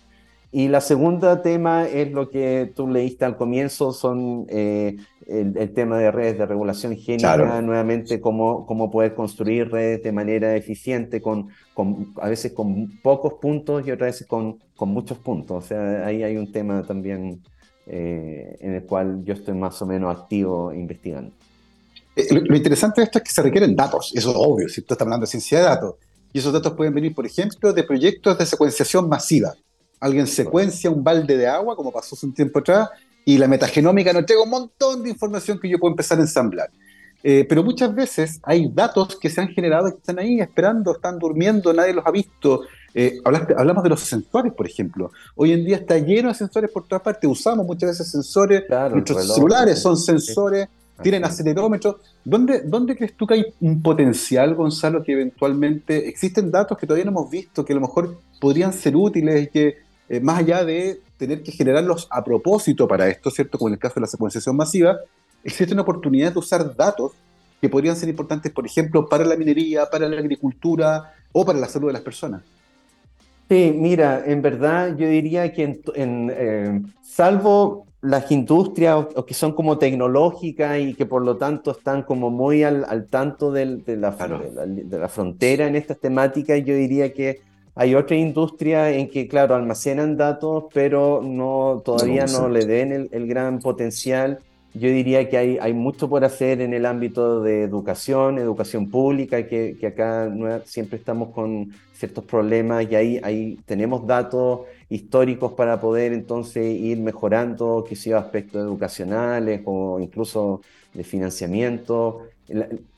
Y 0.51 0.67
la 0.67 0.81
segunda 0.81 1.43
tema 1.43 1.87
es 1.87 2.11
lo 2.11 2.29
que 2.29 2.71
tú 2.75 2.87
leíste 2.87 3.23
al 3.23 3.37
comienzo, 3.37 3.93
son 3.93 4.47
eh, 4.49 4.97
el, 5.27 5.73
tema 5.73 5.99
de 5.99 6.09
redes 6.09 6.39
de 6.39 6.45
regulación 6.47 6.93
higiénica, 6.93 7.61
nuevamente 7.61 8.19
cómo, 8.19 8.65
cómo 8.65 8.89
poder 8.89 9.13
construir 9.13 9.69
redes 9.69 10.01
de 10.01 10.11
manera 10.11 10.55
eficiente, 10.55 11.21
con, 11.21 11.49
con, 11.75 12.13
a 12.19 12.29
veces 12.29 12.53
con 12.53 12.99
pocos 13.03 13.33
puntos 13.39 13.85
y 13.85 13.91
otras 13.91 14.09
veces 14.09 14.27
con, 14.27 14.57
con 14.75 14.89
muchos 14.89 15.19
puntos. 15.19 15.65
O 15.65 15.67
sea, 15.67 16.07
ahí 16.07 16.23
hay 16.23 16.35
un 16.35 16.51
tema 16.51 16.81
también 16.81 17.43
eh, 17.85 18.57
en 18.59 18.73
el 18.73 18.83
cual 18.85 19.23
yo 19.23 19.35
estoy 19.35 19.53
más 19.53 19.79
o 19.83 19.85
menos 19.85 20.17
activo 20.17 20.73
investigando. 20.73 21.31
Eh, 22.15 22.25
lo, 22.31 22.55
interesante 22.55 23.01
de 23.01 23.05
esto 23.05 23.19
es 23.19 23.23
que 23.23 23.31
se 23.31 23.43
requieren 23.43 23.75
datos, 23.75 24.13
eso 24.15 24.31
es 24.31 24.35
obvio, 24.35 24.67
si 24.67 24.81
tú 24.81 24.95
estás 24.95 25.05
hablando 25.05 25.25
de 25.25 25.29
ciencia 25.29 25.59
de 25.59 25.65
datos. 25.65 25.95
Y 26.33 26.39
esos 26.39 26.51
datos 26.51 26.73
pueden 26.73 26.95
venir, 26.95 27.13
por 27.13 27.27
ejemplo, 27.27 27.71
de 27.71 27.83
proyectos 27.83 28.35
de 28.39 28.47
secuenciación 28.47 29.07
masiva 29.07 29.53
Alguien 29.99 30.27
secuencia 30.27 30.89
un 30.89 31.03
balde 31.03 31.37
de 31.37 31.47
agua, 31.47 31.75
como 31.75 31.91
pasó 31.91 32.15
hace 32.15 32.25
un 32.25 32.33
tiempo 32.33 32.59
atrás, 32.59 32.89
y 33.25 33.37
la 33.37 33.47
metagenómica 33.47 34.11
nos 34.13 34.21
entrega 34.21 34.41
un 34.41 34.49
montón 34.49 35.03
de 35.03 35.09
información 35.09 35.59
que 35.59 35.69
yo 35.69 35.77
puedo 35.77 35.91
empezar 35.91 36.17
a 36.17 36.21
ensamblar. 36.21 36.69
Eh, 37.21 37.45
pero 37.47 37.63
muchas 37.63 37.93
veces 37.93 38.39
hay 38.43 38.69
datos 38.73 39.17
que 39.17 39.29
se 39.29 39.41
han 39.41 39.49
generado 39.49 39.91
que 39.91 39.97
están 39.97 40.19
ahí 40.19 40.39
esperando, 40.39 40.93
están 40.93 41.19
durmiendo, 41.19 41.73
nadie 41.73 41.93
los 41.93 42.05
ha 42.05 42.11
visto. 42.11 42.61
Eh, 42.93 43.19
hablamos 43.23 43.83
de 43.83 43.89
los 43.89 43.99
sensores, 43.99 44.53
por 44.53 44.65
ejemplo. 44.65 45.11
Hoy 45.35 45.51
en 45.51 45.65
día 45.65 45.77
está 45.77 45.97
lleno 45.97 46.29
de 46.29 46.35
sensores 46.35 46.71
por 46.71 46.87
todas 46.87 47.01
partes. 47.01 47.29
Usamos 47.29 47.65
muchas 47.65 47.91
veces 47.91 48.09
sensores. 48.09 48.63
nuestros 48.91 49.35
celulares 49.35 49.79
son 49.79 49.97
sensores, 49.97 50.67
tienen 51.03 51.25
acelerómetros. 51.25 51.97
¿Dónde, 52.23 52.61
¿Dónde 52.61 52.95
crees 52.95 53.15
tú 53.15 53.27
que 53.27 53.33
hay 53.35 53.45
un 53.59 53.81
potencial, 53.81 54.55
Gonzalo, 54.55 55.03
que 55.03 55.11
eventualmente 55.11 56.07
existen 56.07 56.49
datos 56.49 56.77
que 56.77 56.87
todavía 56.87 57.05
no 57.05 57.11
hemos 57.11 57.29
visto, 57.29 57.65
que 57.65 57.73
a 57.73 57.75
lo 57.75 57.81
mejor 57.81 58.17
podrían 58.39 58.71
ser 58.71 58.95
útiles 58.95 59.43
y 59.43 59.47
que 59.47 59.88
eh, 60.09 60.19
más 60.19 60.39
allá 60.39 60.65
de 60.65 61.01
tener 61.17 61.43
que 61.43 61.51
generarlos 61.51 62.07
a 62.09 62.23
propósito 62.23 62.87
para 62.87 63.07
esto, 63.07 63.29
¿cierto? 63.29 63.57
Como 63.57 63.69
en 63.69 63.75
el 63.75 63.79
caso 63.79 63.95
de 63.95 64.01
la 64.01 64.07
secuenciación 64.07 64.55
masiva, 64.55 64.97
existe 65.43 65.73
una 65.73 65.83
oportunidad 65.83 66.33
de 66.33 66.39
usar 66.39 66.75
datos 66.75 67.11
que 67.61 67.69
podrían 67.69 67.95
ser 67.95 68.09
importantes, 68.09 68.51
por 68.51 68.65
ejemplo, 68.65 69.07
para 69.07 69.25
la 69.25 69.35
minería, 69.35 69.85
para 69.85 70.07
la 70.07 70.19
agricultura 70.19 71.13
o 71.31 71.45
para 71.45 71.59
la 71.59 71.67
salud 71.67 71.87
de 71.87 71.93
las 71.93 72.01
personas. 72.01 72.41
Sí, 73.49 73.73
mira, 73.75 74.23
en 74.25 74.41
verdad 74.41 74.95
yo 74.95 75.07
diría 75.07 75.51
que 75.51 75.81
en, 75.95 76.31
eh, 76.35 76.81
salvo 77.01 77.85
las 78.01 78.31
industrias 78.31 79.07
o, 79.15 79.25
que 79.25 79.33
son 79.33 79.53
como 79.53 79.77
tecnológicas 79.77 80.79
y 80.79 80.93
que 80.93 81.05
por 81.05 81.23
lo 81.23 81.37
tanto 81.37 81.71
están 81.71 82.03
como 82.03 82.29
muy 82.29 82.63
al, 82.63 83.07
tanto 83.09 83.51
de, 83.51 83.65
la, 83.65 84.11
de, 84.11 84.99
la, 84.99 85.09
frontera 85.09 85.67
en 85.67 85.75
estas 85.75 85.99
temáticas, 85.99 86.63
yo 86.63 86.75
diría 86.75 87.11
que 87.13 87.41
hay 87.75 87.95
otra 87.95 88.15
industria 88.15 88.91
en 88.91 89.09
que, 89.09 89.27
claro, 89.27 89.55
almacenan 89.55 90.17
datos, 90.17 90.65
pero 90.73 91.21
no, 91.23 91.81
todavía 91.83 92.25
no, 92.25 92.49
le 92.49 92.65
den 92.65 93.09
el, 93.11 93.27
gran 93.27 93.59
potencial. 93.59 94.39
Yo 94.73 94.89
diría 94.89 95.29
que 95.29 95.37
hay, 95.37 95.57
hay 95.59 95.73
mucho 95.73 96.09
por 96.09 96.23
hacer 96.23 96.61
en 96.61 96.73
el 96.73 96.85
ámbito 96.85 97.41
de 97.41 97.63
educación, 97.63 98.37
educación 98.37 98.89
pública, 98.89 99.47
que, 99.47 99.77
que 99.79 99.87
acá 99.87 100.31
siempre 100.65 100.97
estamos 100.97 101.29
con 101.29 101.71
ciertos 101.93 102.23
problemas 102.23 102.85
y 102.89 102.95
ahí, 102.95 103.19
ahí 103.23 103.59
tenemos 103.65 104.07
datos 104.07 104.61
históricos 104.89 105.53
para 105.53 105.81
poder 105.81 106.13
entonces 106.13 106.65
ir 106.65 106.99
mejorando, 106.99 107.85
que 107.87 107.95
sea 107.95 108.19
aspectos 108.19 108.61
educacionales 108.61 109.61
o 109.65 109.99
incluso 109.99 110.61
de 110.93 111.03
financiamiento. 111.03 112.28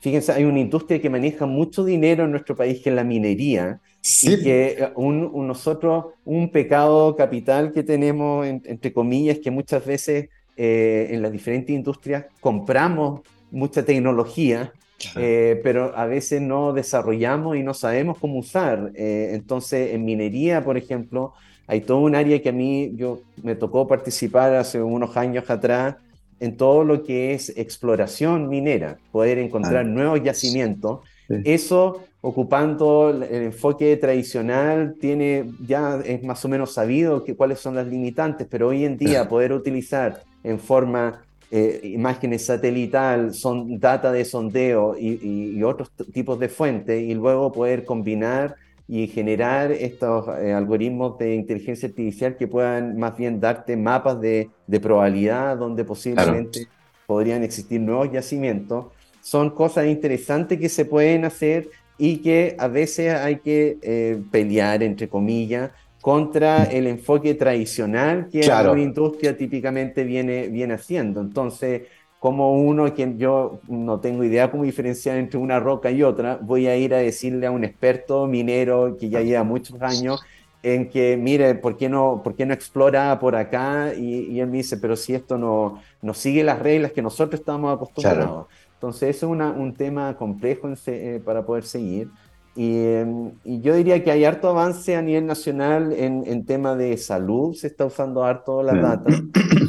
Fíjense, 0.00 0.32
hay 0.32 0.44
una 0.44 0.60
industria 0.60 1.00
que 1.00 1.10
maneja 1.10 1.46
mucho 1.46 1.84
dinero 1.84 2.24
en 2.24 2.30
nuestro 2.30 2.56
país, 2.56 2.80
que 2.82 2.90
es 2.90 2.96
la 2.96 3.04
minería, 3.04 3.80
Sí. 4.00 4.42
que 4.42 4.76
eh, 4.78 4.88
un, 4.96 5.46
nosotros, 5.46 6.06
un 6.24 6.50
pecado 6.50 7.14
capital 7.14 7.72
que 7.72 7.84
tenemos, 7.84 8.46
entre 8.46 8.92
comillas, 8.92 9.38
que 9.38 9.50
muchas 9.50 9.86
veces 9.86 10.28
eh, 10.56 11.08
en 11.10 11.22
las 11.22 11.30
diferentes 11.30 11.74
industrias 11.74 12.26
compramos 12.40 13.20
mucha 13.52 13.84
tecnología, 13.84 14.72
eh, 15.16 15.60
pero 15.62 15.96
a 15.96 16.06
veces 16.06 16.40
no 16.40 16.72
desarrollamos 16.72 17.56
y 17.56 17.62
no 17.62 17.74
sabemos 17.74 18.18
cómo 18.18 18.38
usar. 18.38 18.92
entonces, 18.94 19.94
en 19.94 20.04
minería, 20.04 20.64
por 20.64 20.76
ejemplo, 20.76 21.34
hay 21.66 21.80
todo 21.80 21.98
un 21.98 22.14
área 22.16 22.42
que 22.42 22.48
a 22.48 22.52
mí 22.52 22.92
yo 22.96 23.20
me 23.42 23.54
tocó 23.54 23.86
participar 23.86 24.54
hace 24.54 24.82
unos 24.82 25.16
años 25.16 25.48
atrás 25.48 25.96
en 26.42 26.56
todo 26.56 26.82
lo 26.82 27.04
que 27.04 27.34
es 27.34 27.56
exploración 27.56 28.48
minera, 28.48 28.98
poder 29.12 29.38
encontrar 29.38 29.84
ah. 29.86 29.88
nuevos 29.88 30.22
yacimientos. 30.24 31.00
Eso 31.44 32.02
ocupando 32.20 33.10
el 33.10 33.22
enfoque 33.44 33.96
tradicional, 33.96 34.96
tiene, 35.00 35.50
ya 35.64 36.00
es 36.04 36.22
más 36.24 36.44
o 36.44 36.48
menos 36.48 36.74
sabido 36.74 37.22
que, 37.22 37.36
cuáles 37.36 37.60
son 37.60 37.76
las 37.76 37.86
limitantes, 37.86 38.48
pero 38.50 38.68
hoy 38.68 38.84
en 38.84 38.98
día 38.98 39.28
poder 39.28 39.52
utilizar 39.52 40.24
en 40.42 40.58
forma 40.58 41.22
eh, 41.52 41.80
imágenes 41.84 42.44
satelital, 42.44 43.32
son 43.34 43.78
data 43.78 44.10
de 44.10 44.24
sondeo 44.24 44.96
y, 44.98 45.62
otros 45.62 45.92
tipos 46.12 46.40
de 46.40 46.48
fuentes, 46.48 47.00
y 47.02 47.14
luego 47.14 47.52
poder 47.52 47.84
combinar 47.84 48.56
y 48.94 49.06
generar 49.06 49.72
estos 49.72 50.28
eh, 50.38 50.52
algoritmos 50.52 51.16
de 51.16 51.34
inteligencia 51.34 51.88
artificial 51.88 52.36
que 52.36 52.46
puedan 52.46 52.98
más 52.98 53.16
bien 53.16 53.40
darte 53.40 53.74
mapas 53.74 54.20
de, 54.20 54.50
de 54.66 54.80
probabilidad 54.80 55.56
donde 55.56 55.82
posiblemente 55.82 56.68
podrían 57.06 57.42
existir 57.42 57.80
nuevos 57.80 58.12
yacimientos. 58.12 58.88
Son 59.22 59.48
cosas 59.48 59.86
interesantes 59.86 60.60
que 60.60 60.68
se 60.68 60.84
pueden 60.84 61.24
hacer 61.24 61.70
y 61.96 62.18
que 62.18 62.54
a 62.58 62.68
veces 62.68 63.14
hay 63.14 63.36
que 63.36 63.78
eh, 63.80 64.20
pelear, 64.30 64.82
entre 64.82 65.08
comillas, 65.08 65.70
contra 66.02 66.64
el 66.64 66.86
enfoque 66.86 67.32
tradicional 67.32 68.28
que 68.30 68.46
la 68.46 68.78
industria 68.78 69.38
típicamente 69.38 70.04
viene, 70.04 70.48
viene 70.48 70.74
haciendo. 70.74 71.22
Entonces, 71.22 71.84
como 72.22 72.54
uno, 72.54 72.94
quien 72.94 73.18
yo 73.18 73.58
no 73.66 73.98
tengo 73.98 74.22
idea 74.22 74.48
cómo 74.48 74.62
diferenciar 74.62 75.16
entre 75.16 75.40
una 75.40 75.58
roca 75.58 75.90
y 75.90 76.04
otra, 76.04 76.38
voy 76.40 76.68
a 76.68 76.76
ir 76.76 76.94
a 76.94 76.98
decirle 76.98 77.48
a 77.48 77.50
un 77.50 77.64
experto 77.64 78.28
minero 78.28 78.96
que 78.96 79.08
ya 79.08 79.22
lleva 79.22 79.42
muchos 79.42 79.82
años 79.82 80.22
en 80.62 80.88
que, 80.88 81.16
mire, 81.16 81.56
¿por 81.56 81.76
qué 81.76 81.88
no, 81.88 82.20
por 82.22 82.36
qué 82.36 82.46
no 82.46 82.54
explora 82.54 83.18
por 83.18 83.34
acá? 83.34 83.92
Y, 83.92 84.38
él 84.38 84.46
me 84.46 84.58
dice, 84.58 84.76
pero 84.76 84.94
si 84.94 85.14
esto 85.16 85.36
no, 85.36 85.82
no 86.00 86.14
sigue 86.14 86.44
las 86.44 86.60
reglas 86.60 86.92
que 86.92 87.02
nosotros 87.02 87.40
estamos 87.40 87.74
acostumbrados. 87.74 88.46
Entonces, 88.74 89.16
eso 89.16 89.34
es 89.34 89.56
un 89.56 89.74
tema 89.74 90.16
complejo 90.16 90.72
eh, 90.86 91.20
para 91.24 91.44
poder 91.44 91.64
seguir. 91.64 92.08
Em, 92.54 93.32
y, 93.42 93.60
yo 93.62 93.74
diría 93.74 94.04
que 94.04 94.12
hay 94.12 94.24
harto 94.24 94.48
avance 94.48 94.94
a 94.94 95.02
nivel 95.02 95.26
nacional 95.26 95.92
en, 95.92 96.22
en 96.24 96.46
tema 96.46 96.76
de 96.76 96.96
salud, 96.98 97.52
se 97.56 97.66
está 97.66 97.84
usando 97.84 98.22
harto 98.22 98.62
la 98.62 98.74
data 98.74 99.12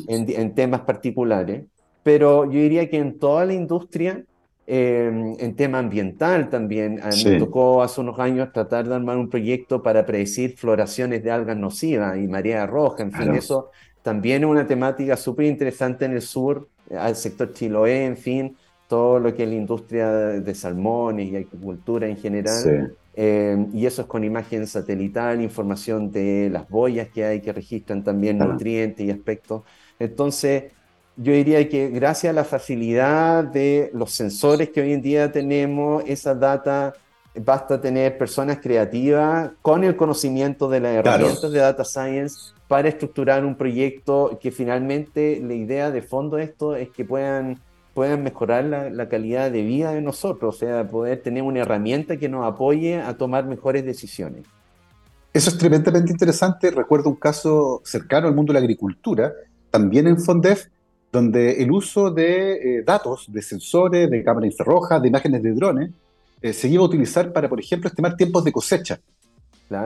en, 0.08 0.30
en 0.30 0.54
temas 0.54 0.82
particulares 0.82 1.64
pero 2.04 2.45
yo 2.45 2.60
diría 2.60 2.89
que 2.89 2.97
en 2.97 3.18
toda 3.18 3.45
la 3.45 3.54
industria, 3.54 4.24
em, 4.68 5.36
en 5.39 5.56
tema 5.56 5.80
ambiental 5.80 6.49
también, 6.49 6.99
me 7.26 7.39
tocó 7.39 7.82
hace 7.82 8.01
unos 8.01 8.20
años 8.20 8.51
tratar 8.54 8.88
de 8.88 8.95
armar 8.95 9.18
un 9.18 9.30
proyecto 9.30 9.82
para 9.82 10.06
predecir 10.06 10.56
floraciones 10.58 11.24
de 11.24 11.32
algas 11.32 11.58
nocivas 11.58 12.18
y 12.18 12.28
marea 12.28 12.68
roja, 12.68 13.04
en 13.04 13.12
fin, 13.12 13.34
eso 13.34 13.72
también 14.01 14.43
es 14.43 14.49
una 14.49 14.68
temática 14.68 15.16
súper 15.18 15.45
interesante 15.45 16.06
en 16.06 16.14
el 16.14 16.22
sur, 16.22 16.68
al 16.91 17.16
sector 17.16 17.54
Chiloé, 17.54 18.06
en 18.06 18.18
fin, 18.18 18.58
todo 18.88 19.18
lo 19.20 19.34
que 19.34 19.43
es 19.43 19.49
la 19.49 19.56
industria 19.56 20.10
de 20.12 20.56
salmones 20.56 21.32
y 21.32 21.36
agricultura 21.38 22.08
en 22.08 22.18
general. 22.18 22.95
Em, 23.16 23.70
y 23.74 23.86
eso 23.86 24.01
es 24.01 24.08
con 24.08 24.24
imagen 24.24 24.66
satelital, 24.66 25.41
información 25.41 26.12
de 26.12 26.49
las 26.51 26.68
boyas 26.68 27.10
que 27.10 27.24
hay 27.24 27.41
que 27.41 27.54
registran 27.54 28.04
también 28.04 28.39
nutrientes 28.39 29.06
y 29.06 29.12
aspectos. 29.12 29.64
Entonces, 29.99 30.72
yo 31.16 31.34
diría 31.34 31.68
que 31.70 31.89
gracias 31.89 32.32
a 32.32 32.34
la 32.34 32.43
facilidad 32.43 33.43
de 33.43 33.91
los 33.93 34.11
sensores 34.11 34.70
que 34.70 34.82
hoy 34.82 34.93
en 34.93 35.01
día 35.01 35.32
tenemos, 35.32 36.03
esa 36.07 36.34
data 36.34 36.93
basta 37.36 37.82
tener 37.82 38.18
personas 38.18 38.59
creativas 38.61 39.51
con 39.61 39.84
el 39.84 39.95
conocimiento 39.95 40.70
de 40.70 40.80
las 40.80 40.95
herramientas 40.95 41.51
de 41.51 41.59
data 41.59 41.84
science 41.84 42.53
para 42.68 42.89
estructurar 42.89 43.45
un 43.45 43.55
proyecto 43.55 44.38
que 44.41 44.51
finalmente 44.51 45.41
la 45.43 45.53
idea 45.53 45.91
de 45.91 46.01
fondo 46.01 46.38
de 46.38 46.43
esto 46.43 46.76
es 46.76 46.89
que 46.89 47.05
puedan, 47.05 47.59
puedan 47.93 48.24
mejorar 48.24 48.66
la, 48.66 48.89
la 48.89 49.09
calidad 49.09 49.51
de 49.51 49.64
vida 49.64 49.91
de 49.91 50.01
nosotros, 50.01 50.55
o 50.55 50.57
sea, 50.57 50.88
poder 50.88 51.22
tener 51.22 51.43
una 51.43 51.61
herramienta 51.61 52.18
que 52.18 52.30
nos 52.30 52.45
apoye 52.45 52.99
a 52.99 53.18
tomar 53.18 53.45
mejores 53.45 53.86
decisiones. 53.86 54.45
Eso 55.34 55.49
es 55.49 55.57
tremendamente 55.57 56.11
interesante. 56.11 56.70
Recuerdo 56.70 57.09
un 57.09 57.16
caso 57.16 57.82
cercano 57.84 58.28
al 58.28 58.36
mundo 58.36 58.53
de 58.53 58.59
la 58.59 58.64
agricultura, 58.64 59.34
también 59.72 60.05
en 60.07 60.20
Fondef, 60.20 60.68
donde 61.14 61.61
el 61.61 61.72
uso 61.72 62.09
de 62.09 62.53
eh, 62.53 62.84
datos, 62.84 63.32
de 63.32 63.43
sensores, 63.43 64.09
de 64.09 64.24
cámaras 64.24 64.49
infrarrojas, 64.49 64.99
de 64.99 65.09
imágenes 65.09 65.43
de 65.43 65.51
drones, 65.51 65.91
eh, 66.41 66.51
se 66.53 66.68
iba 66.68 66.82
a 66.82 66.88
utilizar 66.88 67.32
para, 67.32 67.47
por 67.47 67.59
ejemplo, 67.59 67.88
estimar 67.88 68.18
tiempos 68.18 68.43
de 68.43 68.51
cosecha. 68.51 68.99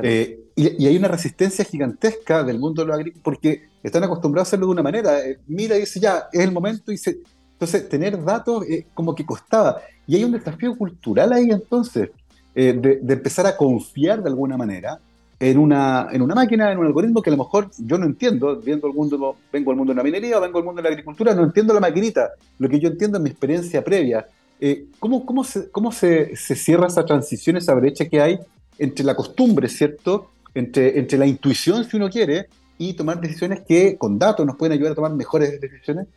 Eh, 0.03 0.39
y, 0.55 0.88
hay 0.88 0.95
una 0.95 1.09
resistencia 1.09 1.65
gigantesca 1.65 2.43
del 2.45 2.59
mundo 2.59 2.82
de 2.82 2.88
los 2.88 2.95
agrícolas 2.95 3.23
porque 3.23 3.63
están 3.84 4.05
acostumbrados 4.05 4.47
a 4.47 4.49
hacerlo 4.49 4.67
de 4.67 4.71
una 4.71 4.84
manera. 4.84 5.19
mira 5.47 5.75
y 5.75 5.82
dice, 5.82 5.99
ya, 5.99 6.30
es 6.32 6.39
el 6.39 6.53
momento. 6.53 6.93
Y 6.93 6.97
se... 6.97 7.19
Entonces, 7.51 7.89
tener 7.89 8.23
datos 8.23 8.63
como 8.93 9.13
que 9.13 9.25
costaba. 9.25 9.82
Y 10.07 10.15
hay 10.15 10.23
un 10.23 10.32
desafío 10.32 10.78
cultural 10.78 11.34
ahí 11.34 11.49
entonces, 11.51 12.09
de, 12.55 12.73
de, 12.73 13.13
empezar 13.13 13.45
a 13.47 13.57
confiar 13.57 14.23
de 14.23 14.30
alguna 14.30 14.55
manera 14.55 14.99
en 15.39 15.57
una, 15.57 16.07
en 16.11 16.21
una 16.21 16.33
máquina, 16.33 16.71
en 16.71 16.79
un 16.79 16.85
algoritmo 16.88 17.21
que 17.21 17.29
a 17.29 17.35
lo 17.35 17.38
mejor 17.38 17.69
yo 17.77 17.97
no 17.97 18.05
entiendo, 18.05 18.55
viendo 18.57 18.88
el 18.88 18.93
mundo, 18.93 19.38
vengo 19.51 19.71
al 19.71 19.77
mundo 19.77 19.93
de 19.93 19.97
la 19.97 20.03
minería 20.03 20.38
o 20.38 20.41
vengo 20.41 20.57
al 20.57 20.65
mundo 20.65 20.81
de 20.81 20.89
la 20.89 20.93
agricultura, 20.93 21.35
no 21.35 21.43
entiendo 21.43 21.73
la 21.73 21.79
maquinita, 21.79 22.31
lo 22.57 22.67
que 22.67 22.79
yo 22.79 22.89
entiendo 22.89 23.17
en 23.17 23.23
mi 23.23 23.29
experiencia 23.29 23.83
previa. 23.83 24.25
Eh, 24.59 24.85
¿Cómo, 24.99 25.25
cómo, 25.25 25.43
se, 25.43 25.69
cómo 25.69 25.91
se, 25.91 26.35
se, 26.35 26.55
cierra 26.55 26.88
esa 26.88 27.05
transición, 27.05 27.57
esa 27.57 27.75
brecha 27.75 28.09
que 28.09 28.19
hay 28.19 28.39
entre 28.79 29.05
la 29.05 29.15
costumbre, 29.15 29.69
¿cierto? 29.69 30.31
Entre, 30.55 30.97
entre 30.97 31.19
la 31.19 31.27
intuición, 31.27 31.83
si 31.83 31.97
uno 31.97 32.09
quiere, 32.09 32.47
y 32.79 32.93
tomar 32.93 33.21
decisiones 33.21 33.61
que 33.67 33.95
con 33.97 34.17
datos 34.17 34.45
nos 34.45 34.55
pueden 34.55 34.73
ayudar 34.73 34.93
a 34.93 34.95
tomar 34.95 35.13
mejores 35.13 35.61
decisiones? 35.61 36.07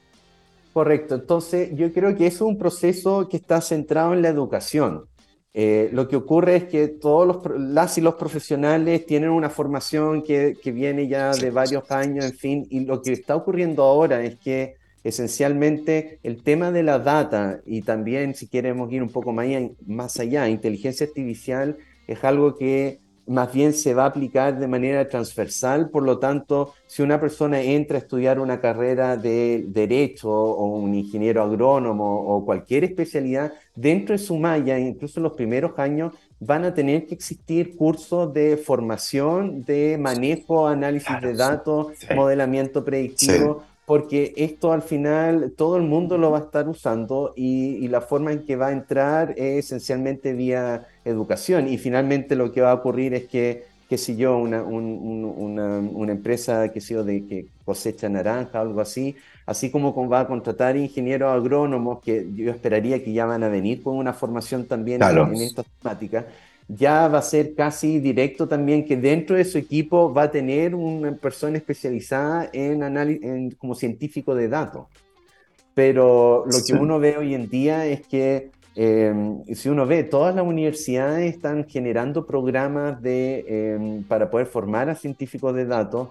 Correcto, 0.73 1.17
entonces 1.17 1.71
yo 1.75 1.93
creo 1.93 2.17
que 2.17 2.27
es 2.27 2.41
un 2.41 2.57
proceso 2.57 3.29
que 3.29 3.37
está 3.37 3.61
centrado 3.61 4.15
en 4.15 4.23
la 4.23 4.29
educación. 4.29 5.05
Eh, 5.53 5.91
lo 5.93 6.07
que 6.07 6.17
ocurre 6.17 6.57
es 6.57 6.65
que 6.65 6.87
todos 6.89 7.27
los, 7.27 7.61
las 7.61 7.99
y 7.99 8.01
los 8.01 8.15
profesionales 8.15 9.05
tienen 9.05 9.31
una 9.31 9.51
formación 9.51 10.23
que, 10.23 10.57
que, 10.63 10.71
viene 10.71 11.09
ya 11.09 11.33
de 11.33 11.51
varios 11.51 11.91
años, 11.91 12.25
en 12.25 12.35
fin, 12.35 12.67
y 12.71 12.85
lo 12.85 13.03
que 13.03 13.13
está 13.13 13.35
ocurriendo 13.35 13.83
ahora 13.83 14.23
es 14.23 14.37
que 14.37 14.77
esencialmente 15.03 16.21
el 16.23 16.43
tema 16.43 16.71
de 16.71 16.83
la 16.83 16.99
data 16.99 17.61
y 17.67 17.83
también 17.83 18.35
si 18.35 18.49
queremos 18.49 18.93
ir 18.93 19.03
un 19.03 19.09
poco 19.09 19.33
más 19.33 19.47
allá, 19.47 19.69
más 19.87 20.21
allá 20.21 20.49
inteligencia 20.49 21.07
artificial 21.07 21.79
es 22.07 22.23
algo 22.23 22.55
que 22.57 23.01
más 23.31 23.53
bien 23.53 23.73
se 23.73 23.95
va 23.95 24.03
a 24.03 24.07
aplicar 24.07 24.59
de 24.59 24.67
manera 24.67 25.09
transversal, 25.09 25.89
por 25.89 26.03
lo 26.03 26.19
tanto, 26.19 26.75
si 26.89 27.01
una 27.01 27.21
persona 27.21 27.61
entra 27.61 27.97
a 27.97 28.01
estudiar 28.01 28.41
una 28.41 28.61
carrera 28.61 29.17
de 29.17 29.65
derecho 29.69 30.29
o 30.29 30.65
un 30.67 30.97
ingeniero 30.97 31.41
agrónomo 31.41 32.27
o 32.27 32.45
cualquier 32.45 32.83
especialidad, 32.83 33.53
dentro 33.77 34.15
de 34.15 34.19
su 34.19 34.37
malla, 34.37 34.81
incluso 34.81 35.21
en 35.21 35.25
los 35.25 35.35
primeros 35.35 35.79
años, 35.79 36.13
van 36.41 36.65
a 36.65 36.75
tener 36.75 37.07
que 37.07 37.15
existir 37.15 37.77
cursos 37.77 38.35
de 38.35 38.57
formación, 38.57 39.63
de 39.65 39.97
manejo, 39.97 40.67
análisis 40.67 41.21
de 41.21 41.35
datos, 41.35 41.93
modelamiento 42.13 42.85
predictivo 42.85 43.63
porque 43.91 44.35
esto 44.37 44.73
al 44.73 44.83
final 44.83 45.53
todo 45.57 45.77
el 45.77 45.83
mundo 45.83 46.17
lo 46.17 46.31
va 46.31 46.39
a 46.39 46.43
estar 46.43 46.69
usando 46.69 47.33
y, 47.35 47.89
la 47.89 48.01
forma 48.01 48.31
en 48.31 48.47
que 48.47 48.55
va 48.55 48.69
a 48.69 48.73
entrar 48.73 49.35
es 49.37 49.65
esencialmente 49.65 50.33
vía 50.33 50.87
educación. 51.05 51.67
Y 51.67 51.77
finalmente 51.77 52.37
lo 52.37 52.53
que 52.53 52.61
va 52.61 52.71
a 52.71 52.75
ocurrir 52.75 53.15
es 53.15 53.27
que, 53.27 53.65
qué 53.89 53.99
sé 53.99 54.15
yo, 54.15 54.39
una, 54.39 54.63
una, 54.63 56.13
empresa 56.13 56.69
que, 56.69 56.81
sé 56.81 57.03
de, 57.03 57.27
que 57.27 57.47
cosecha 57.65 58.09
naranja 58.09 58.61
o 58.61 58.63
algo 58.63 58.81
así, 58.81 59.17
así 59.45 59.73
como 59.73 59.93
va 60.09 60.21
a 60.21 60.29
contratar 60.29 60.77
ingenieros 60.77 61.33
agrónomos 61.33 61.99
que 61.99 62.29
yo 62.33 62.53
esperaría 62.53 63.03
que 63.03 63.13
ya 63.13 63.27
van 63.27 63.43
a 63.43 63.49
venir 63.49 63.83
con 63.83 63.97
una 63.97 64.13
formación 64.13 64.67
también 64.67 65.03
en, 65.03 65.19
en 65.19 65.43
esta 65.43 65.65
temática, 65.65 66.27
ya 66.75 67.09
va 67.09 67.19
a 67.19 67.23
ser 67.23 67.55
casi 67.55 67.99
directo 67.99 68.47
también 68.47 68.85
que 68.85 68.97
dentro 68.97 69.37
de 69.37 69.45
su 69.45 69.59
equipo 69.59 70.13
va 70.13 70.25
a 70.25 70.31
tener 70.31 70.75
una 70.75 71.15
persona 71.17 71.57
especializada 71.57 72.49
en, 72.53 72.83
en 72.83 73.51
como 73.53 73.75
científico 73.75 74.35
de 74.35 74.49
datos. 74.49 74.87
Pero 75.75 76.45
lo 76.47 76.59
que 76.67 76.75
uno 76.75 76.99
ve 76.99 77.17
hoy 77.17 77.35
en 77.35 77.49
día 77.49 77.87
es 77.87 78.07
que 78.07 78.51
Em, 78.77 79.45
si 79.53 79.69
uno 79.69 79.85
ve, 79.85 80.05
todas 80.05 80.35
las 80.35 80.47
universidades 80.47 81.35
están 81.35 81.67
generando 81.69 82.25
programas 82.25 83.03
de, 83.03 83.45
em, 83.49 84.05
para 84.05 84.31
poder 84.31 84.47
formar 84.47 84.89
a 84.89 84.95
científicos 84.95 85.55
de 85.55 85.65
datos, 85.67 86.09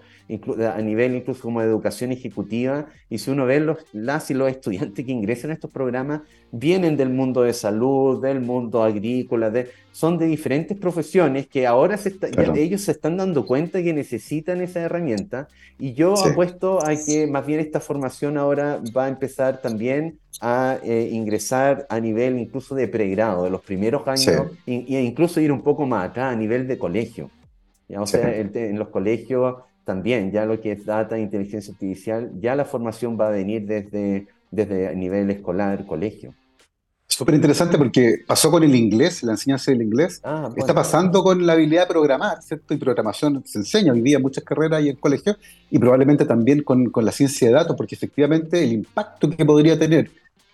a 0.76 0.82
nivel 0.82 1.16
incluso 1.16 1.42
como 1.42 1.62
de 1.62 1.68
educación 1.68 2.12
ejecutiva, 2.12 2.88
y 3.10 3.18
si 3.18 3.32
uno 3.32 3.46
ve 3.46 3.60
los, 3.62 3.78
las 3.94 4.30
y 4.30 4.34
los 4.34 4.52
estudiantes 4.52 5.06
que 5.06 5.12
ingresan 5.12 5.52
a 5.52 5.54
estos 5.54 5.72
programas, 5.72 6.22
vienen 6.52 6.98
del 6.98 7.10
mundo 7.10 7.44
de 7.44 7.54
salud, 7.54 8.22
del 8.22 8.42
mundo 8.42 8.84
agrícola, 8.84 9.50
de, 9.50 9.70
son 10.00 10.18
de 10.18 10.28
diferentes 10.28 10.78
profesiones 10.78 11.48
que 11.48 11.68
ahora 11.68 11.98
se 11.98 12.16
ellos 12.56 12.84
se 12.84 12.92
están 12.94 13.18
dando 13.18 13.46
cuenta 13.46 13.84
que 13.84 13.92
necesitan 13.92 14.62
esa 14.62 14.80
herramienta, 14.80 15.50
y 15.78 15.92
yo 15.92 16.14
apuesto 16.26 16.80
a 16.82 16.96
que 16.96 17.28
más 17.28 17.46
bien 17.46 17.60
esta 17.60 17.82
formación 17.82 18.38
ahora 18.38 18.80
va 18.96 19.06
a 19.06 19.08
empezar 19.10 19.62
también 19.62 20.18
a 20.40 20.78
eh, 20.86 21.10
ingresar 21.12 21.86
a 21.90 22.00
nivel 22.00 22.40
incluso 22.40 22.76
de 22.76 22.88
pregrado, 22.88 23.44
de 23.44 23.50
los 23.50 23.60
primeros 23.60 24.08
años, 24.08 24.48
e 24.66 25.02
incluso 25.02 25.42
ir 25.42 25.52
un 25.52 25.64
poco 25.64 25.86
más 25.86 26.12
acá 26.12 26.30
a 26.30 26.36
nivel 26.36 26.66
de 26.66 26.78
colegio. 26.78 27.30
O 27.98 28.08
sea, 28.08 28.34
en 28.34 28.80
los 28.80 28.88
colegios 28.88 29.58
también, 29.84 30.32
ya 30.32 30.46
lo 30.46 30.62
que 30.62 30.72
es 30.72 30.86
data, 30.86 31.20
inteligencia 31.20 31.74
artificial, 31.74 32.32
ya 32.40 32.56
la 32.56 32.64
formación 32.64 33.20
va 33.20 33.28
a 33.28 33.32
venir 33.32 33.66
desde, 33.66 34.28
desde 34.50 34.96
nivel 34.96 35.30
escolar, 35.30 35.86
colegio. 35.86 36.34
Súper 37.20 37.36
interesante 37.36 37.78
porque 37.78 38.24
pasó 38.26 38.50
con 38.50 38.64
el 38.64 38.74
inglés, 38.74 39.24
la 39.24 39.34
enseñanza 39.34 39.72
del 39.72 39.82
inglés, 39.82 40.22
ah, 40.24 40.50
está 40.56 40.74
pasando 40.74 41.22
con 41.22 41.46
la 41.46 41.52
habilidad 41.52 41.82
de 41.82 41.88
programar, 41.88 42.42
¿cierto? 42.42 42.74
Y 42.74 42.78
programación 42.78 43.44
se 43.46 43.60
enseña 43.60 43.92
hoy 43.92 44.00
día 44.00 44.16
en 44.16 44.24
muchas 44.24 44.46
carreras 44.46 44.82
y 44.84 44.88
en 44.88 44.96
colegios, 44.96 45.36
y 45.70 45.78
probablemente 45.80 46.24
también 46.24 46.64
con, 46.64 46.90
con 46.90 47.04
la 47.04 47.12
ciencia 47.12 47.50
de 47.50 47.56
datos, 47.56 47.76
porque 47.76 47.96
efectivamente 47.96 48.64
el 48.64 48.72
impacto 48.72 49.30
que 49.30 49.44
podría 49.44 49.78
tener 49.78 50.10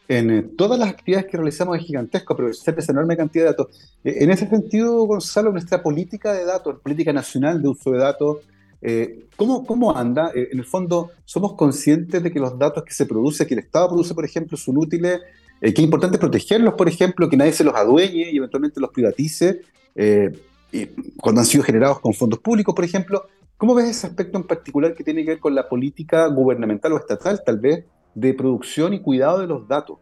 en 0.07 0.32
eh, 0.32 0.41
todas 0.57 0.80
las 0.80 0.89
actividades 0.89 1.28
que 1.28 1.38
realizamos 1.38 1.78
es 1.78 1.84
gigantesco, 1.84 2.34
aprovechar 2.34 2.80
esa 2.80 2.93
enorme 2.93 3.16
cantidad 3.16 3.43
de 3.43 3.49
datos. 3.51 3.68
Eh, 4.03 4.16
en 4.22 4.32
ese 4.32 4.49
sentido, 4.49 5.05
Gonzalo, 5.05 5.51
nuestra 5.51 5.84
política 5.84 6.34
de 6.34 6.45
datos, 6.45 6.80
política 6.82 7.13
nacional 7.13 7.61
de 7.61 7.68
uso 7.68 7.91
de 7.91 7.99
datos, 7.99 8.38
eh, 8.82 9.28
¿cómo, 9.36 9.68
¿cómo, 9.68 9.95
anda? 9.95 10.32
en 10.34 10.57
el 10.57 10.66
fondo, 10.66 11.11
¿somos 11.26 11.53
conscientes 11.53 12.24
de 12.24 12.32
que 12.32 12.39
los 12.39 12.57
datos 12.57 12.84
que 12.84 12.93
se 12.95 13.05
produce, 13.05 13.45
que 13.45 13.53
el 13.53 13.59
Estado 13.59 13.89
produce, 13.89 14.16
por 14.16 14.26
ejemplo, 14.26 14.57
son 14.57 14.80
útiles? 14.80 15.22
Que 15.62 15.70
es 15.70 15.80
importante 15.80 16.18
protegerlos, 16.18 16.74
por 16.76 16.88
ejemplo, 16.88 17.30
que 17.30 17.38
nadie 17.38 17.53
se 17.53 17.64
los 17.64 17.76
adueñe 17.76 18.32
y 18.32 18.38
eventualmente 18.38 18.80
los 18.80 18.91
privatice, 18.91 19.62
y 20.72 20.86
cuando 21.18 21.41
han 21.41 21.47
sido 21.47 21.64
generados 21.64 21.99
con 21.99 22.14
fondos 22.14 22.39
públicos, 22.39 22.76
por 22.76 22.86
ejemplo. 22.86 23.26
¿Cómo 23.58 23.74
ves 23.74 23.89
ese 23.89 24.08
aspecto 24.08 24.38
en 24.38 24.43
particular 24.43 24.93
que 24.93 25.03
tiene 25.03 25.24
que 25.24 25.30
ver 25.32 25.39
con 25.39 25.56
la 25.56 25.70
política 25.70 26.28
gubernamental 26.28 26.91
o 26.91 26.97
estatal, 26.97 27.41
tal 27.45 27.58
vez, 27.58 27.86
de 28.16 28.34
producción 28.34 28.93
y 28.93 29.01
cuidado 29.01 29.39
de 29.39 29.47
los 29.47 29.68
datos. 29.68 29.99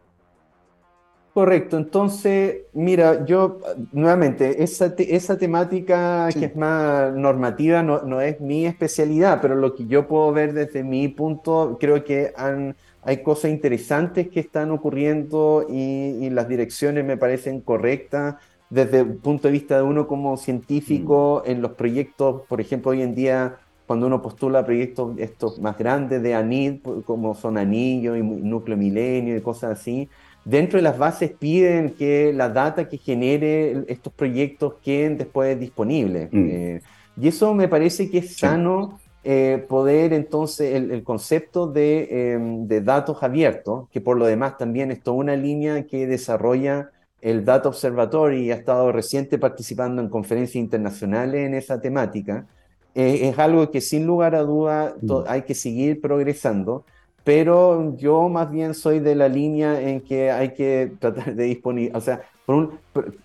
Correcto, 1.34 1.76
entonces, 1.76 2.58
mira, 2.72 3.24
yo 3.26 3.58
nuevamente, 3.90 4.62
esa, 4.62 4.94
esa 4.96 5.36
temática 5.36 6.28
que 6.32 6.44
es 6.44 6.54
más 6.54 7.12
normativa 7.12 7.82
no, 7.82 8.02
no, 8.02 8.20
es 8.20 8.40
mi 8.40 8.66
especialidad, 8.66 9.40
pero 9.42 9.56
lo 9.56 9.74
que 9.74 9.84
yo 9.86 10.06
puedo 10.06 10.32
ver 10.32 10.52
desde 10.52 10.84
mi 10.84 11.08
punto, 11.08 11.76
creo 11.80 12.04
que 12.04 12.32
han, 12.36 12.76
hay 13.04 13.22
cosas 13.22 13.50
interesantes 13.50 14.28
que 14.28 14.40
están 14.40 14.70
ocurriendo 14.70 15.66
y, 15.68 16.24
y, 16.24 16.30
las 16.30 16.48
direcciones 16.48 17.04
me 17.04 17.16
parecen 17.16 17.60
correctas 17.60 18.36
desde 18.70 19.00
el 19.00 19.14
punto 19.16 19.48
de 19.48 19.52
vista 19.52 19.76
de 19.76 19.82
uno 19.82 20.06
como 20.06 20.36
científico 20.36 21.42
mm. 21.44 21.50
en 21.50 21.62
los 21.62 21.72
proyectos, 21.72 22.42
por 22.48 22.60
ejemplo, 22.60 22.90
hoy 22.92 23.02
en 23.02 23.14
día 23.14 23.58
cuando 23.86 24.06
uno 24.06 24.22
postula 24.22 24.64
proyectos 24.64 25.18
estos 25.18 25.58
más 25.58 25.76
grandes 25.76 26.22
de 26.22 26.34
ANID, 26.34 26.80
como 27.04 27.34
son 27.34 27.58
Anillo 27.58 28.16
y 28.16 28.22
Núcleo 28.22 28.76
Milenio 28.76 29.36
y 29.36 29.40
cosas 29.42 29.78
así, 29.78 30.08
dentro 30.44 30.78
de 30.78 30.82
las 30.82 30.98
bases 30.98 31.32
piden 31.32 31.90
que 31.90 32.32
la 32.32 32.48
data 32.48 32.88
que 32.88 32.96
genere 32.96 33.84
estos 33.88 34.12
proyectos 34.12 34.74
queden 34.82 35.18
después 35.18 35.58
disponibles. 35.60 36.30
Mm. 36.32 36.48
Eh, 36.48 36.82
y 37.20 37.28
eso 37.28 37.54
me 37.54 37.68
parece 37.68 38.10
que 38.10 38.18
es 38.18 38.36
sano 38.36 38.98
eh, 39.24 39.64
poder 39.68 40.12
entonces, 40.12 40.74
el, 40.74 41.02
concepto 41.02 41.66
de, 41.66 42.32
em, 42.34 42.66
de, 42.68 42.82
datos 42.82 43.22
abiertos, 43.22 43.88
que 43.90 44.00
por 44.00 44.18
lo 44.18 44.26
demás 44.26 44.58
también 44.58 44.90
es 44.90 45.02
toda 45.02 45.16
una 45.16 45.34
línea 45.34 45.86
que 45.86 46.06
desarrolla 46.06 46.90
el 47.22 47.44
Data 47.46 47.70
Observatory 47.70 48.42
y 48.42 48.50
ha 48.50 48.54
estado 48.54 48.92
reciente 48.92 49.38
participando 49.38 50.02
en 50.02 50.10
conferencias 50.10 50.56
internacionales 50.56 51.46
en 51.46 51.54
esa 51.54 51.80
temática, 51.80 52.46
eh, 52.94 53.28
es 53.28 53.38
algo 53.38 53.70
que 53.70 53.80
sin 53.80 54.06
lugar 54.06 54.34
a 54.34 54.42
duda 54.42 54.94
mm. 55.00 55.12
hay 55.26 55.42
que 55.42 55.54
seguir 55.54 56.02
progresando, 56.02 56.84
pero 57.24 57.96
yo 57.96 58.28
más 58.28 58.50
bien 58.50 58.74
soy 58.74 59.00
de 59.00 59.14
la 59.14 59.28
línea 59.28 59.80
en 59.80 60.02
que 60.02 60.30
hay 60.30 60.52
que 60.52 60.92
tratar 61.00 61.34
de 61.34 61.44
disponibilizar, 61.44 61.96
o 61.96 62.00
sea, 62.00 62.22
por 62.44 62.54
un, 62.56 62.78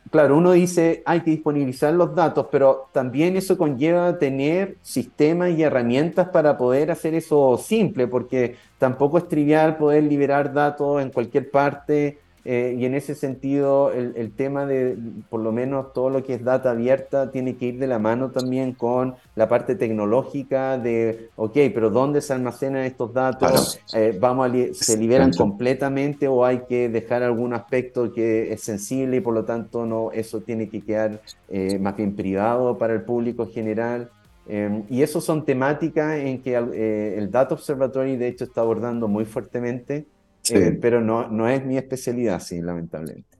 claro, 0.09 0.37
uno 0.37 0.53
dice 0.53 1.03
hay 1.05 1.19
que 1.19 1.31
disponibilizar 1.31 1.93
los 1.93 2.15
datos, 2.15 2.47
pero 2.49 2.87
también 2.93 3.35
eso 3.35 3.57
conlleva 3.57 4.17
tener 4.17 4.77
sistemas 4.81 5.51
y 5.51 5.63
herramientas 5.63 6.29
para 6.29 6.57
poder 6.57 6.89
hacer 6.89 7.13
eso 7.13 7.57
simple, 7.57 8.07
porque 8.07 8.55
tampoco 8.77 9.17
es 9.17 9.27
trivial 9.27 9.75
poder 9.75 10.05
liberar 10.05 10.53
datos 10.53 11.01
en 11.01 11.11
cualquier 11.11 11.51
parte 11.51 12.19
eh, 12.51 12.75
y 12.79 12.85
en 12.85 12.95
ese 12.95 13.13
sentido, 13.13 13.91
el, 13.93 14.31
tema 14.31 14.65
de, 14.65 14.97
por 15.29 15.39
lo 15.39 15.51
menos 15.51 15.93
todo 15.93 16.09
lo 16.09 16.23
que 16.23 16.33
es 16.33 16.43
data 16.43 16.71
abierta, 16.71 17.29
tiene 17.29 17.57
que 17.57 17.67
ir 17.67 17.77
de 17.77 17.85
la 17.85 17.99
mano 17.99 18.31
también 18.31 18.73
con 18.73 19.13
la 19.35 19.47
parte 19.47 19.75
tecnológica 19.75 20.79
de, 20.79 21.29
ok, 21.35 21.53
pero 21.71 21.91
¿dónde 21.91 22.21
se 22.21 22.33
almacenan 22.33 22.85
estos 22.85 23.13
datos? 23.13 23.79
Eh, 23.93 24.17
vamos 24.19 24.49
¿Se 24.71 24.97
liberan 24.97 25.31
completamente 25.31 26.27
o 26.27 26.43
hay 26.43 26.61
que 26.67 26.89
dejar 26.89 27.21
algún 27.21 27.53
aspecto 27.53 28.11
que 28.11 28.51
es 28.51 28.61
sensible 28.61 29.17
y 29.17 29.21
por 29.21 29.35
lo 29.35 29.45
tanto 29.45 29.85
no, 29.85 30.11
eso 30.11 30.41
tiene 30.41 30.69
que 30.69 30.81
quedar 30.81 31.21
eh, 31.49 31.77
más 31.77 31.95
bien 31.97 32.15
privado 32.15 32.79
para 32.79 32.93
el 32.93 33.03
público 33.03 33.45
general? 33.45 34.09
Em, 34.47 34.85
y 34.89 35.03
eso 35.03 35.21
son 35.21 35.45
temáticas 35.45 36.17
en 36.17 36.41
que 36.41 36.55
el 36.55 37.29
Data 37.29 37.53
Observatory 37.53 38.17
de 38.17 38.27
hecho 38.27 38.45
está 38.45 38.61
abordando 38.61 39.07
muy 39.07 39.25
fuertemente. 39.25 40.07
Eh, 40.55 40.77
pero 40.79 41.01
no, 41.01 41.27
no 41.27 41.47
es 41.47 41.65
mi 41.65 41.77
especialidad, 41.77 42.41
sí, 42.41 42.61
lamentablemente. 42.61 43.37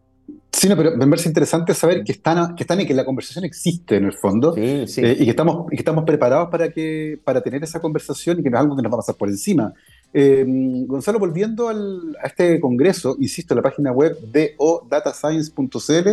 Sí, 0.52 0.68
no, 0.68 0.76
pero 0.76 0.98
me 0.98 1.08
parece 1.08 1.30
interesante 1.30 1.74
saber 1.74 2.04
que 2.04 2.12
están, 2.12 2.56
que 2.56 2.64
están 2.64 2.82
y 2.82 2.86
que 2.86 2.94
la 2.94 3.06
conversación 3.06 3.46
existe 3.46 3.96
en 3.96 4.06
el 4.06 4.14
fondo 4.14 4.54
sí, 4.54 4.88
sí. 4.88 5.02
Eh, 5.02 5.16
y, 5.20 5.24
que 5.24 5.30
estamos, 5.30 5.68
y 5.72 5.76
que 5.76 5.82
estamos 5.82 6.04
preparados 6.04 6.50
para, 6.50 6.70
que, 6.70 7.20
para 7.24 7.42
tener 7.42 7.64
esa 7.64 7.80
conversación 7.80 8.40
y 8.40 8.44
que 8.44 8.50
no 8.50 8.58
es 8.58 8.62
algo 8.62 8.76
que 8.76 8.82
nos 8.82 8.92
va 8.92 8.96
a 8.96 9.00
pasar 9.00 9.16
por 9.16 9.30
encima. 9.30 9.74
Eh, 10.14 10.44
Gonzalo, 10.88 11.20
volviendo 11.20 11.70
al, 11.70 12.18
a 12.22 12.28
este 12.28 12.60
congreso, 12.60 13.16
insisto, 13.20 13.56
la 13.56 13.62
página 13.62 13.92
web 13.92 14.18
dodatascience.cl, 14.22 16.10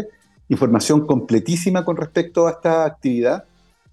información 0.49 1.07
completísima 1.07 1.84
con 1.84 1.97
respecto 1.97 2.47
a 2.47 2.53
esta 2.53 2.84
actividad. 2.84 3.44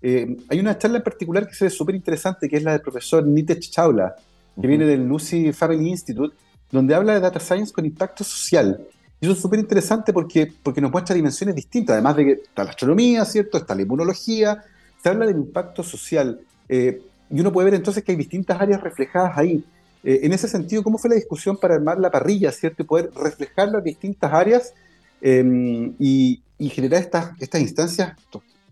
hay 0.01 0.59
una 0.59 0.77
charla 0.77 0.97
en 0.97 1.03
particular 1.03 1.47
que 1.47 1.55
se 1.55 1.65
ve 1.65 1.71
súper 1.71 1.95
interesante, 1.95 2.47
que 2.47 2.57
es 2.57 2.63
la 2.63 2.73
del 2.73 2.81
profesor 2.81 3.25
Nitesh 3.25 3.71
Chawla, 3.71 4.15
que 4.59 4.67
viene 4.67 4.85
del 4.85 5.07
Lucy 5.07 5.51
Family 5.51 5.89
Institute, 5.89 6.35
donde 6.73 6.95
habla 6.95 7.13
de 7.13 7.19
data 7.19 7.39
science 7.39 7.71
con 7.71 7.85
impacto 7.85 8.23
social. 8.23 8.85
Y 9.21 9.25
eso 9.25 9.33
es 9.33 9.39
súper 9.39 9.59
interesante 9.59 10.11
porque, 10.11 10.51
porque 10.63 10.81
nos 10.81 10.91
muestra 10.91 11.15
dimensiones 11.15 11.55
distintas, 11.55 11.93
además 11.93 12.17
de 12.17 12.25
que 12.25 12.31
está 12.31 12.63
la 12.63 12.71
astronomía, 12.71 13.23
¿cierto? 13.25 13.57
Está 13.57 13.75
la 13.75 13.83
inmunología, 13.83 14.63
se 15.01 15.09
habla 15.09 15.27
del 15.27 15.37
impacto 15.37 15.83
social. 15.83 16.41
Eh, 16.67 17.01
y 17.29 17.39
uno 17.39 17.53
puede 17.53 17.65
ver 17.65 17.75
entonces 17.75 18.03
que 18.03 18.11
hay 18.11 18.17
distintas 18.17 18.59
áreas 18.59 18.81
reflejadas 18.81 19.37
ahí. 19.37 19.63
Eh, 20.03 20.21
en 20.23 20.33
ese 20.33 20.47
sentido, 20.47 20.83
¿cómo 20.83 20.97
fue 20.97 21.11
la 21.11 21.15
discusión 21.15 21.57
para 21.57 21.75
armar 21.75 21.99
la 21.99 22.09
parrilla, 22.11 22.51
¿cierto? 22.51 22.81
Y 22.81 22.85
poder 22.85 23.11
reflejar 23.15 23.69
las 23.69 23.83
distintas 23.83 24.33
áreas 24.33 24.73
em, 25.21 25.93
y, 25.99 26.41
generar 26.59 27.01
estas, 27.01 27.31
estas 27.39 27.61
instancias, 27.61 28.13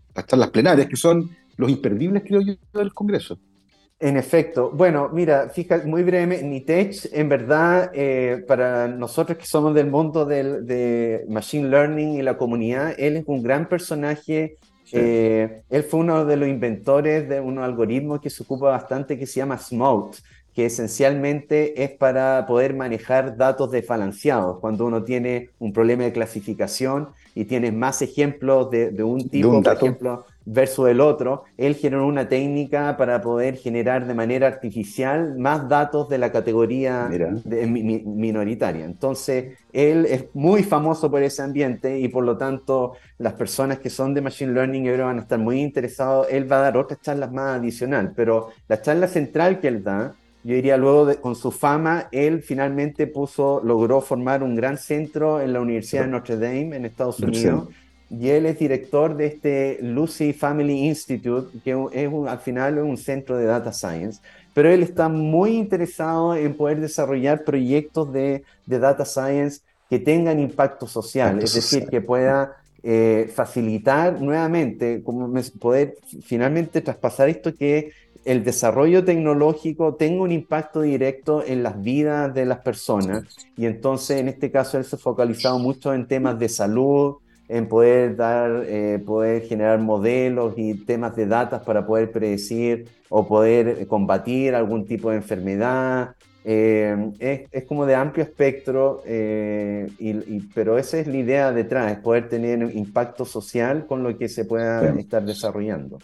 estas 0.08 0.26
charlas 0.26 0.50
plenarias, 0.50 0.88
que 0.88 0.96
son 0.96 1.30
los 1.56 1.70
imperdibles, 1.70 2.24
creo 2.26 2.40
yo, 2.40 2.54
del 2.74 2.92
Congreso. 2.92 3.38
En 4.02 4.16
efecto. 4.16 4.72
Bueno, 4.74 5.10
mira, 5.12 5.48
fíjate, 5.48 5.86
muy 5.86 6.02
brevemente, 6.02 6.44
Nitech, 6.44 7.08
en 7.12 7.28
verdad, 7.28 7.92
eh, 7.94 8.44
para 8.48 8.88
nosotros 8.88 9.38
que 9.38 9.46
somos 9.46 9.74
del 9.74 9.88
mundo 9.88 10.24
del, 10.24 10.66
de 10.66 11.24
Machine 11.28 11.68
Learning 11.68 12.14
y 12.14 12.22
la 12.22 12.36
comunidad, 12.36 12.96
él 12.98 13.18
es 13.18 13.24
un 13.28 13.44
gran 13.44 13.68
personaje. 13.68 14.56
Eh, 14.90 15.62
él 15.70 15.84
fue 15.84 16.00
uno 16.00 16.24
de 16.24 16.36
los 16.36 16.48
inventores 16.48 17.28
de 17.28 17.38
un 17.38 17.60
algoritmo 17.60 18.20
que 18.20 18.28
se 18.28 18.42
ocupa 18.42 18.70
bastante 18.70 19.16
que 19.16 19.24
se 19.24 19.38
llama 19.38 19.56
SMOUT, 19.56 20.16
que 20.52 20.66
esencialmente 20.66 21.84
es 21.84 21.92
para 21.92 22.44
poder 22.44 22.74
manejar 22.74 23.36
datos 23.36 23.70
desbalanceados. 23.70 24.58
Cuando 24.58 24.84
uno 24.84 25.04
tiene 25.04 25.50
un 25.60 25.72
problema 25.72 26.02
de 26.02 26.12
clasificación 26.12 27.10
y 27.36 27.44
tiene 27.44 27.70
más 27.70 28.02
ejemplos 28.02 28.68
de, 28.68 29.00
un 29.04 29.28
tipo, 29.28 29.62
por 29.62 29.72
ejemplo, 29.72 30.26
versus 30.44 30.88
el 30.88 31.00
otro, 31.00 31.44
él 31.56 31.74
generó 31.74 32.06
una 32.06 32.28
técnica 32.28 32.96
para 32.96 33.20
poder 33.20 33.56
generar 33.56 34.06
de 34.06 34.14
manera 34.14 34.46
artificial 34.46 35.38
más 35.38 35.68
datos 35.68 36.08
de 36.08 36.18
la 36.18 36.32
categoría 36.32 37.08
minoritaria. 37.44 38.84
Entonces, 38.84 39.58
él 39.72 40.06
es 40.06 40.26
muy 40.34 40.62
famoso 40.62 41.10
por 41.10 41.22
ese 41.22 41.42
ambiente 41.42 41.98
y 41.98 42.08
por 42.08 42.24
lo 42.24 42.36
tanto 42.36 42.94
las 43.18 43.34
personas 43.34 43.78
que 43.78 43.90
son 43.90 44.14
de 44.14 44.20
Machine 44.20 44.52
Learning 44.52 44.88
ahora 44.88 45.06
van 45.06 45.18
a 45.18 45.22
estar 45.22 45.38
muy 45.38 45.60
interesados. 45.60 46.26
Él 46.30 46.50
va 46.50 46.58
a 46.58 46.62
dar 46.62 46.76
otras 46.76 47.00
charlas 47.00 47.32
más 47.32 47.58
adicional, 47.58 48.12
pero 48.14 48.50
la 48.68 48.80
charla 48.80 49.08
central 49.08 49.60
que 49.60 49.68
él 49.68 49.82
da, 49.82 50.14
yo 50.44 50.56
diría 50.56 50.76
luego 50.76 51.06
de, 51.06 51.16
con 51.16 51.36
su 51.36 51.52
fama, 51.52 52.08
él 52.10 52.42
finalmente 52.42 53.06
puso, 53.06 53.60
logró 53.62 54.00
formar 54.00 54.42
un 54.42 54.56
gran 54.56 54.76
centro 54.76 55.40
en 55.40 55.52
la 55.52 55.60
Universidad 55.60 56.02
de 56.02 56.08
Notre 56.08 56.36
Dame 56.36 56.76
en 56.76 56.84
Estados 56.84 57.20
Unidos 57.20 57.68
y 58.12 58.28
él 58.28 58.44
es 58.44 58.58
director 58.58 59.16
de 59.16 59.26
este 59.26 59.78
Lucy 59.80 60.34
Family 60.34 60.86
Institute, 60.86 61.58
que 61.64 61.70
es 61.92 62.10
al 62.28 62.38
final 62.40 62.76
es 62.76 62.84
un 62.84 62.98
centro 62.98 63.38
de 63.38 63.46
data 63.46 63.72
science, 63.72 64.20
pero 64.52 64.68
él 64.68 64.82
está 64.82 65.08
muy 65.08 65.56
interesado 65.56 66.34
en 66.34 66.54
poder 66.54 66.80
desarrollar 66.80 67.42
proyectos 67.42 68.12
de, 68.12 68.44
de 68.66 68.78
data 68.78 69.06
science 69.06 69.60
que 69.88 69.98
tengan 69.98 70.38
impacto 70.40 70.86
social, 70.86 71.42
es 71.42 71.54
decir, 71.54 71.86
que 71.88 72.02
pueda 72.02 72.56
eh, 72.82 73.30
facilitar 73.34 74.20
nuevamente, 74.20 75.02
como 75.02 75.32
poder 75.58 75.96
finalmente 76.22 76.82
traspasar 76.82 77.30
esto 77.30 77.54
que 77.54 77.92
el 78.24 78.44
desarrollo 78.44 79.04
tecnológico 79.04 79.94
tenga 79.94 80.22
un 80.22 80.32
impacto 80.32 80.82
directo 80.82 81.42
en 81.44 81.62
las 81.62 81.82
vidas 81.82 82.32
de 82.34 82.44
las 82.44 82.58
personas. 82.58 83.24
Y 83.56 83.66
entonces, 83.66 84.20
en 84.20 84.28
este 84.28 84.50
caso, 84.50 84.78
él 84.78 84.84
se 84.84 84.96
ha 84.96 84.98
focalizado 84.98 85.58
mucho 85.58 85.92
en 85.92 86.06
temas 86.06 86.38
de 86.38 86.48
salud, 86.48 87.16
en 87.52 87.68
poder 87.68 88.16
dar, 88.16 88.64
eh, 88.66 88.98
poder 89.04 89.42
generar 89.42 89.78
modelos 89.78 90.54
y 90.56 90.72
temas 90.72 91.14
de 91.14 91.26
datos 91.26 91.60
para 91.60 91.86
poder 91.86 92.10
predecir 92.10 92.88
o 93.10 93.28
poder 93.28 93.86
combatir 93.88 94.54
algún 94.54 94.86
tipo 94.86 95.10
de 95.10 95.16
enfermedad. 95.16 96.16
Eh, 96.46 97.12
es, 97.18 97.42
es, 97.52 97.64
como 97.64 97.84
de 97.84 97.94
amplio 97.94 98.24
espectro, 98.24 99.02
eh, 99.04 99.86
y, 99.98 100.40
pero 100.54 100.78
esa 100.78 100.98
es 100.98 101.06
la 101.06 101.16
idea 101.18 101.52
detrás, 101.52 101.92
es 101.92 101.98
poder 101.98 102.30
tener 102.30 102.74
impacto 102.74 103.26
social 103.26 103.86
con 103.86 104.02
lo 104.02 104.16
que 104.16 104.30
se 104.30 104.46
pueda 104.46 104.88
estar 104.98 105.22
desarrollando. 105.22 105.98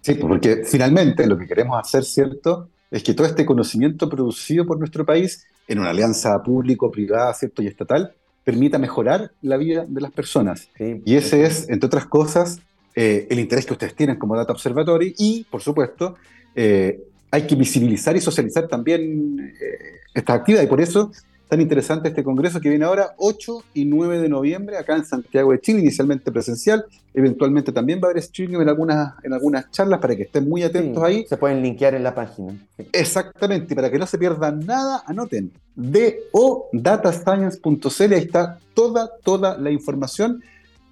Sí, 0.00 0.14
porque 0.14 0.62
finalmente 0.64 1.26
lo 1.26 1.36
que 1.36 1.48
queremos 1.48 1.76
hacer, 1.80 2.04
¿cierto? 2.04 2.68
Es 2.88 3.02
que 3.02 3.14
todo 3.14 3.26
este 3.26 3.44
conocimiento 3.44 4.08
producido 4.08 4.64
por 4.64 4.78
nuestro 4.78 5.04
país 5.04 5.44
en 5.66 5.80
una 5.80 5.90
alianza 5.90 6.40
público-privada, 6.40 7.34
¿cierto? 7.34 7.62
Y 7.62 7.66
estatal, 7.66 8.14
permita 8.44 8.78
mejorar 8.78 9.30
la 9.40 9.56
vida 9.56 9.84
de 9.86 10.00
las 10.00 10.12
personas. 10.12 10.68
y 10.78 11.14
ese 11.14 11.44
es, 11.44 11.68
entre 11.68 11.86
otras 11.86 12.06
cosas, 12.06 12.60
eh, 12.94 13.26
el 13.30 13.38
interés 13.38 13.64
que 13.64 13.72
ustedes 13.72 13.94
tienen 13.94 14.16
como 14.16 14.36
Data 14.36 14.52
Observatory 14.52 15.14
y, 15.18 15.44
por 15.44 15.62
supuesto, 15.62 16.16
eh, 16.54 17.00
hay 17.30 17.46
que 17.46 17.54
visibilizar 17.54 18.14
y 18.16 18.20
socializar 18.20 18.68
también 18.68 19.54
eh, 19.60 20.00
esta 20.12 20.34
actividad 20.34 20.62
y 20.62 20.66
por 20.66 20.80
eso 20.80 21.10
tan 21.52 21.60
interesante 21.60 22.08
este 22.08 22.24
congreso 22.24 22.62
que 22.62 22.70
viene 22.70 22.86
ahora 22.86 23.12
8 23.18 23.64
y 23.74 23.84
9 23.84 24.20
de 24.20 24.30
noviembre 24.30 24.78
acá 24.78 24.96
en 24.96 25.04
Santiago 25.04 25.52
de 25.52 25.60
Chile, 25.60 25.80
inicialmente 25.80 26.32
presencial, 26.32 26.86
eventualmente 27.12 27.72
también 27.72 28.00
va 28.02 28.08
a 28.08 28.10
haber 28.12 28.22
streaming 28.22 28.62
en 28.62 28.70
algunas, 28.70 29.12
en 29.22 29.34
algunas 29.34 29.70
charlas 29.70 30.00
para 30.00 30.16
que 30.16 30.22
estén 30.22 30.48
muy 30.48 30.62
atentos 30.62 31.04
ahí. 31.04 31.26
Se 31.28 31.36
pueden 31.36 31.60
linkear 31.60 31.94
en 31.94 32.04
la 32.04 32.14
página. 32.14 32.54
Exactamente, 32.90 33.74
y 33.74 33.76
para 33.76 33.90
que 33.90 33.98
no 33.98 34.06
se 34.06 34.16
pierdan 34.16 34.60
nada, 34.60 35.02
anoten 35.06 35.52
do 35.74 36.70
datascience.cl, 36.72 38.12
ahí 38.14 38.20
está 38.20 38.58
toda, 38.72 39.10
toda 39.22 39.58
la 39.58 39.70
información 39.70 40.42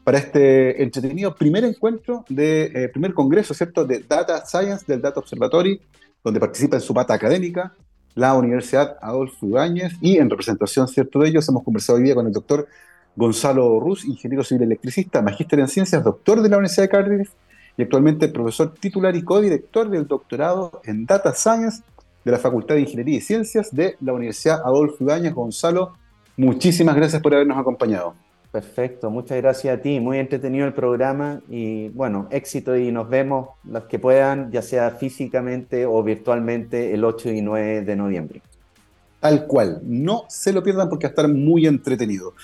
para 0.05 0.19
este 0.19 0.83
entretenido 0.83 1.35
primer 1.35 1.65
encuentro 1.65 2.27
de 2.29 2.65
eh, 2.65 2.89
primer 2.91 3.15
congreso, 3.15 3.55
¿cierto?, 3.55 3.87
de 3.87 4.01
Data 4.07 4.45
Science 4.45 4.85
del 4.87 5.01
Data 5.01 5.21
Observatory, 5.21 5.81
donde 6.23 6.39
participa 6.39 6.77
en 6.77 6.83
su 6.83 6.93
pata 6.93 7.15
académica 7.15 7.73
la 8.15 8.35
Universidad 8.35 8.97
Adolfo 9.01 9.47
Ibáñez 9.47 9.93
y 10.01 10.19
en 10.19 10.29
representación, 10.29 10.89
¿cierto?, 10.89 11.21
de 11.21 11.29
ellos 11.29 11.49
hemos 11.49 11.63
conversado 11.63 11.99
hoy 11.99 12.05
día 12.05 12.15
con 12.15 12.27
el 12.27 12.33
doctor 12.33 12.69
Gonzalo 13.17 13.81
Ruz, 13.81 14.05
ingeniero 14.05 14.45
civil 14.45 14.63
electricista, 14.63 15.23
magíster 15.23 15.61
en 15.61 15.69
ciencias, 15.69 16.03
doctor 16.03 16.43
de 16.43 16.49
la 16.49 16.57
Universidad 16.57 16.85
de 16.85 16.89
Cardiff 16.89 17.31
y 17.77 17.83
actualmente 17.83 18.29
profesor 18.29 18.75
titular 18.75 19.15
y 19.17 19.23
codirector 19.23 19.91
del 19.91 20.07
doctorado 20.07 20.81
en 20.85 21.07
Data 21.07 21.35
Science 21.35 21.83
de 22.25 22.33
la 22.33 22.39
Facultad 22.39 22.75
de 22.75 22.83
Ingeniería 22.83 23.19
y 23.19 23.21
Ciencias 23.21 23.75
de 23.75 23.97
la 24.01 24.13
Universidad 24.13 24.61
Adolfo 24.65 24.97
Ibáñez. 25.01 25.35
Gonzalo, 25.35 25.95
muchísimas 26.37 26.97
gracias 26.97 27.23
por 27.23 27.35
habernos 27.35 27.59
acompañado. 27.59 28.15
Perfecto, 28.51 29.11
muchas 29.11 29.39
gracias 29.39 29.79
a 29.79 29.81
ti. 29.81 30.01
Muy 30.01 30.19
entretenido 30.19 30.67
el 30.67 30.73
programa 30.73 31.41
y 31.49 31.89
bueno, 31.91 32.27
éxito 32.31 32.77
y 32.77 32.91
nos 32.91 33.09
vemos 33.09 33.51
los 33.65 33.85
que 33.85 34.01
puedan, 34.01 34.51
ya 34.51 34.61
sea 34.61 34.91
físicamente 34.91 35.87
o 35.87 36.03
virtualmente, 36.03 36.93
el 36.93 37.05
8 37.05 37.31
y 37.31 37.43
9 37.43 37.83
de 37.83 37.97
noviembre. 37.97 38.43
Tal 39.21 39.47
cual, 39.47 39.81
no 39.85 40.25
se 40.29 40.53
lo 40.53 40.65
pierdan 40.65 40.89
porque 40.89 41.07
va 41.07 41.11
a 41.11 41.13
estar 41.13 41.29
muy 41.29 41.67
entretenido. 41.67 42.35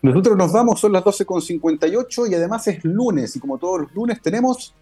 Nosotros 0.00 0.36
nos 0.36 0.52
vamos, 0.52 0.78
son 0.78 0.92
las 0.92 1.02
12.58 1.02 2.30
y 2.30 2.34
además 2.36 2.68
es 2.68 2.84
lunes 2.84 3.34
y 3.34 3.40
como 3.40 3.58
todos 3.58 3.80
los 3.80 3.94
lunes 3.94 4.22
tenemos 4.22 4.72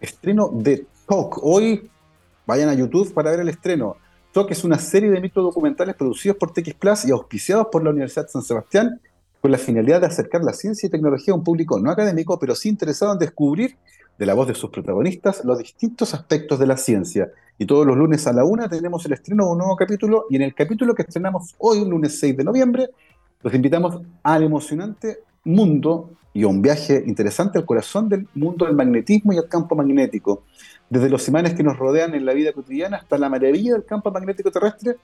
estreno 0.00 0.50
de 0.52 0.84
Talk. 1.06 1.38
Hoy 1.44 1.88
vayan 2.44 2.70
a 2.70 2.74
YouTube 2.74 3.14
para 3.14 3.30
ver 3.30 3.40
el 3.40 3.50
estreno. 3.50 3.98
Talk 4.32 4.50
es 4.50 4.64
una 4.64 4.80
serie 4.80 5.10
de 5.10 5.30
documentales 5.32 5.94
producidos 5.94 6.36
por 6.38 6.52
TX 6.52 6.74
Plus 6.74 7.04
y 7.04 7.12
auspiciados 7.12 7.68
por 7.70 7.84
la 7.84 7.90
Universidad 7.90 8.24
de 8.24 8.30
San 8.30 8.42
Sebastián 8.42 9.00
con 9.44 9.50
la 9.50 9.58
finalidad 9.58 10.00
de 10.00 10.06
acercar 10.06 10.42
la 10.42 10.54
ciencia 10.54 10.86
y 10.86 10.90
tecnología 10.90 11.34
a 11.34 11.36
un 11.36 11.44
público 11.44 11.78
no 11.78 11.90
académico, 11.90 12.38
pero 12.38 12.54
sí 12.54 12.70
interesado 12.70 13.12
en 13.12 13.18
descubrir 13.18 13.76
de 14.18 14.24
la 14.24 14.32
voz 14.32 14.48
de 14.48 14.54
sus 14.54 14.70
protagonistas 14.70 15.44
los 15.44 15.58
distintos 15.58 16.14
aspectos 16.14 16.58
de 16.58 16.66
la 16.66 16.78
ciencia. 16.78 17.30
Y 17.58 17.66
todos 17.66 17.86
los 17.86 17.94
lunes 17.94 18.26
a 18.26 18.32
la 18.32 18.42
una 18.42 18.70
tenemos 18.70 19.04
el 19.04 19.12
estreno 19.12 19.44
de 19.44 19.50
un 19.50 19.58
nuevo 19.58 19.76
capítulo, 19.76 20.24
y 20.30 20.36
en 20.36 20.40
el 20.40 20.54
capítulo 20.54 20.94
que 20.94 21.02
estrenamos 21.02 21.56
hoy, 21.58 21.84
lunes 21.84 22.18
6 22.20 22.38
de 22.38 22.42
noviembre, 22.42 22.88
los 23.42 23.52
invitamos 23.52 24.00
al 24.22 24.44
emocionante 24.44 25.18
mundo 25.44 26.12
y 26.32 26.44
a 26.44 26.46
un 26.46 26.62
viaje 26.62 27.04
interesante 27.06 27.58
al 27.58 27.66
corazón 27.66 28.08
del 28.08 28.26
mundo 28.34 28.64
del 28.64 28.74
magnetismo 28.74 29.34
y 29.34 29.36
el 29.36 29.46
campo 29.46 29.76
magnético. 29.76 30.44
Desde 30.88 31.10
los 31.10 31.28
imanes 31.28 31.52
que 31.52 31.62
nos 31.62 31.76
rodean 31.76 32.14
en 32.14 32.24
la 32.24 32.32
vida 32.32 32.54
cotidiana 32.54 32.96
hasta 32.96 33.18
la 33.18 33.28
maravilla 33.28 33.74
del 33.74 33.84
campo 33.84 34.10
magnético 34.10 34.50
terrestre, 34.50 34.96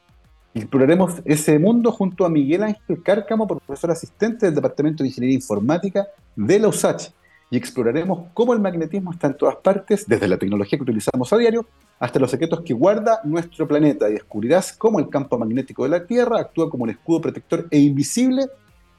Exploraremos 0.53 1.23
ese 1.25 1.59
mundo 1.61 1.93
junto 1.93 2.25
a 2.25 2.29
Miguel 2.29 2.65
Ángel 2.65 3.03
Cárcamo, 3.05 3.47
profesor 3.47 3.93
asistente 3.93 4.47
del 4.47 4.55
Departamento 4.57 5.03
de 5.03 5.09
Ingeniería 5.09 5.37
Informática 5.37 6.09
de 6.35 6.59
la 6.59 6.69
USACH, 6.69 7.11
y 7.51 7.57
exploraremos 7.57 8.27
cómo 8.35 8.53
el 8.53 8.61
magnetismo 8.61 9.13
está 9.13 9.29
en 9.29 9.37
todas 9.37 9.57
partes, 9.57 10.07
desde 10.09 10.27
la 10.27 10.39
tecnología 10.39 10.77
que 10.77 10.83
utilizamos 10.83 11.33
a 11.33 11.37
diario 11.37 11.67
hasta 12.01 12.19
los 12.19 12.31
secretos 12.31 12.63
que 12.63 12.75
guarda 12.75 13.21
nuestro 13.25 13.69
planeta, 13.69 14.09
y 14.09 14.15
descubrirás 14.15 14.73
cómo 14.73 14.99
el 14.99 15.09
campo 15.09 15.39
magnético 15.39 15.85
de 15.85 15.91
la 15.91 16.05
Tierra 16.05 16.41
actúa 16.41 16.69
como 16.69 16.83
un 16.85 16.91
escudo 16.91 17.21
protector 17.21 17.69
e 17.71 17.79
invisible 17.79 18.47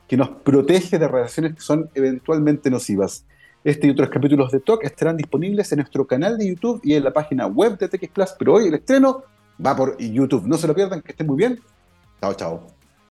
que 0.08 0.16
nos 0.16 0.30
protege 0.30 1.00
de 1.00 1.08
radiaciones 1.08 1.56
que 1.56 1.62
son 1.62 1.90
eventualmente 1.96 2.70
nocivas. 2.70 3.26
Este 3.64 3.88
y 3.88 3.90
otros 3.90 4.10
capítulos 4.10 4.52
de 4.52 4.60
TOC 4.60 4.86
estarán 4.86 5.18
disponibles 5.18 5.72
en 5.72 5.78
nuestro 5.78 6.08
canal 6.08 6.38
de 6.38 6.48
YouTube 6.48 6.80
y 6.84 6.94
en 6.96 7.04
la 7.04 7.12
página 7.12 7.46
web 7.48 7.78
de 7.78 7.90
TX 7.90 8.10
Plus, 8.10 8.30
pero 8.40 8.54
hoy 8.54 8.68
el 8.68 8.74
estreno 8.74 9.24
va 9.66 9.76
por 9.76 9.98
YouTube. 9.98 10.46
No 10.46 10.58
se 10.58 10.68
lo 10.68 10.76
pierdan, 10.76 11.02
que 11.02 11.12
estén 11.12 11.28
muy 11.28 11.38
bien. 11.38 11.60
Chao, 12.20 12.34
chao. 12.34 12.81